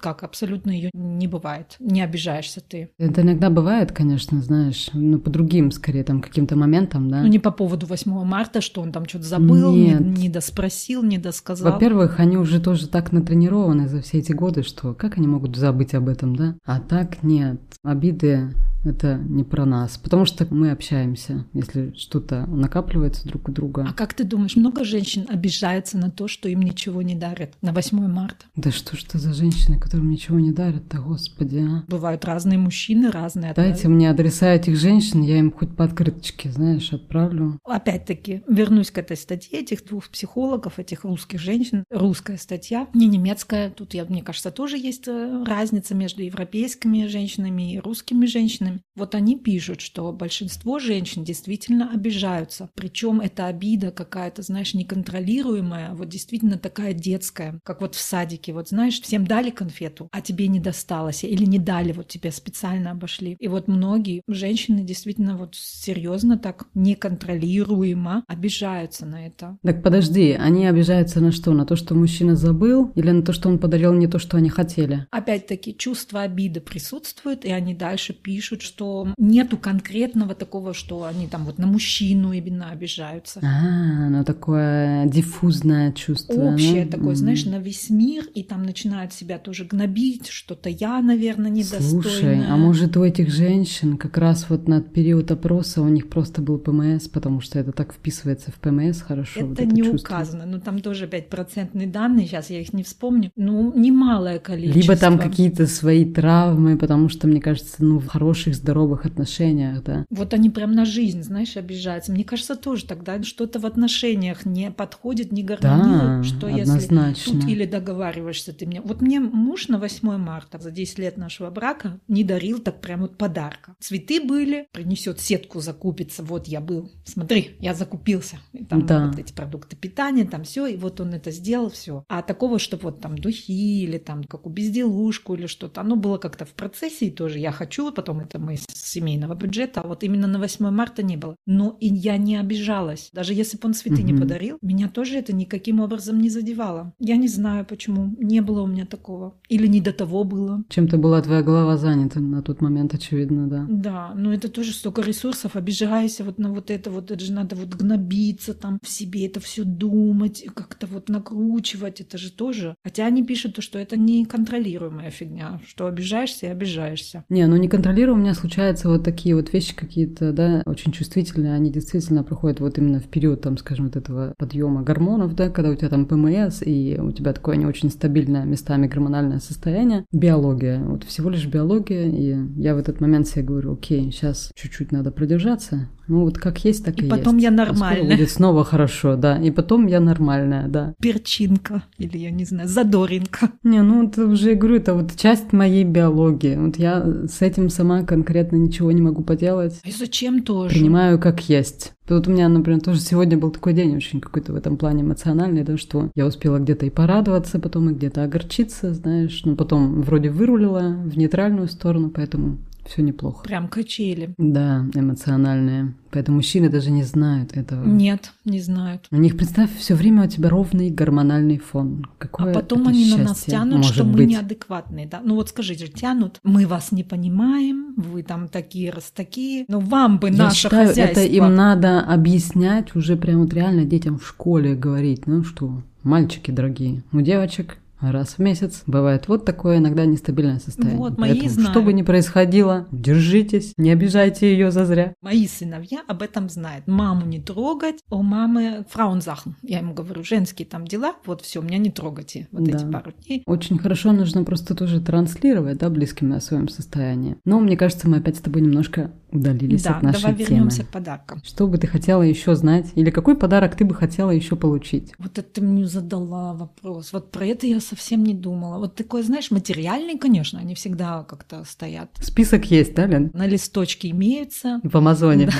как, 0.00 0.22
абсолютно 0.22 0.70
ее 0.70 0.90
не 0.94 1.26
бывает, 1.28 1.76
не 1.78 2.02
обижаешься 2.02 2.60
ты. 2.60 2.90
Это 2.98 3.22
иногда 3.22 3.50
бывает, 3.50 3.92
конечно, 3.92 4.40
знаешь, 4.42 4.90
ну, 4.92 5.18
по 5.18 5.30
другим, 5.30 5.70
скорее, 5.70 6.04
там, 6.04 6.20
каким-то 6.20 6.56
моментам, 6.56 7.08
да. 7.08 7.22
Ну, 7.22 7.28
не 7.28 7.38
по 7.38 7.50
поводу 7.50 7.86
8 7.86 8.24
марта, 8.24 8.60
что 8.60 8.80
он 8.80 8.92
там 8.92 9.06
что-то 9.06 9.24
забыл, 9.24 9.72
Нет. 9.72 10.00
не, 10.00 10.22
не 10.22 10.28
доспросил, 10.28 11.02
не 11.02 11.18
досказал. 11.18 11.72
Во-первых, 11.72 12.20
они 12.20 12.36
уже 12.36 12.60
тоже 12.60 12.88
так 12.88 13.12
натренированы 13.12 13.88
за 13.88 14.02
все 14.02 14.18
эти 14.18 14.32
годы, 14.32 14.62
что 14.62 14.94
как 14.94 15.18
они 15.18 15.26
могут 15.26 15.56
забыть 15.56 15.94
об 15.94 16.08
этом, 16.08 16.36
да? 16.36 16.56
А 16.64 16.80
так 16.80 17.22
нет. 17.22 17.60
Обиды 17.82 18.52
это 18.84 19.16
не 19.16 19.44
про 19.44 19.64
нас, 19.64 19.96
потому 19.98 20.24
что 20.24 20.46
мы 20.50 20.70
общаемся, 20.70 21.46
если 21.52 21.92
что-то 21.96 22.46
накапливается 22.46 23.26
друг 23.26 23.48
у 23.48 23.52
друга. 23.52 23.86
А 23.88 23.92
как 23.92 24.14
ты 24.14 24.24
думаешь, 24.24 24.56
много 24.56 24.84
женщин 24.84 25.26
обижаются 25.28 25.98
на 25.98 26.10
то, 26.10 26.28
что 26.28 26.48
им 26.48 26.62
ничего 26.62 27.02
не 27.02 27.14
дарят 27.14 27.54
на 27.62 27.72
8 27.72 28.06
марта? 28.08 28.46
Да 28.56 28.70
что 28.70 28.96
ж 28.96 29.04
это 29.08 29.18
за 29.18 29.32
женщины, 29.32 29.78
которым 29.78 30.10
ничего 30.10 30.38
не 30.38 30.52
дарят, 30.52 30.88
да 30.88 30.98
господи, 30.98 31.58
а? 31.58 31.84
Бывают 31.88 32.24
разные 32.24 32.58
мужчины, 32.58 33.10
разные. 33.10 33.52
Дайте 33.54 33.88
мне 33.88 34.10
адреса 34.10 34.52
этих 34.52 34.76
женщин, 34.76 35.22
я 35.22 35.38
им 35.38 35.52
хоть 35.52 35.74
по 35.76 35.84
открыточке, 35.84 36.50
знаешь, 36.50 36.92
отправлю. 36.92 37.58
Опять-таки, 37.64 38.42
вернусь 38.48 38.90
к 38.90 38.98
этой 38.98 39.16
статье 39.16 39.60
этих 39.60 39.84
двух 39.84 40.08
психологов, 40.08 40.78
этих 40.78 41.04
русских 41.04 41.40
женщин. 41.40 41.84
Русская 41.90 42.36
статья, 42.36 42.88
не 42.94 43.06
немецкая. 43.06 43.70
Тут, 43.70 43.94
я, 43.94 44.04
мне 44.04 44.22
кажется, 44.22 44.50
тоже 44.50 44.76
есть 44.76 45.06
э, 45.06 45.44
разница 45.46 45.94
между 45.94 46.22
европейскими 46.22 47.06
женщинами 47.06 47.74
и 47.74 47.78
русскими 47.78 48.26
женщинами 48.26 48.71
женщинами. 48.72 48.82
Вот 48.94 49.14
они 49.14 49.38
пишут, 49.38 49.80
что 49.80 50.12
большинство 50.12 50.78
женщин 50.78 51.24
действительно 51.24 51.90
обижаются. 51.92 52.68
Причем 52.74 53.20
эта 53.20 53.46
обида 53.46 53.90
какая-то, 53.90 54.42
знаешь, 54.42 54.74
неконтролируемая, 54.74 55.94
вот 55.94 56.08
действительно 56.08 56.58
такая 56.58 56.92
детская, 56.92 57.58
как 57.64 57.80
вот 57.80 57.94
в 57.94 58.00
садике. 58.00 58.52
Вот 58.52 58.68
знаешь, 58.68 59.00
всем 59.00 59.26
дали 59.26 59.50
конфету, 59.50 60.08
а 60.12 60.20
тебе 60.20 60.48
не 60.48 60.60
досталось, 60.60 61.24
или 61.24 61.44
не 61.44 61.58
дали, 61.58 61.92
вот 61.92 62.08
тебе 62.08 62.30
специально 62.30 62.90
обошли. 62.90 63.36
И 63.38 63.48
вот 63.48 63.68
многие 63.68 64.22
женщины 64.28 64.82
действительно 64.82 65.36
вот 65.36 65.54
серьезно 65.54 66.38
так 66.38 66.66
неконтролируемо 66.74 68.24
обижаются 68.28 69.06
на 69.06 69.26
это. 69.26 69.56
Так 69.62 69.82
подожди, 69.82 70.32
они 70.32 70.66
обижаются 70.66 71.20
на 71.20 71.32
что? 71.32 71.52
На 71.52 71.64
то, 71.64 71.76
что 71.76 71.94
мужчина 71.94 72.36
забыл, 72.36 72.92
или 72.94 73.10
на 73.10 73.22
то, 73.22 73.32
что 73.32 73.48
он 73.48 73.58
подарил 73.58 73.92
не 73.94 74.06
то, 74.06 74.18
что 74.18 74.36
они 74.36 74.48
хотели? 74.48 75.06
Опять-таки, 75.10 75.76
чувство 75.76 76.22
обиды 76.22 76.60
присутствует, 76.60 77.44
и 77.44 77.50
они 77.50 77.74
дальше 77.74 78.12
пишут, 78.12 78.61
что 78.62 79.08
нету 79.18 79.56
конкретного 79.56 80.34
такого, 80.34 80.74
что 80.74 81.04
они 81.04 81.26
там 81.26 81.44
вот 81.44 81.58
на 81.58 81.66
мужчину 81.66 82.32
именно 82.32 82.70
обижаются. 82.70 83.40
А, 83.42 84.08
ну 84.08 84.24
такое 84.24 85.06
диффузное 85.06 85.92
чувство. 85.92 86.34
Общее 86.34 86.84
ну? 86.84 86.90
такое, 86.90 87.14
знаешь, 87.14 87.44
на 87.44 87.58
весь 87.58 87.90
мир, 87.90 88.24
и 88.34 88.42
там 88.42 88.62
начинают 88.62 89.12
себя 89.12 89.38
тоже 89.38 89.64
гнобить, 89.64 90.28
что-то 90.28 90.68
я, 90.68 91.00
наверное, 91.00 91.50
недостойная. 91.50 92.02
Слушай, 92.02 92.46
а 92.46 92.56
может 92.56 92.96
у 92.96 93.04
этих 93.04 93.30
женщин 93.30 93.96
как 93.96 94.16
раз 94.18 94.46
вот 94.48 94.68
на 94.68 94.80
период 94.80 95.30
опроса 95.30 95.82
у 95.82 95.88
них 95.88 96.08
просто 96.08 96.42
был 96.42 96.58
ПМС, 96.58 97.08
потому 97.08 97.40
что 97.40 97.58
это 97.58 97.72
так 97.72 97.92
вписывается 97.92 98.50
в 98.50 98.54
ПМС 98.54 99.00
хорошо. 99.00 99.40
Это, 99.40 99.48
вот 99.48 99.60
это 99.60 99.74
не 99.74 99.82
чувство. 99.82 100.14
указано, 100.14 100.46
но 100.46 100.60
там 100.60 100.80
тоже 100.80 101.06
5% 101.06 101.90
данные, 101.90 102.26
сейчас 102.26 102.50
я 102.50 102.60
их 102.60 102.72
не 102.72 102.82
вспомню, 102.82 103.30
ну, 103.36 103.72
немалое 103.76 104.38
количество. 104.38 104.80
Либо 104.80 104.96
там 104.96 105.18
какие-то 105.18 105.66
свои 105.66 106.04
травмы, 106.04 106.76
потому 106.76 107.08
что, 107.08 107.26
мне 107.26 107.40
кажется, 107.40 107.76
ну, 107.78 107.98
в 107.98 108.06
хороших 108.06 108.51
хороших, 108.52 108.62
здоровых 108.62 109.06
отношениях, 109.06 109.82
да. 109.84 110.04
Вот 110.10 110.34
они 110.34 110.50
прям 110.50 110.72
на 110.72 110.84
жизнь, 110.84 111.22
знаешь, 111.22 111.56
обижаются. 111.56 112.12
Мне 112.12 112.24
кажется, 112.24 112.56
тоже 112.56 112.84
тогда 112.86 113.22
что-то 113.22 113.58
в 113.58 113.66
отношениях 113.66 114.44
не 114.44 114.70
подходит, 114.70 115.32
не 115.32 115.42
гармонирует, 115.42 116.22
Да, 116.22 116.22
что 116.22 116.46
однозначно. 116.48 117.08
если 117.10 117.30
тут 117.40 117.48
или 117.48 117.64
договариваешься 117.66 118.52
ты 118.52 118.66
мне. 118.66 118.80
Вот 118.80 119.00
мне 119.00 119.20
муж 119.20 119.68
на 119.68 119.78
8 119.78 120.16
марта 120.16 120.58
за 120.58 120.70
10 120.70 120.98
лет 120.98 121.16
нашего 121.16 121.50
брака 121.50 122.00
не 122.08 122.24
дарил 122.24 122.58
так 122.58 122.80
прям 122.80 123.00
вот 123.02 123.16
подарка. 123.18 123.74
Цветы 123.80 124.20
были, 124.20 124.66
принесет 124.72 125.20
сетку, 125.20 125.60
закупится. 125.60 126.22
Вот 126.22 126.46
я 126.48 126.60
был, 126.60 126.90
смотри, 127.04 127.56
я 127.60 127.74
закупился. 127.74 128.36
И 128.52 128.64
там 128.64 128.86
Да. 128.86 129.06
вот 129.08 129.18
эти 129.18 129.32
продукты 129.32 129.76
питания, 129.76 130.24
там 130.24 130.44
все, 130.44 130.66
и 130.66 130.76
вот 130.76 131.00
он 131.00 131.14
это 131.14 131.30
сделал, 131.30 131.70
все. 131.70 132.04
А 132.08 132.22
такого, 132.22 132.58
что 132.58 132.76
вот 132.76 133.00
там 133.00 133.16
духи 133.18 133.82
или 133.84 133.98
там 133.98 134.24
какую 134.24 134.52
безделушку 134.52 135.34
или 135.34 135.46
что-то, 135.46 135.80
оно 135.80 135.96
было 135.96 136.18
как-то 136.18 136.44
в 136.44 136.50
процессе 136.50 137.06
и 137.06 137.10
тоже 137.10 137.38
я 137.38 137.52
хочу, 137.52 137.90
потом 137.92 138.20
это 138.20 138.38
мы 138.42 138.54
из 138.54 138.64
семейного 138.68 139.34
бюджета, 139.34 139.80
а 139.80 139.88
вот 139.88 140.02
именно 140.04 140.26
на 140.26 140.38
8 140.38 140.70
марта 140.70 141.02
не 141.02 141.16
было. 141.16 141.36
Но 141.46 141.76
и 141.80 141.88
я 141.88 142.16
не 142.16 142.36
обижалась. 142.36 143.10
Даже 143.12 143.34
если 143.34 143.56
бы 143.56 143.68
он 143.68 143.74
цветы 143.74 144.02
не 144.02 144.12
Мгм. 144.12 144.22
подарил, 144.22 144.58
меня 144.62 144.88
тоже 144.88 145.16
это 145.16 145.32
никаким 145.34 145.80
образом 145.80 146.20
не 146.20 146.28
задевало. 146.30 146.92
Я 146.98 147.16
не 147.16 147.28
знаю, 147.28 147.64
почему. 147.64 148.14
Не 148.18 148.40
было 148.42 148.62
у 148.62 148.66
меня 148.66 148.84
такого. 148.86 149.34
Или 149.48 149.66
не 149.66 149.80
до 149.80 149.92
того 149.92 150.24
было. 150.24 150.62
Чем-то 150.68 150.98
была 150.98 151.22
твоя 151.22 151.42
голова 151.42 151.76
занята 151.76 152.20
на 152.20 152.42
тот 152.42 152.60
момент, 152.60 152.94
очевидно, 152.94 153.48
да. 153.48 153.66
Да, 153.68 154.12
но 154.14 154.32
это 154.32 154.48
тоже 154.48 154.72
столько 154.72 155.02
ресурсов, 155.02 155.56
обижайся 155.56 156.24
вот 156.24 156.38
на 156.38 156.52
вот 156.52 156.70
это 156.70 156.90
вот, 156.90 157.10
это 157.10 157.24
же 157.24 157.32
надо 157.32 157.56
вот 157.56 157.68
гнобиться 157.74 158.54
там 158.54 158.78
в 158.82 158.88
себе, 158.88 159.26
это 159.26 159.40
все 159.40 159.64
думать, 159.64 160.42
и 160.42 160.48
как-то 160.48 160.86
вот 160.86 161.08
накручивать, 161.08 162.00
это 162.00 162.18
же 162.18 162.30
тоже. 162.32 162.74
Хотя 162.84 163.06
они 163.06 163.22
пишут, 163.24 163.54
то, 163.54 163.62
что 163.62 163.78
это 163.78 163.96
неконтролируемая 163.96 165.10
фигня, 165.10 165.60
что 165.66 165.86
обижаешься 165.86 166.46
и 166.46 166.50
обижаешься. 166.50 167.24
Не, 167.28 167.46
ну 167.46 167.56
неконтролируемо 167.56 168.20
у 168.20 168.21
меня 168.22 168.34
случаются 168.34 168.88
вот 168.88 169.04
такие 169.04 169.34
вот 169.34 169.52
вещи 169.52 169.74
какие-то, 169.74 170.32
да, 170.32 170.62
очень 170.64 170.92
чувствительные, 170.92 171.54
они 171.54 171.70
действительно 171.70 172.24
проходят 172.24 172.60
вот 172.60 172.78
именно 172.78 173.00
в 173.00 173.04
период, 173.04 173.42
там, 173.42 173.56
скажем, 173.58 173.86
вот 173.86 173.96
этого 173.96 174.34
подъема 174.38 174.82
гормонов, 174.82 175.34
да, 175.34 175.50
когда 175.50 175.70
у 175.70 175.74
тебя 175.74 175.88
там 175.88 176.06
ПМС, 176.06 176.62
и 176.62 176.98
у 177.00 177.12
тебя 177.12 177.32
такое 177.32 177.56
не 177.56 177.66
очень 177.66 177.90
стабильное 177.90 178.44
местами 178.44 178.86
гормональное 178.86 179.40
состояние. 179.40 180.06
Биология, 180.12 180.82
вот 180.82 181.04
всего 181.04 181.30
лишь 181.30 181.46
биология, 181.46 182.08
и 182.08 182.36
я 182.60 182.74
в 182.74 182.78
этот 182.78 183.00
момент 183.00 183.26
себе 183.26 183.44
говорю, 183.44 183.74
окей, 183.74 184.10
сейчас 184.10 184.50
чуть-чуть 184.54 184.92
надо 184.92 185.10
продержаться, 185.10 185.88
ну 186.12 186.24
вот 186.24 186.38
как 186.38 186.64
есть, 186.64 186.84
так 186.84 187.00
и, 187.00 187.06
И 187.06 187.08
потом 187.08 187.36
есть. 187.38 187.44
я 187.44 187.50
А 187.50 187.52
скоро 187.52 187.66
нормальная. 187.72 188.10
будет 188.16 188.30
снова 188.30 188.64
хорошо, 188.64 189.16
да, 189.16 189.38
и 189.38 189.50
потом 189.50 189.86
я 189.86 189.98
нормальная, 190.00 190.68
да. 190.68 190.94
Перчинка 191.00 191.82
или, 191.98 192.18
я 192.18 192.30
не 192.30 192.44
знаю, 192.44 192.68
задоринка. 192.68 193.50
Не, 193.62 193.82
ну 193.82 194.06
это 194.08 194.26
уже, 194.26 194.54
говорю, 194.54 194.76
это 194.76 194.94
вот 194.94 195.16
часть 195.16 195.52
моей 195.52 195.84
биологии. 195.84 196.56
Вот 196.56 196.76
я 196.76 197.02
с 197.26 197.40
этим 197.42 197.70
сама 197.70 198.02
конкретно 198.02 198.56
ничего 198.56 198.92
не 198.92 199.00
могу 199.02 199.22
поделать. 199.22 199.80
И 199.84 199.90
зачем 199.90 200.42
тоже? 200.42 200.74
Принимаю 200.74 201.18
как 201.18 201.48
есть. 201.48 201.92
Вот 202.08 202.28
у 202.28 202.30
меня, 202.30 202.48
например, 202.48 202.80
тоже 202.82 203.00
сегодня 203.00 203.38
был 203.38 203.50
такой 203.50 203.72
день 203.72 203.96
очень 203.96 204.20
какой-то 204.20 204.52
в 204.52 204.56
этом 204.56 204.76
плане 204.76 205.02
эмоциональный, 205.02 205.62
да, 205.62 205.78
что 205.78 206.10
я 206.14 206.26
успела 206.26 206.58
где-то 206.58 206.84
и 206.84 206.90
порадоваться, 206.90 207.58
потом 207.58 207.88
и 207.88 207.94
где-то 207.94 208.24
огорчиться, 208.24 208.92
знаешь, 208.92 209.42
но 209.44 209.56
потом 209.56 210.02
вроде 210.02 210.28
вырулила 210.28 210.94
в 211.06 211.16
нейтральную 211.16 211.68
сторону, 211.68 212.10
поэтому 212.10 212.58
все 212.84 213.02
неплохо. 213.02 213.44
Прям 213.44 213.68
качели. 213.68 214.34
Да, 214.38 214.84
эмоциональные. 214.94 215.94
Поэтому 216.10 216.36
мужчины 216.38 216.68
даже 216.68 216.90
не 216.90 217.04
знают 217.04 217.56
этого. 217.56 217.86
Нет, 217.86 218.32
не 218.44 218.60
знают. 218.60 219.06
У 219.10 219.16
них, 219.16 219.36
представь, 219.36 219.74
все 219.76 219.94
время 219.94 220.24
у 220.24 220.28
тебя 220.28 220.50
ровный 220.50 220.90
гормональный 220.90 221.58
фон. 221.58 222.04
Какое 222.18 222.50
А 222.50 222.54
потом 222.54 222.88
они 222.88 223.10
на 223.10 223.18
нас 223.24 223.42
тянут, 223.44 223.84
что 223.86 224.04
мы 224.04 224.12
быть. 224.18 224.28
неадекватные, 224.28 225.06
да? 225.06 225.20
Ну 225.24 225.36
вот 225.36 225.48
скажите, 225.48 225.86
тянут, 225.86 226.38
мы 226.42 226.66
вас 226.66 226.92
не 226.92 227.02
понимаем, 227.02 227.94
вы 227.96 228.22
там 228.22 228.48
такие 228.48 228.90
раз 228.90 229.10
такие, 229.14 229.64
но 229.68 229.80
вам 229.80 230.18
бы 230.18 230.28
Я 230.28 230.36
наше 230.36 230.56
считаю, 230.64 230.88
хозяйство. 230.88 231.20
это 231.20 231.30
им 231.30 231.54
надо 231.54 232.00
объяснять 232.00 232.94
уже 232.94 233.16
прям 233.16 233.40
вот 233.42 233.54
реально 233.54 233.84
детям 233.84 234.18
в 234.18 234.26
школе 234.26 234.74
говорить, 234.74 235.26
ну 235.26 235.44
что, 235.44 235.82
мальчики 236.02 236.50
дорогие, 236.50 237.02
у 237.12 237.20
девочек 237.22 237.78
раз 238.10 238.30
в 238.34 238.38
месяц 238.40 238.82
бывает 238.86 239.28
вот 239.28 239.44
такое 239.44 239.78
иногда 239.78 240.04
нестабильное 240.04 240.58
состояние. 240.58 240.98
Вот, 240.98 241.18
мои 241.18 241.30
Поэтому, 241.30 241.50
знают. 241.50 241.70
что 241.70 241.82
бы 241.82 241.92
ни 241.92 242.02
происходило, 242.02 242.86
держитесь, 242.90 243.74
не 243.76 243.90
обижайте 243.90 244.50
ее 244.50 244.70
зазря. 244.70 245.14
Мои 245.20 245.46
сыновья 245.46 246.02
об 246.08 246.22
этом 246.22 246.48
знают. 246.48 246.86
Маму 246.86 247.26
не 247.26 247.40
трогать, 247.40 248.00
у 248.10 248.22
мамы 248.22 248.84
фраунзахн. 248.88 249.50
Я 249.62 249.78
ему 249.78 249.94
говорю, 249.94 250.24
женские 250.24 250.66
там 250.66 250.86
дела, 250.86 251.14
вот 251.26 251.42
все, 251.42 251.60
меня 251.60 251.78
не 251.78 251.90
трогайте 251.90 252.48
вот 252.50 252.64
Да. 252.64 252.76
эти 252.76 252.90
пару 252.90 253.12
дней. 253.12 253.42
Очень 253.46 253.78
хорошо 253.78 254.12
нужно 254.12 254.44
просто 254.44 254.74
тоже 254.74 255.00
транслировать, 255.00 255.78
да, 255.78 255.90
близким 255.90 256.32
о 256.32 256.40
своем 256.40 256.68
состоянии. 256.68 257.36
Но 257.44 257.60
мне 257.60 257.76
кажется, 257.76 258.08
мы 258.08 258.16
опять 258.18 258.36
с 258.36 258.40
тобой 258.40 258.62
немножко 258.62 259.12
удалились 259.30 259.82
да, 259.82 259.96
от 259.96 260.02
нашей 260.02 260.22
давай 260.22 260.36
темы. 260.36 260.48
вернемся 260.48 260.84
к 260.84 260.88
подаркам. 260.88 261.40
Что 261.44 261.66
бы 261.66 261.78
ты 261.78 261.86
хотела 261.86 262.22
еще 262.22 262.54
знать? 262.54 262.90
Или 262.94 263.10
какой 263.10 263.36
подарок 263.36 263.76
ты 263.76 263.84
бы 263.84 263.94
хотела 263.94 264.30
еще 264.30 264.56
получить? 264.56 265.12
Вот 265.18 265.38
это 265.38 265.42
ты 265.42 265.60
мне 265.62 265.86
задала 265.86 266.52
вопрос. 266.54 267.12
Вот 267.12 267.30
про 267.30 267.46
это 267.46 267.66
я 267.66 267.80
совсем 267.92 268.24
не 268.24 268.32
думала. 268.32 268.78
Вот 268.78 268.94
такой, 268.94 269.22
знаешь, 269.22 269.50
материальный, 269.50 270.16
конечно, 270.18 270.58
они 270.58 270.74
всегда 270.74 271.24
как-то 271.24 271.64
стоят. 271.64 272.08
Список 272.20 272.70
есть, 272.70 272.94
да, 272.94 273.06
Лен? 273.06 273.30
На 273.34 273.46
листочке 273.46 274.08
имеются. 274.08 274.80
В 274.82 274.96
Амазоне. 274.96 275.50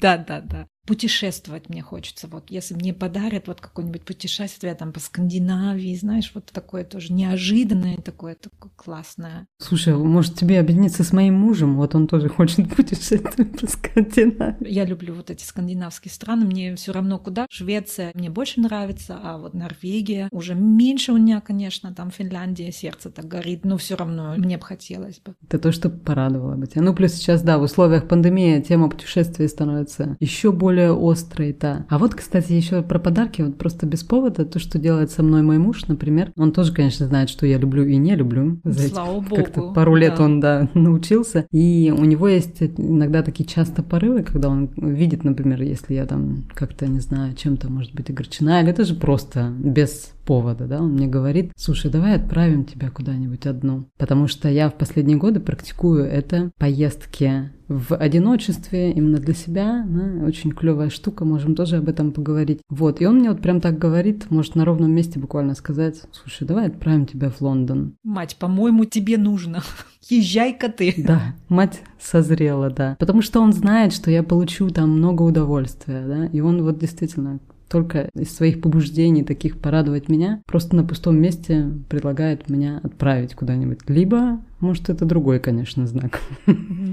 Да, 0.00 0.16
да, 0.28 0.40
да. 0.40 0.66
Путешествовать 0.86 1.68
мне 1.68 1.80
хочется. 1.80 2.26
Вот 2.26 2.50
если 2.50 2.74
мне 2.74 2.92
подарят 2.92 3.46
вот 3.46 3.60
какое-нибудь 3.60 4.02
путешествие 4.02 4.74
там 4.74 4.92
по 4.92 4.98
Скандинавии, 4.98 5.94
знаешь, 5.94 6.32
вот 6.34 6.46
такое 6.46 6.84
тоже 6.84 7.12
неожиданное, 7.12 7.98
такое, 7.98 8.34
такое 8.34 8.72
классное. 8.74 9.46
Слушай, 9.58 9.96
может 9.96 10.34
тебе 10.34 10.58
объединиться 10.58 11.04
с 11.04 11.12
моим 11.12 11.34
мужем? 11.34 11.76
Вот 11.76 11.94
он 11.94 12.08
тоже 12.08 12.28
хочет 12.28 12.68
путешествовать 12.76 13.60
по 13.60 13.66
Скандинавии. 13.68 14.68
Я 14.68 14.84
люблю 14.84 15.14
вот 15.14 15.30
эти 15.30 15.44
скандинавские 15.44 16.10
страны, 16.10 16.46
мне 16.46 16.74
все 16.74 16.92
равно 16.92 17.18
куда. 17.18 17.46
Швеция 17.48 18.10
мне 18.14 18.28
больше 18.28 18.60
нравится, 18.60 19.20
а 19.22 19.38
вот 19.38 19.54
Норвегия 19.54 20.28
уже 20.32 20.56
меньше 20.56 21.12
у 21.12 21.16
меня, 21.16 21.40
конечно, 21.40 21.94
там 21.94 22.10
Финляндия, 22.10 22.72
сердце 22.72 23.10
так 23.10 23.26
горит, 23.28 23.64
но 23.64 23.76
все 23.76 23.94
равно 23.94 24.34
мне 24.36 24.58
бы 24.58 24.64
хотелось 24.64 25.20
бы. 25.20 25.34
Это 25.46 25.60
то, 25.60 25.70
что 25.70 25.90
порадовало 25.90 26.56
бы 26.56 26.66
тебя. 26.66 26.82
Ну, 26.82 26.92
плюс 26.92 27.12
сейчас, 27.12 27.42
да, 27.42 27.58
в 27.58 27.62
условиях 27.62 28.08
пандемии 28.08 28.60
тема 28.60 28.90
путешествий 28.90 29.48
становится 29.48 30.16
еще 30.18 30.50
более 30.72 30.96
острой, 30.98 31.54
да. 31.58 31.84
А 31.90 31.98
вот, 31.98 32.14
кстати, 32.14 32.52
еще 32.52 32.82
про 32.82 32.98
подарки, 32.98 33.42
вот 33.42 33.58
просто 33.58 33.84
без 33.84 34.02
повода, 34.02 34.46
то, 34.46 34.58
что 34.58 34.78
делает 34.78 35.10
со 35.10 35.22
мной 35.22 35.42
мой 35.42 35.58
муж, 35.58 35.86
например, 35.86 36.32
он 36.36 36.52
тоже, 36.52 36.72
конечно, 36.72 37.06
знает, 37.06 37.28
что 37.28 37.46
я 37.46 37.58
люблю 37.58 37.84
и 37.84 37.96
не 37.96 38.14
люблю. 38.16 38.58
За 38.64 38.88
Слава 38.88 39.22
Как-то 39.22 39.60
богу, 39.60 39.74
пару 39.74 39.94
лет 39.94 40.14
да. 40.16 40.24
он, 40.24 40.40
да, 40.40 40.68
научился. 40.74 41.46
И 41.52 41.92
у 41.96 42.04
него 42.04 42.26
есть 42.26 42.62
иногда 42.62 43.22
такие 43.22 43.46
часто 43.46 43.82
порывы, 43.82 44.22
когда 44.22 44.48
он 44.48 44.70
видит, 44.76 45.24
например, 45.24 45.60
если 45.60 45.94
я 45.94 46.06
там 46.06 46.44
как-то, 46.54 46.86
не 46.86 47.00
знаю, 47.00 47.34
чем-то, 47.34 47.70
может 47.70 47.94
быть, 47.94 48.08
огорчена, 48.08 48.62
или 48.62 48.70
это 48.70 48.84
же 48.84 48.94
просто 48.94 49.52
без 49.58 50.12
повода, 50.24 50.66
да, 50.66 50.80
он 50.80 50.92
мне 50.92 51.06
говорит, 51.06 51.52
слушай, 51.56 51.90
давай 51.90 52.14
отправим 52.16 52.64
тебя 52.64 52.90
куда-нибудь 52.90 53.46
одну. 53.46 53.88
Потому 53.98 54.28
что 54.28 54.48
я 54.48 54.68
в 54.68 54.74
последние 54.74 55.16
годы 55.16 55.40
практикую 55.40 56.04
это 56.04 56.50
поездки 56.58 57.50
в 57.68 57.96
одиночестве, 57.96 58.92
именно 58.92 59.18
для 59.18 59.34
себя, 59.34 59.84
да, 59.88 60.24
очень 60.26 60.52
клевая 60.52 60.90
штука, 60.90 61.24
можем 61.24 61.54
тоже 61.54 61.76
об 61.76 61.88
этом 61.88 62.12
поговорить. 62.12 62.60
Вот, 62.68 63.00
и 63.00 63.06
он 63.06 63.18
мне 63.18 63.30
вот 63.30 63.40
прям 63.40 63.60
так 63.60 63.78
говорит, 63.78 64.30
может 64.30 64.54
на 64.54 64.64
ровном 64.64 64.92
месте 64.92 65.18
буквально 65.18 65.54
сказать, 65.54 66.02
слушай, 66.12 66.46
давай 66.46 66.68
отправим 66.68 67.06
тебя 67.06 67.30
в 67.30 67.40
Лондон. 67.40 67.94
Мать, 68.04 68.36
по-моему, 68.36 68.84
тебе 68.84 69.16
нужно. 69.16 69.62
Езжай-ка 70.08 70.68
ты. 70.68 70.94
Да, 70.98 71.34
мать 71.48 71.80
созрела, 72.00 72.70
да. 72.70 72.96
Потому 72.98 73.22
что 73.22 73.40
он 73.40 73.52
знает, 73.52 73.92
что 73.92 74.10
я 74.10 74.22
получу 74.22 74.68
там 74.70 74.90
много 74.90 75.22
удовольствия, 75.22 76.04
да, 76.06 76.26
и 76.26 76.40
он 76.40 76.62
вот 76.62 76.78
действительно 76.78 77.40
только 77.72 78.10
из 78.14 78.36
своих 78.36 78.60
побуждений 78.60 79.24
таких 79.24 79.58
порадовать 79.58 80.10
меня, 80.10 80.42
просто 80.46 80.76
на 80.76 80.84
пустом 80.84 81.18
месте 81.18 81.70
предлагает 81.88 82.50
меня 82.50 82.80
отправить 82.82 83.34
куда-нибудь. 83.34 83.78
Либо, 83.88 84.40
может, 84.62 84.88
это 84.88 85.04
другой, 85.04 85.40
конечно, 85.40 85.86
знак. 85.86 86.20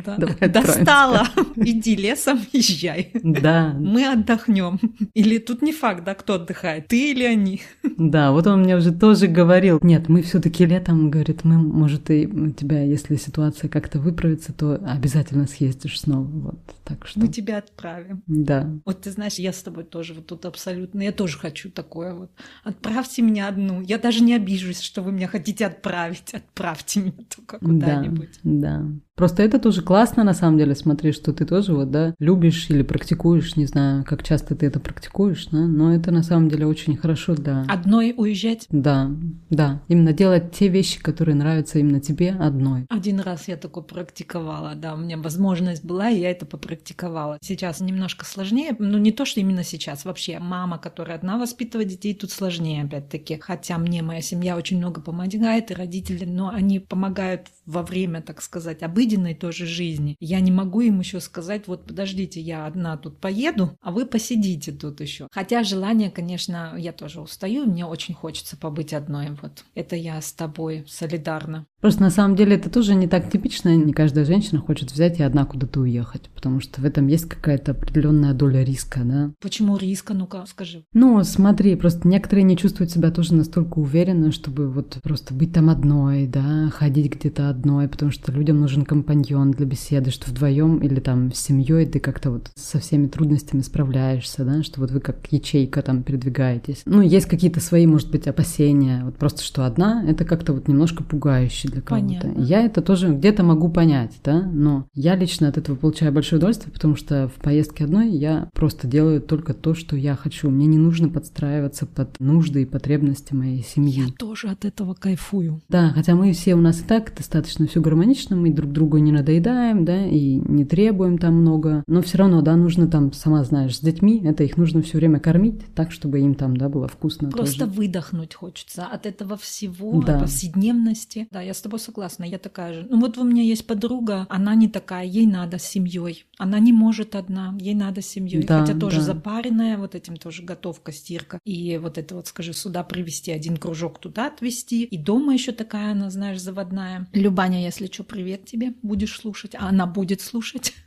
Да. 0.06 0.18
Достала. 0.48 1.28
Иди 1.56 1.96
лесом, 1.96 2.40
езжай. 2.54 3.12
Да, 3.14 3.76
Мы 3.80 4.06
отдохнем. 4.08 4.80
Или 5.14 5.38
тут 5.38 5.62
не 5.62 5.72
факт, 5.74 6.04
да, 6.04 6.16
кто 6.16 6.34
отдыхает, 6.36 6.88
ты 6.88 7.12
или 7.12 7.24
они. 7.24 7.62
да, 7.98 8.32
вот 8.32 8.48
он 8.48 8.62
мне 8.62 8.76
уже 8.78 8.92
тоже 8.92 9.28
говорил, 9.28 9.80
нет, 9.82 10.10
мы 10.10 10.22
все-таки 10.22 10.66
летом, 10.66 11.10
говорит, 11.12 11.44
мы, 11.44 11.58
может, 11.58 12.10
и 12.10 12.26
у 12.28 12.50
тебя, 12.52 12.82
если 12.84 13.16
ситуация 13.16 13.70
как-то 13.70 14.00
выправится, 14.00 14.54
то 14.54 14.76
обязательно 14.86 15.48
съездишь 15.48 16.00
снова, 16.02 16.24
вот, 16.26 16.60
так 16.86 17.06
что, 17.08 17.20
Мы 17.20 17.28
тебя 17.28 17.58
отправим. 17.60 18.24
да. 18.28 18.70
Вот 18.86 19.02
ты 19.02 19.12
знаешь, 19.12 19.36
я 19.36 19.54
с 19.54 19.62
тобой 19.62 19.84
тоже 19.84 20.14
вот 20.14 20.26
тут 20.28 20.46
абсолютно, 20.46 21.02
я 21.02 21.12
тоже 21.12 21.38
хочу 21.38 21.70
такое 21.70 22.14
вот. 22.14 22.32
Отправьте 22.64 23.22
меня 23.22 23.48
одну. 23.50 23.82
Я 23.82 23.98
даже 24.00 24.24
не 24.24 24.34
обижусь, 24.36 24.82
что 24.82 25.02
вы 25.02 25.12
меня 25.12 25.28
хотите 25.28 25.66
отправить. 25.66 26.34
Отправьте 26.34 27.00
меня 27.02 27.14
только 27.36 27.59
куда-нибудь. 27.60 28.40
Да, 28.44 28.80
да. 28.80 28.86
Просто 29.20 29.44
это 29.44 29.60
тоже 29.60 29.82
классно, 29.82 30.24
на 30.24 30.34
самом 30.34 30.58
деле, 30.58 30.74
смотри, 30.76 31.12
что 31.12 31.34
ты 31.34 31.46
тоже 31.46 31.74
вот, 31.74 31.92
да, 31.92 32.16
любишь 32.20 32.70
или 32.70 32.84
практикуешь, 32.84 33.58
не 33.58 33.66
знаю, 33.66 34.06
как 34.06 34.24
часто 34.24 34.56
ты 34.56 34.68
это 34.68 34.80
практикуешь, 34.80 35.48
да, 35.48 35.58
но 35.58 35.94
это 35.94 36.12
на 36.12 36.24
самом 36.24 36.48
деле 36.48 36.66
очень 36.66 36.96
хорошо 36.96 37.36
для... 37.36 37.66
Одной 37.68 38.14
уезжать? 38.16 38.66
Да, 38.70 39.12
да. 39.50 39.82
Именно 39.90 40.14
делать 40.14 40.54
те 40.54 40.70
вещи, 40.70 41.02
которые 41.02 41.36
нравятся 41.36 41.80
именно 41.80 42.00
тебе 42.00 42.32
одной. 42.32 42.86
Один 42.88 43.20
раз 43.20 43.50
я 43.50 43.58
такое 43.58 43.84
практиковала, 43.84 44.74
да, 44.76 44.94
у 44.94 44.98
меня 44.98 45.18
возможность 45.18 45.84
была, 45.84 46.10
и 46.10 46.22
я 46.22 46.32
это 46.32 46.46
попрактиковала. 46.46 47.40
Сейчас 47.42 47.82
немножко 47.82 48.24
сложнее, 48.24 48.74
ну 48.80 48.98
не 49.00 49.12
то, 49.12 49.26
что 49.26 49.42
именно 49.42 49.66
сейчас, 49.66 50.06
вообще 50.06 50.40
мама, 50.40 50.78
которая 50.78 51.18
одна 51.18 51.38
воспитывает 51.38 51.90
детей, 51.90 52.16
тут 52.16 52.32
сложнее 52.32 52.84
опять-таки. 52.86 53.38
Хотя 53.42 53.80
мне 53.80 54.02
моя 54.02 54.22
семья 54.22 54.56
очень 54.56 54.78
много 54.78 55.02
помогает, 55.02 55.72
и 55.72 55.74
родители, 55.74 56.24
но 56.24 56.48
они 56.48 56.80
помогают 56.80 57.48
во 57.66 57.84
время, 57.84 58.22
так 58.22 58.42
сказать, 58.42 58.82
обыденной 59.10 59.34
тоже 59.34 59.66
жизни. 59.66 60.16
Я 60.20 60.40
не 60.40 60.52
могу 60.52 60.82
им 60.82 61.00
еще 61.00 61.20
сказать, 61.20 61.68
вот 61.68 61.86
подождите, 61.86 62.40
я 62.40 62.66
одна 62.66 62.98
тут 62.98 63.20
поеду, 63.20 63.78
а 63.82 63.92
вы 63.92 64.06
посидите 64.06 64.72
тут 64.72 65.02
еще. 65.02 65.28
Хотя 65.32 65.64
желание, 65.64 66.12
конечно, 66.12 66.74
я 66.78 66.92
тоже 66.92 67.22
устаю, 67.22 67.66
мне 67.66 67.86
очень 67.86 68.14
хочется 68.14 68.58
побыть 68.58 68.94
одной. 68.94 69.30
Вот 69.42 69.66
это 69.76 69.96
я 69.96 70.22
с 70.22 70.32
тобой 70.32 70.86
солидарна. 70.88 71.66
Просто 71.82 72.02
на 72.02 72.10
самом 72.10 72.36
деле 72.36 72.58
это 72.58 72.70
тоже 72.70 72.94
не 72.94 73.08
так 73.08 73.32
типично. 73.32 73.76
Не 73.76 73.94
каждая 73.94 74.26
женщина 74.26 74.60
хочет 74.60 74.92
взять 74.92 75.20
и 75.20 75.24
одна 75.24 75.46
куда-то 75.46 75.80
уехать, 75.80 76.30
потому 76.36 76.60
что 76.60 76.82
в 76.82 76.86
этом 76.86 77.08
есть 77.08 77.26
какая-то 77.26 77.72
определенная 77.72 78.34
доля 78.34 78.64
риска, 78.64 79.02
да. 79.04 79.32
Почему 79.42 79.78
риска? 79.78 80.14
Ну-ка, 80.14 80.46
скажи. 80.46 80.84
Ну, 80.94 81.24
смотри, 81.24 81.76
просто 81.76 82.08
некоторые 82.08 82.44
не 82.44 82.58
чувствуют 82.58 82.92
себя 82.92 83.12
тоже 83.12 83.34
настолько 83.34 83.80
уверенно, 83.80 84.32
чтобы 84.32 84.70
вот 84.70 84.98
просто 85.02 85.34
быть 85.34 85.54
там 85.54 85.70
одной, 85.70 86.28
да, 86.28 86.70
ходить 86.70 87.14
где-то 87.14 87.50
одной, 87.50 87.88
потому 87.88 88.12
что 88.12 88.32
людям 88.34 88.60
нужен 88.60 88.84
компаньон 89.00 89.52
для 89.52 89.66
беседы, 89.66 90.12
что 90.12 90.30
вдвоем 90.30 90.80
или 90.80 91.00
там 91.00 91.32
с 91.32 91.40
семьей 91.40 91.86
ты 91.86 92.00
как-то 92.00 92.32
вот 92.32 92.52
со 92.56 92.80
всеми 92.80 93.08
трудностями 93.08 93.62
справляешься, 93.62 94.44
да, 94.44 94.62
что 94.62 94.82
вот 94.82 94.92
вы 94.92 95.00
как 95.00 95.32
ячейка 95.32 95.82
там 95.82 96.04
передвигаетесь. 96.04 96.82
Ну, 96.86 97.02
есть 97.02 97.28
какие-то 97.28 97.62
свои, 97.62 97.88
может 97.88 98.12
быть, 98.12 98.28
опасения, 98.28 99.04
вот 99.06 99.16
просто 99.16 99.42
что 99.42 99.66
одна, 99.66 100.04
это 100.06 100.26
как-то 100.26 100.54
вот 100.54 100.68
немножко 100.68 101.04
пугающе 101.04 101.70
для 101.70 101.82
кого-то. 101.82 102.34
Я 102.38 102.66
это 102.66 102.82
тоже 102.82 103.14
где-то 103.14 103.44
могу 103.44 103.70
понять, 103.70 104.20
да, 104.24 104.42
но 104.42 104.86
я 104.94 105.16
лично 105.16 105.48
от 105.48 105.58
этого 105.58 105.76
получаю 105.78 106.12
большое 106.12 106.38
удовольствие, 106.38 106.74
потому 106.74 106.96
что 106.96 107.30
в 107.30 107.42
поездке 107.42 107.86
одной 107.86 108.10
я 108.10 108.50
просто 108.54 108.86
делаю 108.86 109.22
только 109.22 109.54
то, 109.54 109.76
что 109.76 109.96
я 109.96 110.16
хочу. 110.16 110.50
Мне 110.50 110.68
не 110.68 110.78
нужно 110.78 111.08
подстраиваться 111.08 111.86
под 111.86 112.20
нужды 112.20 112.64
и 112.64 112.66
потребности 112.66 113.34
моей 113.34 113.64
семьи. 113.64 114.04
Я 114.08 114.14
тоже 114.18 114.50
от 114.50 114.66
этого 114.66 114.94
кайфую. 114.94 115.62
Да, 115.70 115.92
хотя 115.96 116.16
мы 116.16 116.34
все 116.34 116.56
у 116.56 116.62
нас 116.62 116.82
и 116.82 116.84
так 116.84 117.14
достаточно 117.16 117.66
все 117.68 117.80
гармонично, 117.80 118.36
мы 118.36 118.52
друг 118.52 118.72
другу 118.90 119.04
не 119.04 119.12
надоедаем, 119.12 119.86
да, 119.86 120.06
и 120.08 120.42
не 120.48 120.66
требуем 120.66 121.18
там 121.20 121.36
много, 121.36 121.84
но 121.88 122.02
все 122.02 122.18
равно, 122.18 122.42
да, 122.42 122.56
нужно 122.56 122.88
там, 122.88 123.14
сама 123.14 123.44
знаешь, 123.44 123.78
с 123.78 123.82
детьми, 123.82 124.22
это 124.26 124.44
их 124.44 124.58
нужно 124.58 124.82
все 124.82 124.98
время 124.98 125.20
кормить 125.20 125.62
так, 125.76 125.92
чтобы 125.92 126.20
им 126.20 126.34
там, 126.34 126.58
да, 126.58 126.70
было 126.70 126.88
вкусно 126.88 127.30
Просто 127.30 127.66
тоже. 127.66 127.72
выдохнуть 127.72 128.34
хочется 128.34 128.86
от 128.86 129.06
этого 129.06 129.38
всего, 129.38 130.02
да. 130.02 130.16
от 130.16 130.22
повседневности. 130.22 131.28
Да, 131.32 131.42
я 131.42 131.54
с 131.54 131.62
тобой 131.62 131.80
согласна, 131.80 132.24
я 132.24 132.40
такая 132.40 132.74
же. 132.74 132.88
Ну 132.90 133.00
вот 133.00 133.18
у 133.18 133.24
меня 133.24 133.44
есть 133.44 133.68
подруга, 133.68 134.26
она 134.30 134.56
не 134.56 134.68
такая, 134.68 135.06
ей 135.06 135.28
надо 135.28 135.60
с 135.60 135.64
семьей. 135.64 136.26
Она 136.40 136.60
не 136.60 136.74
может 136.74 137.16
одна, 137.16 137.56
ей 137.60 137.76
надо 137.76 138.02
с 138.02 138.08
семьей. 138.08 138.44
Да, 138.44 138.62
Хотя 138.62 138.78
тоже 138.78 138.98
да. 138.98 139.04
запаренная, 139.04 139.78
вот 139.78 139.94
этим 139.94 140.18
тоже 140.18 140.42
готовка, 140.42 140.92
стирка. 140.92 141.40
И 141.46 141.78
вот 141.78 141.98
это 141.98 142.16
вот, 142.16 142.28
скажи, 142.28 142.54
сюда 142.54 142.84
привезти 142.84 143.32
один 143.32 143.58
кружок, 143.58 144.00
туда 144.00 144.28
отвезти. 144.28 144.84
И 144.84 144.98
дома 144.98 145.34
еще 145.34 145.52
такая 145.52 145.92
она, 145.92 146.10
знаешь, 146.10 146.42
заводная. 146.42 147.08
Любаня, 147.14 147.62
если 147.62 147.88
что, 147.88 148.04
привет 148.04 148.46
тебе, 148.46 148.74
будешь 148.82 149.18
слушать. 149.18 149.56
А 149.56 149.70
она 149.70 149.86
будет 149.86 150.22
слушать. 150.22 150.74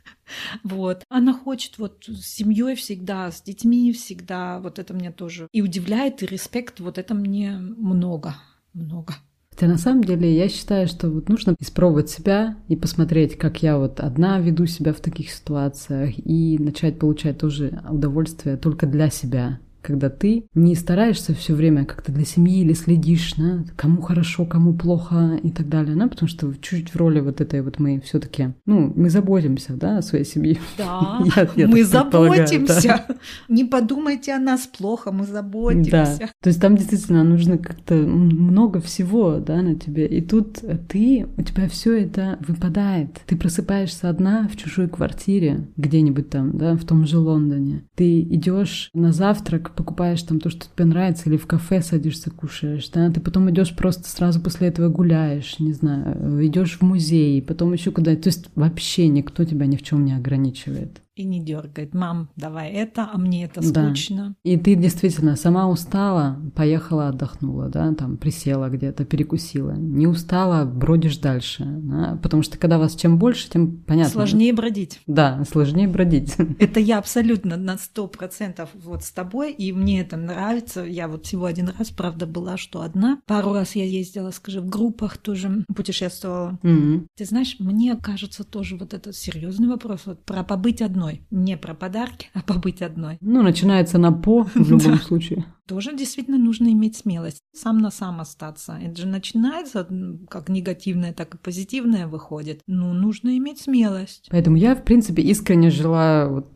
Вот. 0.63 1.03
Она 1.09 1.33
хочет 1.33 1.77
вот 1.77 2.05
с 2.07 2.35
семьей 2.35 2.75
всегда, 2.75 3.29
с 3.29 3.41
детьми 3.41 3.91
всегда. 3.91 4.61
Вот 4.61 4.79
это 4.79 4.93
мне 4.93 5.11
тоже 5.11 5.49
и 5.51 5.61
удивляет, 5.61 6.23
и 6.23 6.25
респект. 6.25 6.79
Вот 6.79 6.97
это 6.97 7.13
мне 7.13 7.57
много, 7.57 8.37
много. 8.73 9.15
Хотя 9.51 9.67
на 9.67 9.77
самом 9.77 10.03
деле 10.03 10.35
я 10.35 10.47
считаю, 10.47 10.87
что 10.87 11.09
вот 11.09 11.27
нужно 11.27 11.55
испробовать 11.59 12.09
себя 12.09 12.57
и 12.69 12.75
посмотреть, 12.75 13.37
как 13.37 13.61
я 13.61 13.77
вот 13.77 13.99
одна 13.99 14.39
веду 14.39 14.65
себя 14.65 14.93
в 14.93 15.01
таких 15.01 15.29
ситуациях 15.29 16.15
и 16.17 16.57
начать 16.57 16.97
получать 16.97 17.37
тоже 17.37 17.83
удовольствие 17.87 18.57
только 18.57 18.87
для 18.87 19.09
себя 19.09 19.59
когда 19.83 20.09
ты 20.09 20.45
не 20.55 20.75
стараешься 20.75 21.35
все 21.35 21.53
время 21.53 21.85
как-то 21.85 22.11
для 22.11 22.25
семьи 22.25 22.61
или 22.61 22.73
следишь, 22.73 23.35
да, 23.37 23.63
кому 23.75 24.01
хорошо, 24.01 24.45
кому 24.45 24.73
плохо 24.73 25.39
и 25.43 25.51
так 25.51 25.69
далее, 25.69 25.95
да, 25.95 26.07
потому 26.07 26.29
что 26.29 26.51
чуть-чуть 26.53 26.89
в 26.89 26.95
роли 26.95 27.19
вот 27.19 27.41
этой 27.41 27.61
вот 27.61 27.79
мы 27.79 28.01
все-таки, 28.01 28.53
ну, 28.65 28.91
мы 28.95 29.09
заботимся, 29.09 29.73
да, 29.73 29.97
о 29.97 30.01
своей 30.01 30.25
семье. 30.25 30.57
Да, 30.77 31.19
я, 31.35 31.49
я 31.55 31.67
мы 31.67 31.83
заботимся. 31.83 33.05
Да. 33.07 33.15
Не 33.49 33.65
подумайте 33.65 34.33
о 34.33 34.39
нас 34.39 34.61
плохо, 34.67 35.11
мы 35.11 35.25
заботимся. 35.25 36.17
Да, 36.19 36.29
то 36.41 36.47
есть 36.47 36.61
там 36.61 36.77
действительно 36.77 37.23
нужно 37.23 37.57
как-то 37.57 37.95
много 37.95 38.79
всего, 38.79 39.39
да, 39.39 39.61
на 39.61 39.75
тебе. 39.75 40.07
И 40.07 40.21
тут 40.21 40.59
ты, 40.87 41.27
у 41.37 41.41
тебя 41.41 41.67
все 41.67 42.01
это 42.01 42.39
выпадает. 42.47 43.21
Ты 43.25 43.35
просыпаешься 43.35 44.09
одна 44.09 44.47
в 44.47 44.55
чужой 44.55 44.87
квартире, 44.87 45.67
где-нибудь 45.75 46.29
там, 46.29 46.57
да, 46.57 46.75
в 46.75 46.85
том 46.85 47.05
же 47.05 47.17
Лондоне. 47.17 47.83
Ты 47.95 48.21
идешь 48.21 48.89
на 48.93 49.11
завтрак 49.11 49.72
покупаешь 49.73 50.23
там 50.23 50.39
то, 50.39 50.49
что 50.49 50.65
тебе 50.65 50.85
нравится, 50.85 51.29
или 51.29 51.37
в 51.37 51.47
кафе 51.47 51.81
садишься, 51.81 52.31
кушаешь, 52.31 52.89
да, 52.89 53.09
ты 53.09 53.19
потом 53.19 53.49
идешь 53.51 53.75
просто 53.75 54.07
сразу 54.09 54.41
после 54.41 54.67
этого 54.69 54.89
гуляешь, 54.89 55.59
не 55.59 55.73
знаю, 55.73 56.45
идешь 56.45 56.79
в 56.79 56.81
музей, 56.81 57.41
потом 57.41 57.73
еще 57.73 57.91
куда-то. 57.91 58.23
То 58.23 58.29
есть 58.29 58.49
вообще 58.55 59.07
никто 59.07 59.43
тебя 59.43 59.65
ни 59.65 59.75
в 59.75 59.83
чем 59.83 60.05
не 60.05 60.13
ограничивает 60.13 61.02
и 61.15 61.23
не 61.25 61.43
дергает. 61.43 61.93
Мам, 61.93 62.29
давай 62.35 62.71
это, 62.71 63.09
а 63.11 63.17
мне 63.17 63.45
это 63.45 63.61
скучно. 63.61 64.35
Да. 64.43 64.49
И 64.49 64.57
ты 64.57 64.75
действительно 64.75 65.35
сама 65.35 65.69
устала, 65.69 66.41
поехала, 66.55 67.09
отдохнула, 67.09 67.69
да, 67.69 67.93
там 67.93 68.17
присела 68.17 68.69
где-то, 68.69 69.05
перекусила. 69.05 69.71
Не 69.71 70.07
устала, 70.07 70.65
бродишь 70.65 71.17
дальше. 71.17 71.65
Да? 71.65 72.19
Потому 72.21 72.41
что 72.41 72.57
когда 72.57 72.79
вас 72.79 72.95
чем 72.95 73.17
больше, 73.19 73.49
тем 73.49 73.77
понятно. 73.83 74.11
Сложнее 74.11 74.53
бродить. 74.53 75.01
Да, 75.05 75.43
сложнее 75.49 75.87
бродить. 75.87 76.35
Это 76.59 76.79
я 76.79 76.97
абсолютно 76.97 77.57
на 77.57 77.77
сто 77.77 78.07
процентов 78.07 78.69
вот 78.73 79.03
с 79.03 79.11
тобой, 79.11 79.53
и 79.53 79.71
мне 79.71 80.01
это 80.01 80.17
нравится. 80.17 80.83
Я 80.83 81.07
вот 81.07 81.25
всего 81.25 81.45
один 81.45 81.71
раз, 81.77 81.89
правда, 81.89 82.25
была, 82.25 82.57
что 82.57 82.81
одна. 82.81 83.19
Пару 83.25 83.53
раз 83.53 83.75
я 83.75 83.85
ездила, 83.85 84.31
скажи, 84.31 84.61
в 84.61 84.67
группах 84.67 85.17
тоже 85.17 85.65
путешествовала. 85.75 86.59
Mm-hmm. 86.63 87.05
Ты 87.15 87.25
знаешь, 87.25 87.57
мне 87.59 87.95
кажется 87.97 88.43
тоже 88.43 88.77
вот 88.77 88.93
этот 88.93 89.15
серьезный 89.15 89.67
вопрос 89.67 90.01
вот 90.05 90.23
про 90.23 90.43
побыть 90.43 90.81
одной 90.81 91.02
одной. 91.03 91.25
Не 91.31 91.57
про 91.57 91.73
подарки, 91.73 92.29
а 92.33 92.41
побыть 92.41 92.81
одной. 92.81 93.17
Ну, 93.21 93.41
начинается 93.41 93.97
на 93.97 94.11
по 94.11 94.43
в 94.55 94.69
любом 94.69 94.97
случае. 94.97 95.45
Тоже 95.67 95.95
действительно 95.95 96.37
нужно 96.37 96.67
иметь 96.67 96.97
смелость. 96.97 97.41
Сам 97.53 97.77
на 97.77 97.89
сам 97.89 98.19
остаться. 98.19 98.77
Это 98.81 99.01
же 99.01 99.07
начинается 99.07 99.87
как 100.29 100.49
негативное, 100.49 101.13
так 101.13 101.35
и 101.35 101.37
позитивное 101.37 102.07
выходит. 102.07 102.61
Ну, 102.67 102.93
нужно 102.93 103.37
иметь 103.37 103.61
смелость. 103.61 104.27
Поэтому 104.29 104.57
я, 104.57 104.75
в 104.75 104.83
принципе, 104.83 105.21
искренне 105.21 105.69
желаю 105.69 106.33
вот 106.33 106.52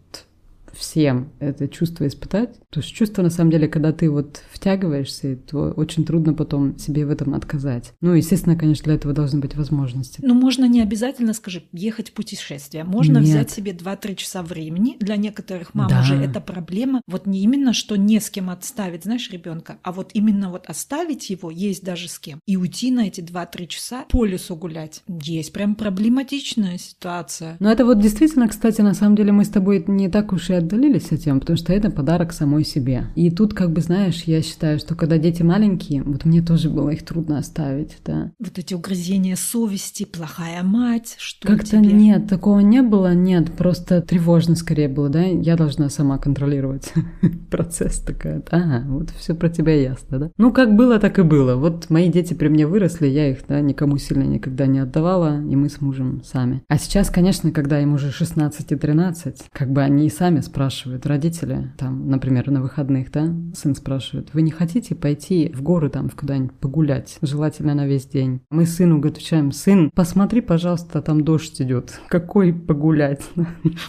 всем 0.78 1.32
это 1.40 1.68
чувство 1.68 2.08
испытать. 2.08 2.60
То 2.70 2.80
есть 2.80 2.94
чувство, 2.94 3.22
на 3.22 3.30
самом 3.30 3.52
деле, 3.52 3.68
когда 3.68 3.92
ты 3.92 4.10
вот 4.10 4.42
втягиваешься, 4.52 5.36
то 5.36 5.72
очень 5.72 6.06
трудно 6.06 6.34
потом 6.34 6.78
себе 6.78 7.06
в 7.06 7.10
этом 7.10 7.34
отказать. 7.34 7.94
Ну, 8.02 8.14
естественно, 8.14 8.56
конечно, 8.56 8.86
для 8.86 8.96
этого 8.96 9.14
должны 9.14 9.40
быть 9.40 9.56
возможности. 9.56 10.20
Ну, 10.24 10.34
можно 10.34 10.66
не 10.66 10.82
обязательно, 10.82 11.34
скажи, 11.34 11.64
ехать 11.72 12.10
в 12.10 12.14
путешествие. 12.14 12.84
Можно 12.84 13.18
Нет. 13.18 13.28
взять 13.28 13.52
себе 13.52 13.72
2-3 13.72 14.16
часа 14.16 14.44
времени. 14.44 14.98
Для 15.00 15.18
некоторых 15.18 15.74
мам 15.74 15.90
да. 15.90 16.02
уже 16.02 16.16
это 16.16 16.42
проблема. 16.42 17.02
Вот 17.08 17.26
не 17.26 17.42
именно, 17.42 17.74
что 17.74 17.96
не 17.96 18.20
с 18.20 18.30
кем 18.30 18.50
отставить, 18.50 19.04
знаешь, 19.04 19.30
ребенка, 19.32 19.80
а 19.84 19.92
вот 19.92 20.12
именно 20.14 20.50
вот 20.50 20.68
оставить 20.68 21.30
его 21.30 21.50
есть 21.52 21.84
даже 21.84 22.08
с 22.08 22.20
кем. 22.20 22.40
И 22.46 22.58
уйти 22.58 22.92
на 22.92 23.08
эти 23.08 23.22
2-3 23.22 23.68
часа 23.68 24.06
по 24.10 24.26
лесу 24.26 24.56
гулять. 24.56 25.04
Есть 25.08 25.54
прям 25.54 25.76
проблематичная 25.76 26.78
ситуация. 26.78 27.58
Ну, 27.60 27.70
это 27.70 27.86
вот 27.86 28.00
действительно, 28.00 28.48
кстати, 28.48 28.82
на 28.82 28.94
самом 28.94 29.16
деле 29.16 29.32
мы 29.32 29.46
с 29.46 29.50
тобой 29.50 29.84
не 29.88 30.10
так 30.10 30.34
уж 30.34 30.50
и 30.50 30.54
отдалились 30.68 31.12
от 31.12 31.22
темы, 31.22 31.40
потому 31.40 31.58
что 31.58 31.74
это 31.74 31.90
подарок 31.90 32.34
самой 32.34 32.64
себе. 32.64 33.06
И 33.16 33.32
тут, 33.32 33.54
как 33.54 33.72
бы, 33.72 33.82
знаешь, 33.82 34.24
я 34.26 34.42
считаю, 34.42 34.80
что 34.80 34.96
когда 34.96 35.18
дети 35.18 35.42
маленькие, 35.44 36.04
вот 36.04 36.26
мне 36.26 36.42
тоже 36.42 36.70
было 36.70 36.90
их 36.90 37.04
трудно 37.06 37.40
оставить, 37.40 37.98
да. 38.06 38.32
Вот 38.40 38.58
эти 38.58 38.74
угрызения 38.74 39.36
совести, 39.36 40.06
плохая 40.06 40.62
мать, 40.64 41.16
что 41.18 41.48
Как-то 41.48 41.78
тебе? 41.78 41.94
нет, 41.94 42.28
такого 42.28 42.60
не 42.60 42.82
было, 42.82 43.14
нет, 43.14 43.54
просто 43.54 44.02
тревожно 44.02 44.56
скорее 44.56 44.90
было, 44.90 45.10
да, 45.10 45.24
я 45.24 45.56
должна 45.56 45.90
сама 45.90 46.18
контролировать 46.18 46.94
процесс 47.50 48.00
такая, 48.00 48.44
ага, 48.52 48.84
вот 48.88 49.10
все 49.12 49.34
про 49.34 49.50
тебя 49.50 49.74
ясно, 49.80 50.20
да. 50.20 50.32
Ну, 50.38 50.52
как 50.52 50.76
было, 50.76 51.00
так 51.00 51.20
и 51.20 51.24
было. 51.24 51.56
Вот 51.56 51.90
мои 51.90 52.10
дети 52.10 52.34
при 52.34 52.50
мне 52.50 52.68
выросли, 52.68 53.08
я 53.08 53.30
их, 53.32 53.40
да, 53.48 53.62
никому 53.62 53.98
сильно 53.98 54.24
никогда 54.24 54.68
не 54.68 54.80
отдавала, 54.80 55.42
и 55.42 55.56
мы 55.56 55.70
с 55.70 55.82
мужем 55.82 56.22
сами. 56.24 56.64
А 56.68 56.78
сейчас, 56.78 57.10
конечно, 57.10 57.52
когда 57.52 57.80
им 57.82 57.94
уже 57.94 58.12
16 58.12 58.72
и 58.72 58.76
13, 58.76 59.44
как 59.52 59.72
бы 59.72 59.82
они 59.82 60.08
и 60.08 60.10
сами 60.10 60.42
спрашивают 60.58 61.06
родители, 61.06 61.72
там, 61.78 62.10
например, 62.10 62.50
на 62.50 62.64
выходных, 62.64 63.12
да, 63.12 63.32
сын 63.54 63.76
спрашивает, 63.76 64.34
вы 64.34 64.42
не 64.42 64.50
хотите 64.50 64.96
пойти 64.96 65.52
в 65.54 65.62
горы 65.62 65.92
там 65.92 66.10
куда-нибудь 66.10 66.54
погулять, 66.54 67.20
желательно 67.22 67.76
на 67.76 67.86
весь 67.86 68.08
день? 68.08 68.42
Мы 68.50 68.66
сыну 68.66 69.00
отвечаем, 69.08 69.52
сын, 69.52 69.92
посмотри, 69.94 70.42
пожалуйста, 70.42 71.04
там 71.04 71.24
дождь 71.24 71.62
идет. 71.62 72.00
Какой 72.08 72.54
погулять? 72.54 73.22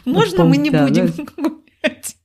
Можно 0.05 0.45
мы 0.45 0.59
не 0.59 0.69
будем? 0.69 1.09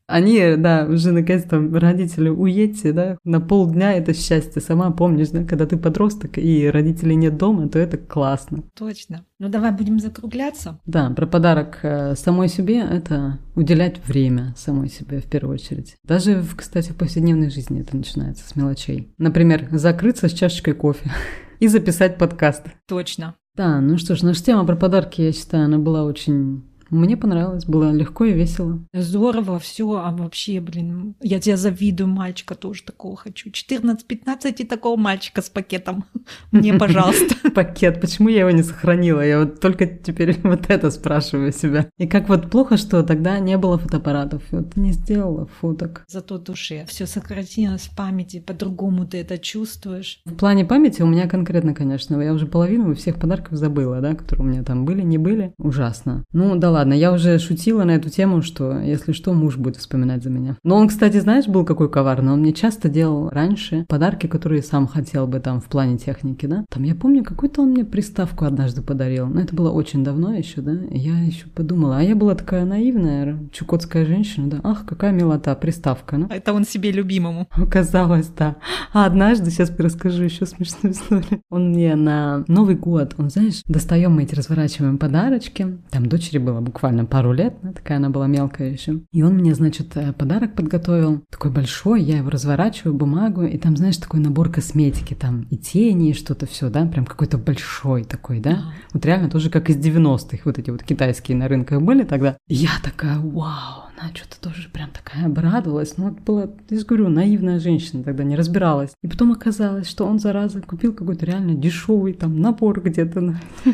Они, 0.07 0.55
да, 0.57 0.85
уже 0.89 1.11
наконец-то 1.11 1.59
родители 1.79 2.29
уедьте, 2.29 2.91
да, 2.91 3.17
на 3.23 3.39
полдня 3.39 3.93
это 3.93 4.13
счастье. 4.13 4.61
Сама 4.61 4.91
помнишь, 4.91 5.29
да, 5.29 5.43
когда 5.43 5.65
ты 5.65 5.77
подросток 5.77 6.37
и 6.37 6.69
родителей 6.69 7.15
нет 7.15 7.37
дома, 7.37 7.69
то 7.69 7.79
это 7.79 7.97
классно. 7.97 8.63
Точно. 8.77 9.25
Ну 9.39 9.49
давай 9.49 9.71
будем 9.71 9.99
закругляться. 9.99 10.79
Да, 10.85 11.09
про 11.09 11.25
подарок 11.25 11.79
э, 11.83 12.15
самой 12.15 12.49
себе 12.49 12.79
это 12.79 13.39
уделять 13.55 14.05
время 14.05 14.53
самой 14.57 14.89
себе 14.89 15.19
в 15.19 15.25
первую 15.25 15.55
очередь. 15.55 15.95
Даже, 16.03 16.43
кстати, 16.55 16.91
в 16.91 16.95
повседневной 16.95 17.49
жизни 17.49 17.81
это 17.81 17.95
начинается 17.95 18.47
с 18.47 18.55
мелочей. 18.55 19.13
Например, 19.17 19.67
закрыться 19.71 20.27
с 20.27 20.33
чашечкой 20.33 20.73
кофе 20.73 21.11
и 21.59 21.67
записать 21.67 22.17
подкаст. 22.17 22.63
Точно. 22.87 23.35
Да, 23.55 23.79
ну 23.81 23.97
что 23.99 24.15
ж, 24.15 24.23
наша 24.23 24.43
тема 24.43 24.65
про 24.65 24.75
подарки, 24.75 25.21
я 25.21 25.31
считаю, 25.31 25.65
она 25.65 25.77
была 25.77 26.05
очень 26.05 26.63
мне 26.89 27.17
понравилось, 27.17 27.65
было 27.65 27.91
легко 27.91 28.25
и 28.25 28.33
весело. 28.33 28.79
Здорово, 28.93 29.59
все, 29.59 29.89
а 29.93 30.11
вообще, 30.11 30.59
блин, 30.59 31.15
я 31.21 31.39
тебя 31.39 31.57
завидую, 31.57 32.07
мальчика 32.07 32.55
тоже 32.55 32.83
такого 32.83 33.15
хочу. 33.15 33.49
14-15 33.49 34.55
и 34.57 34.63
такого 34.63 34.99
мальчика 34.99 35.41
с 35.41 35.49
пакетом. 35.49 36.05
Мне, 36.51 36.73
пожалуйста. 36.73 37.35
Пакет, 37.55 38.01
почему 38.01 38.29
я 38.29 38.41
его 38.41 38.51
не 38.51 38.63
сохранила? 38.63 39.21
Я 39.21 39.39
вот 39.39 39.59
только 39.59 39.85
теперь 39.85 40.39
вот 40.43 40.69
это 40.69 40.91
спрашиваю 40.91 41.51
себя. 41.51 41.89
И 41.97 42.07
как 42.07 42.29
вот 42.29 42.49
плохо, 42.49 42.77
что 42.77 43.03
тогда 43.03 43.39
не 43.39 43.57
было 43.57 43.77
фотоаппаратов. 43.77 44.43
Вот 44.51 44.75
не 44.75 44.91
сделала 44.91 45.47
фоток. 45.61 46.03
Зато 46.07 46.37
душе. 46.37 46.85
Все 46.87 47.05
сохранилось 47.05 47.83
в 47.83 47.95
памяти, 47.95 48.39
по-другому 48.39 49.05
ты 49.05 49.17
это 49.17 49.37
чувствуешь. 49.37 50.19
В 50.25 50.35
плане 50.35 50.65
памяти 50.65 51.01
у 51.01 51.07
меня 51.07 51.27
конкретно, 51.27 51.73
конечно, 51.73 52.21
я 52.21 52.33
уже 52.33 52.45
половину 52.45 52.93
всех 52.95 53.19
подарков 53.19 53.57
забыла, 53.57 54.01
да, 54.01 54.13
которые 54.15 54.45
у 54.45 54.49
меня 54.49 54.63
там 54.63 54.85
были, 54.85 55.01
не 55.01 55.17
были. 55.17 55.53
Ужасно. 55.57 56.23
Ну 56.31 56.55
да 56.55 56.71
ладно 56.71 56.82
ладно, 56.83 56.95
я 56.95 57.13
уже 57.13 57.39
шутила 57.39 57.85
на 57.85 57.91
эту 57.91 58.09
тему, 58.09 58.41
что 58.41 58.77
если 58.77 59.13
что, 59.13 59.33
муж 59.33 59.55
будет 59.55 59.77
вспоминать 59.77 60.21
за 60.21 60.29
меня. 60.29 60.57
Но 60.63 60.75
он, 60.75 60.89
кстати, 60.89 61.17
знаешь, 61.17 61.47
был 61.47 61.63
какой 61.63 61.89
коварный. 61.89 62.33
Он 62.33 62.41
мне 62.41 62.51
часто 62.51 62.89
делал 62.89 63.29
раньше 63.29 63.85
подарки, 63.87 64.27
которые 64.27 64.61
сам 64.61 64.85
хотел 64.85 65.25
бы 65.25 65.39
там 65.39 65.61
в 65.61 65.65
плане 65.65 65.97
техники, 65.97 66.45
да. 66.45 66.65
Там 66.69 66.83
я 66.83 66.93
помню, 66.93 67.23
какую-то 67.23 67.61
он 67.61 67.69
мне 67.69 67.85
приставку 67.85 68.43
однажды 68.43 68.81
подарил. 68.81 69.27
Но 69.27 69.39
это 69.39 69.55
было 69.55 69.71
очень 69.71 70.03
давно 70.03 70.33
еще, 70.33 70.59
да. 70.59 70.73
И 70.91 70.97
я 70.97 71.19
еще 71.19 71.45
подумала, 71.47 71.99
а 71.99 72.01
я 72.01 72.15
была 72.15 72.35
такая 72.35 72.65
наивная, 72.65 73.39
чукотская 73.53 74.05
женщина, 74.05 74.49
да. 74.49 74.59
Ах, 74.63 74.85
какая 74.85 75.13
милота, 75.13 75.55
приставка, 75.55 76.17
ну. 76.17 76.27
Это 76.29 76.51
он 76.51 76.65
себе 76.65 76.91
любимому. 76.91 77.47
Оказалось, 77.51 78.27
да. 78.27 78.57
А 78.91 79.05
однажды, 79.05 79.51
сейчас 79.51 79.71
расскажу 79.77 80.23
еще 80.23 80.45
смешную 80.45 80.93
историю. 80.93 81.41
Он 81.49 81.69
мне 81.69 81.95
на 81.95 82.43
Новый 82.49 82.75
год, 82.75 83.15
он, 83.17 83.29
знаешь, 83.29 83.61
достаем 83.67 84.11
мы 84.11 84.23
эти 84.23 84.35
разворачиваем 84.35 84.97
подарочки. 84.97 85.77
Там 85.89 86.07
дочери 86.07 86.39
было 86.39 86.59
буквально 86.63 87.05
пару 87.05 87.33
лет, 87.33 87.55
такая 87.75 87.97
она 87.97 88.09
была 88.09 88.27
мелкая 88.27 88.71
еще. 88.71 89.01
И 89.11 89.21
он 89.21 89.35
мне, 89.35 89.53
значит, 89.53 89.95
э, 89.95 90.13
подарок 90.13 90.55
подготовил, 90.55 91.23
такой 91.29 91.51
большой, 91.51 92.01
я 92.01 92.17
его 92.17 92.29
разворачиваю, 92.29 92.95
бумагу, 92.95 93.43
и 93.43 93.57
там, 93.57 93.77
знаешь, 93.77 93.97
такой 93.97 94.19
набор 94.19 94.49
косметики, 94.49 95.13
там 95.13 95.43
и 95.49 95.57
тени, 95.57 96.11
и 96.11 96.13
что-то 96.13 96.45
все, 96.45 96.69
да, 96.69 96.85
прям 96.85 97.05
какой-то 97.05 97.37
большой 97.37 98.03
такой, 98.03 98.39
да. 98.39 98.73
Вот 98.93 99.05
реально 99.05 99.29
тоже 99.29 99.49
как 99.49 99.69
из 99.69 99.77
90-х, 99.77 100.39
вот 100.45 100.57
эти 100.57 100.69
вот 100.69 100.83
китайские 100.83 101.37
на 101.37 101.47
рынках 101.47 101.81
были 101.81 102.03
тогда. 102.03 102.37
Я 102.47 102.71
такая, 102.83 103.19
вау, 103.19 103.83
она 103.97 104.09
что-то 104.13 104.49
тоже 104.49 104.69
прям 104.69 104.89
такая 104.91 105.25
обрадовалась. 105.25 105.97
Ну, 105.97 106.09
вот 106.09 106.19
была, 106.21 106.49
я 106.69 106.79
же 106.79 106.85
говорю, 106.85 107.09
наивная 107.09 107.59
женщина 107.59 108.03
тогда, 108.03 108.23
не 108.23 108.35
разбиралась. 108.35 108.91
И 109.01 109.07
потом 109.07 109.31
оказалось, 109.31 109.87
что 109.87 110.05
он, 110.05 110.19
зараза, 110.19 110.61
купил 110.61 110.93
какой-то 110.93 111.25
реально 111.25 111.53
дешевый 111.53 112.13
там 112.13 112.39
набор 112.39 112.81
где-то 112.81 113.21
на... 113.21 113.41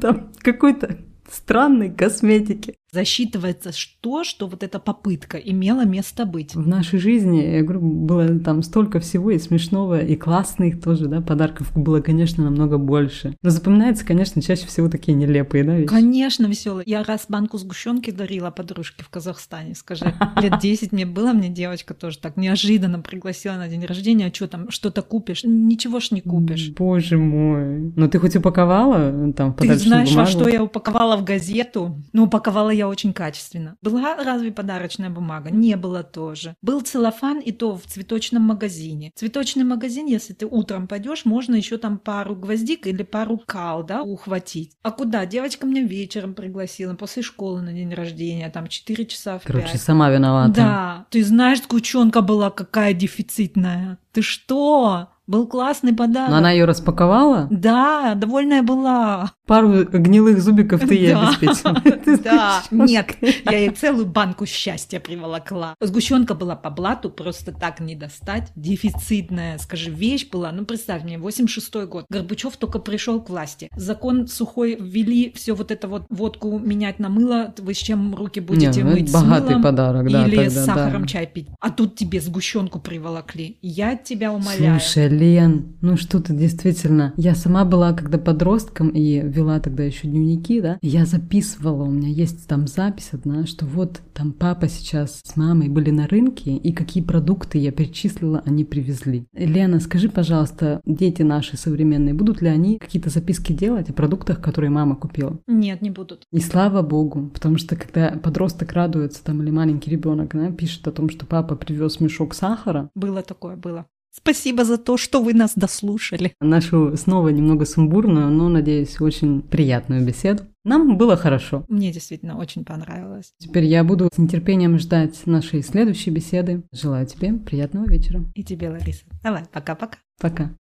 Там 0.00 0.30
какой-то 0.40 0.98
странной 1.30 1.90
косметики 1.90 2.76
засчитывается 2.92 3.72
то, 4.00 4.24
что 4.24 4.46
вот 4.46 4.62
эта 4.62 4.78
попытка 4.78 5.38
имела 5.38 5.84
место 5.84 6.24
быть. 6.24 6.54
В 6.54 6.66
нашей 6.66 6.98
жизни, 6.98 7.38
я 7.38 7.62
говорю, 7.62 7.80
было 7.80 8.38
там 8.38 8.62
столько 8.62 9.00
всего 9.00 9.30
и 9.30 9.38
смешного, 9.38 10.00
и 10.00 10.16
классных 10.16 10.80
тоже, 10.80 11.06
да, 11.06 11.20
подарков 11.20 11.72
было, 11.74 12.00
конечно, 12.00 12.44
намного 12.44 12.78
больше. 12.78 13.36
Но 13.42 13.50
запоминается, 13.50 14.04
конечно, 14.04 14.40
чаще 14.40 14.66
всего 14.66 14.88
такие 14.88 15.14
нелепые, 15.14 15.64
да, 15.64 15.76
вещи? 15.76 15.88
Конечно, 15.88 16.46
веселые. 16.46 16.84
Я 16.86 17.02
раз 17.02 17.26
банку 17.28 17.58
сгущенки 17.58 18.10
дарила 18.10 18.50
подружке 18.50 19.04
в 19.04 19.08
Казахстане, 19.10 19.74
скажи. 19.74 20.14
Лет 20.40 20.58
10 20.60 20.92
мне 20.92 21.06
было, 21.06 21.32
мне 21.32 21.48
девочка 21.48 21.94
тоже 21.94 22.18
так 22.18 22.36
неожиданно 22.36 23.00
пригласила 23.00 23.54
на 23.54 23.68
день 23.68 23.84
рождения, 23.84 24.26
а 24.26 24.34
что 24.34 24.46
там, 24.46 24.70
что-то 24.70 25.02
купишь? 25.02 25.42
Ничего 25.44 26.00
ж 26.00 26.12
не 26.12 26.20
купишь. 26.20 26.70
Боже 26.76 27.18
мой. 27.18 27.92
Но 27.96 28.08
ты 28.08 28.18
хоть 28.18 28.36
упаковала 28.36 29.32
там 29.32 29.54
Ты 29.54 29.74
знаешь, 29.76 30.10
бумагу? 30.10 30.26
во 30.26 30.30
что 30.30 30.48
я 30.48 30.62
упаковала 30.62 31.16
в 31.16 31.24
газету? 31.24 31.96
Ну, 32.12 32.24
упаковала 32.24 32.70
я 32.76 32.88
очень 32.88 33.12
качественно. 33.12 33.76
Была 33.82 34.16
разве 34.16 34.52
подарочная 34.52 35.10
бумага? 35.10 35.50
Не 35.50 35.76
было 35.76 36.02
тоже. 36.02 36.54
Был 36.62 36.80
целлофан 36.80 37.40
и 37.40 37.52
то 37.52 37.76
в 37.76 37.84
цветочном 37.84 38.42
магазине. 38.42 39.12
Цветочный 39.14 39.64
магазин, 39.64 40.06
если 40.06 40.32
ты 40.32 40.46
утром 40.46 40.86
пойдешь, 40.86 41.24
можно 41.24 41.54
еще 41.54 41.78
там 41.78 41.98
пару 41.98 42.36
гвоздик 42.36 42.86
или 42.86 43.02
пару 43.02 43.38
кал, 43.38 43.84
да, 43.84 44.02
ухватить. 44.02 44.76
А 44.82 44.90
куда? 44.90 45.26
Девочка 45.26 45.66
меня 45.66 45.82
вечером 45.82 46.34
пригласила 46.34 46.94
после 46.94 47.22
школы 47.22 47.62
на 47.62 47.72
день 47.72 47.92
рождения, 47.92 48.50
там 48.50 48.68
4 48.68 49.06
часа 49.06 49.38
в 49.38 49.44
Короче, 49.44 49.72
5. 49.72 49.80
сама 49.80 50.10
виновата. 50.10 50.52
Да. 50.52 51.06
Ты 51.10 51.24
знаешь, 51.24 51.62
сгущенка 51.62 52.20
была 52.20 52.50
какая 52.50 52.92
дефицитная. 52.94 53.98
Ты 54.12 54.22
что? 54.22 55.10
Был 55.26 55.48
классный 55.48 55.92
подарок. 55.92 56.30
Но 56.30 56.36
она 56.36 56.52
ее 56.52 56.66
распаковала? 56.66 57.48
Да, 57.50 58.14
довольная 58.14 58.62
была. 58.62 59.32
Пару 59.46 59.84
гнилых 59.84 60.40
зубиков 60.40 60.80
ты 60.80 60.94
ей 60.94 61.14
обеспечила. 61.14 61.82
Да, 62.26 62.62
нет, 62.70 63.16
я 63.44 63.58
ей 63.58 63.70
целую 63.70 64.06
банку 64.06 64.46
счастья 64.46 65.00
приволокла. 65.00 65.74
Сгущенка 65.80 66.34
была 66.34 66.56
по 66.56 66.70
блату, 66.70 67.10
просто 67.10 67.52
так 67.52 67.80
не 67.80 67.94
достать. 67.94 68.50
Дефицитная, 68.56 69.58
скажи, 69.58 69.90
вещь 69.90 70.28
была. 70.30 70.50
Ну, 70.52 70.64
представь 70.64 71.04
мне, 71.04 71.16
86-й 71.16 71.86
год. 71.86 72.06
Горбачев 72.08 72.56
только 72.56 72.78
пришел 72.78 73.20
к 73.20 73.28
власти. 73.28 73.68
Закон 73.76 74.28
сухой 74.28 74.76
ввели, 74.80 75.32
все 75.36 75.54
вот 75.54 75.70
это 75.70 75.88
вот 75.88 76.06
водку 76.08 76.58
менять 76.58 76.98
на 76.98 77.08
мыло. 77.08 77.54
Вы 77.58 77.74
с 77.74 77.78
чем 77.78 78.14
руки 78.14 78.40
будете 78.40 78.82
ну, 78.82 78.92
мыть? 78.92 79.12
Богатый 79.12 79.60
подарок, 79.60 80.10
да. 80.10 80.26
Или 80.26 80.48
с 80.48 80.64
сахаром 80.64 81.06
чай 81.06 81.26
пить. 81.26 81.48
А 81.60 81.70
тут 81.70 81.96
тебе 81.96 82.20
сгущенку 82.20 82.78
приволокли. 82.78 83.58
Я 83.62 83.96
тебя 83.96 84.32
умоляю. 84.32 84.80
Слушай, 84.80 85.15
Лен, 85.16 85.76
ну 85.80 85.96
что 85.96 86.20
ты 86.20 86.34
действительно... 86.34 87.14
Я 87.16 87.34
сама 87.34 87.64
была 87.64 87.92
когда 87.92 88.18
подростком 88.18 88.90
и 88.90 89.20
вела 89.20 89.58
тогда 89.60 89.82
еще 89.82 90.06
дневники, 90.06 90.60
да, 90.60 90.78
я 90.82 91.06
записывала, 91.06 91.84
у 91.84 91.90
меня 91.90 92.08
есть 92.08 92.46
там 92.46 92.66
запись 92.66 93.10
одна, 93.12 93.46
что 93.46 93.64
вот 93.66 94.02
там 94.12 94.32
папа 94.32 94.68
сейчас 94.68 95.20
с 95.24 95.36
мамой 95.36 95.68
были 95.68 95.90
на 95.90 96.06
рынке, 96.06 96.56
и 96.56 96.72
какие 96.72 97.02
продукты 97.02 97.58
я 97.58 97.72
перечислила, 97.72 98.42
они 98.44 98.64
привезли. 98.64 99.26
Лена, 99.32 99.80
скажи, 99.80 100.08
пожалуйста, 100.08 100.80
дети 100.84 101.22
наши 101.22 101.56
современные, 101.56 102.14
будут 102.14 102.42
ли 102.42 102.48
они 102.48 102.78
какие-то 102.78 103.10
записки 103.10 103.52
делать 103.52 103.88
о 103.90 103.94
продуктах, 103.94 104.40
которые 104.40 104.70
мама 104.70 104.96
купила? 104.96 105.38
Нет, 105.46 105.80
не 105.82 105.90
будут. 105.90 106.24
И 106.32 106.40
слава 106.40 106.82
богу, 106.82 107.30
потому 107.32 107.56
что 107.56 107.76
когда 107.76 108.10
подросток 108.22 108.72
радуется 108.72 109.24
там 109.24 109.42
или 109.42 109.50
маленький 109.50 109.90
ребенок, 109.90 110.34
да, 110.34 110.50
пишет 110.50 110.86
о 110.88 110.92
том, 110.92 111.08
что 111.08 111.24
папа 111.26 111.56
привез 111.56 112.00
мешок 112.00 112.34
сахара. 112.34 112.90
Было 112.94 113.22
такое, 113.22 113.56
было. 113.56 113.86
Спасибо 114.16 114.64
за 114.64 114.78
то, 114.78 114.96
что 114.96 115.22
вы 115.22 115.34
нас 115.34 115.52
дослушали. 115.54 116.32
Нашу 116.40 116.96
снова 116.96 117.28
немного 117.28 117.66
сумбурную, 117.66 118.30
но, 118.30 118.48
надеюсь, 118.48 119.00
очень 119.00 119.42
приятную 119.42 120.04
беседу. 120.04 120.44
Нам 120.64 120.96
было 120.96 121.16
хорошо. 121.16 121.64
Мне 121.68 121.92
действительно 121.92 122.38
очень 122.38 122.64
понравилось. 122.64 123.32
Теперь 123.38 123.64
я 123.64 123.84
буду 123.84 124.08
с 124.12 124.18
нетерпением 124.18 124.78
ждать 124.78 125.26
нашей 125.26 125.62
следующей 125.62 126.10
беседы. 126.10 126.64
Желаю 126.72 127.06
тебе 127.06 127.34
приятного 127.34 127.86
вечера. 127.88 128.24
И 128.34 128.42
тебе, 128.42 128.70
Лариса. 128.70 129.04
Давай, 129.22 129.44
пока-пока. 129.52 129.98
Пока. 130.20 130.50